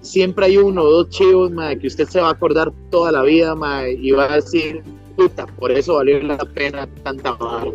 siempre 0.00 0.46
hay 0.46 0.56
uno 0.56 0.82
o 0.82 0.90
dos 0.90 1.10
chivos, 1.10 1.50
ma, 1.50 1.76
que 1.76 1.88
usted 1.88 2.08
se 2.08 2.22
va 2.22 2.28
a 2.28 2.32
acordar 2.32 2.72
toda 2.90 3.12
la 3.12 3.22
vida, 3.22 3.54
ma, 3.54 3.86
y 3.86 4.10
va 4.12 4.32
a 4.32 4.36
decir, 4.36 4.82
puta, 5.14 5.44
por 5.44 5.70
eso 5.70 5.96
valió 5.96 6.22
la 6.22 6.38
pena 6.38 6.88
tanta 7.02 7.32
barra. 7.32 7.70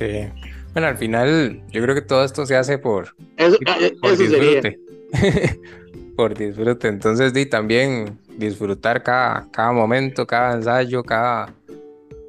Sí. 0.00 0.48
Bueno, 0.72 0.88
al 0.88 0.96
final 0.96 1.60
yo 1.70 1.82
creo 1.82 1.94
que 1.94 2.00
todo 2.00 2.24
esto 2.24 2.46
se 2.46 2.56
hace 2.56 2.78
por, 2.78 3.14
Eso, 3.36 3.58
por 4.00 4.12
eso 4.12 4.24
sería. 4.26 4.74
por 6.16 6.34
disfrute. 6.34 6.88
Entonces, 6.88 7.32
di 7.32 7.46
también 7.46 8.18
disfrutar 8.36 9.02
cada, 9.02 9.46
cada 9.50 9.72
momento, 9.72 10.26
cada 10.26 10.54
ensayo, 10.54 11.02
cada, 11.02 11.52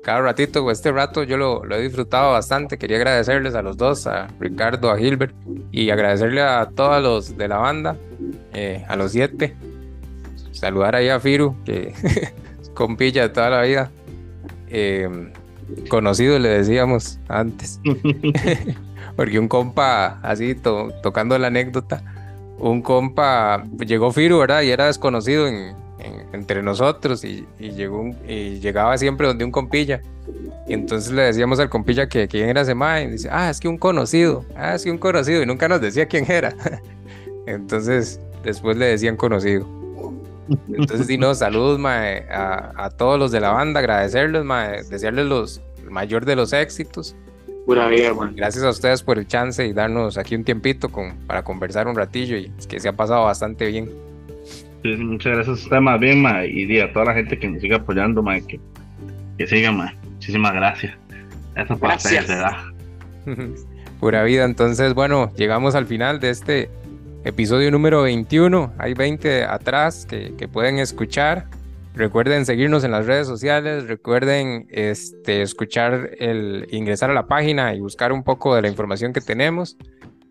cada 0.03 0.21
ratito. 0.21 0.63
Pues, 0.63 0.79
Este 0.79 0.91
rato 0.91 1.23
yo 1.23 1.38
lo, 1.38 1.63
lo 1.65 1.75
he 1.75 1.81
disfrutado 1.81 2.31
bastante. 2.34 2.77
Quería 2.77 2.97
agradecerles 2.97 3.55
a 3.55 3.61
los 3.61 3.77
dos, 3.77 4.07
a 4.07 4.27
Ricardo, 4.39 4.89
a 4.91 4.97
Gilbert, 4.97 5.36
y 5.71 5.89
agradecerle 5.89 6.41
a 6.41 6.69
todos 6.73 7.01
los 7.03 7.38
de 7.38 7.47
la 7.47 7.57
banda, 7.57 7.97
eh, 8.53 8.84
a 8.88 8.95
los 8.95 9.11
siete. 9.11 9.55
Saludar 10.51 10.95
ahí 10.95 11.09
a 11.09 11.19
Firu, 11.19 11.55
que 11.65 11.93
es 12.61 12.69
compilla 12.73 13.23
de 13.23 13.29
toda 13.29 13.49
la 13.49 13.61
vida. 13.63 13.91
Eh, 14.69 15.09
conocido 15.89 16.39
le 16.39 16.49
decíamos 16.49 17.19
antes. 17.27 17.79
Porque 19.15 19.38
un 19.39 19.47
compa, 19.47 20.19
así 20.23 20.55
to- 20.55 20.91
tocando 21.03 21.38
la 21.38 21.47
anécdota, 21.47 22.03
un 22.60 22.82
compa, 22.82 23.64
llegó 23.86 24.12
Firu, 24.12 24.39
¿verdad? 24.39 24.62
Y 24.62 24.72
era 24.72 24.86
desconocido 24.88 25.47
en- 25.47 25.76
en- 25.99 26.28
entre 26.34 26.62
nosotros 26.64 27.24
y 27.24 27.45
llegaba 27.60 28.97
siempre 28.97 29.28
donde 29.28 29.45
un 29.45 29.51
compilla. 29.51 30.01
Y 30.68 30.74
entonces 30.74 31.12
le 31.12 31.24
decíamos 31.24 31.60
al 31.60 31.70
compilla 31.70 32.08
que 32.08 32.28
quién 32.28 32.47
era 32.49 32.62
ese 32.62 32.74
mae, 32.76 33.04
y 33.04 33.08
dice, 33.12 33.30
ah, 33.32 33.49
es 33.49 33.60
que 33.60 33.68
un 33.68 33.78
conocido, 33.78 34.45
ah, 34.56 34.76
es 34.76 34.84
que 34.84 34.91
un 34.91 34.97
conocido, 34.97 35.41
y 35.41 35.45
nunca 35.45 35.68
nos 35.68 35.82
decía 35.82 36.06
quién 36.08 36.30
era. 36.32 36.56
Entonces, 37.45 38.20
después 38.43 38.78
le 38.78 38.86
decían 38.86 39.18
conocido. 39.18 39.68
Entonces, 40.70 41.08
sí, 41.08 41.18
no, 41.18 41.34
saludos, 41.36 41.80
mae, 41.80 42.26
a, 42.30 42.72
a 42.76 42.89
todos 42.89 43.18
los 43.20 43.32
de 43.32 43.39
la 43.41 43.51
banda, 43.51 43.80
agradecerles, 43.80 44.43
mae, 44.43 44.84
desearles 44.84 45.26
los, 45.26 45.62
el 45.82 45.91
mayor 45.91 46.26
de 46.26 46.36
los 46.36 46.54
éxitos. 46.54 47.16
Pura 47.66 47.88
vida, 47.88 48.14
man. 48.14 48.36
Gracias 48.36 48.64
a 48.64 48.70
ustedes 48.70 49.03
por 49.03 49.18
el 49.18 49.28
chance 49.28 49.66
y 49.66 49.74
darnos 49.74 50.18
aquí 50.18 50.36
un 50.36 50.43
tiempito 50.43 50.89
con, 50.89 51.16
para 51.28 51.43
conversar 51.43 51.88
un 51.88 51.95
ratillo 51.95 52.38
y 52.38 52.51
es 52.57 52.68
que 52.68 52.80
se 52.80 52.89
ha 52.89 52.93
pasado 52.93 53.24
bastante 53.24 53.68
bien. 53.68 53.89
Sí, 54.84 54.89
muchas 54.97 55.36
gracias 55.36 55.47
a 55.47 55.64
usted, 55.64 55.78
más 55.78 55.99
bien, 55.99 56.22
ma, 56.22 56.45
y 56.45 56.80
a 56.80 56.91
toda 56.91 57.05
la 57.05 57.14
gente 57.14 57.39
que 57.39 57.47
nos 57.47 57.61
sigue 57.61 57.76
apoyando, 57.76 58.22
ma, 58.22 58.39
que, 58.41 58.59
que 59.38 59.47
siga, 59.47 59.72
ma. 59.72 59.93
Muchísimas 60.03 60.53
gracias. 60.53 60.93
Eso 61.55 61.78
por 61.78 61.89
Gracias. 61.89 62.28
Pura 63.99 64.24
vida. 64.24 64.43
Entonces, 64.43 64.93
bueno, 64.93 65.32
llegamos 65.36 65.76
al 65.76 65.86
final 65.86 66.20
de 66.20 66.32
este 66.32 66.70
episodio 67.24 67.72
número 67.72 68.01
21. 68.01 68.74
Hay 68.78 68.93
20 68.93 69.45
atrás 69.45 70.05
que, 70.05 70.34
que 70.38 70.49
pueden 70.49 70.80
escuchar. 70.80 71.45
Recuerden 71.93 72.45
seguirnos 72.45 72.83
en 72.83 72.91
las 72.91 73.05
redes 73.05 73.27
sociales. 73.27 73.87
Recuerden 73.87 74.67
este, 74.69 75.43
escuchar 75.43 76.11
el 76.19 76.67
ingresar 76.71 77.11
a 77.11 77.13
la 77.13 77.27
página 77.27 77.73
y 77.75 77.79
buscar 77.79 78.11
un 78.11 78.23
poco 78.23 78.55
de 78.55 78.63
la 78.63 78.67
información 78.67 79.13
que 79.13 79.21
tenemos. 79.21 79.77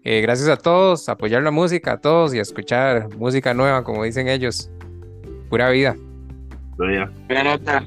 Eh, 0.05 0.21
gracias 0.21 0.49
a 0.49 0.57
todos, 0.57 1.09
apoyar 1.09 1.43
la 1.43 1.53
música 1.53 1.93
a 1.93 2.01
todos 2.01 2.35
y 2.35 2.41
escuchar 2.41 3.15
música 3.17 3.55
nueva, 3.55 3.85
como 3.85 4.03
dicen 4.03 4.29
ellos. 4.29 4.71
Pura 5.49 5.71
vida. 5.71 5.95
Buena 6.77 7.45
nota. 7.45 7.87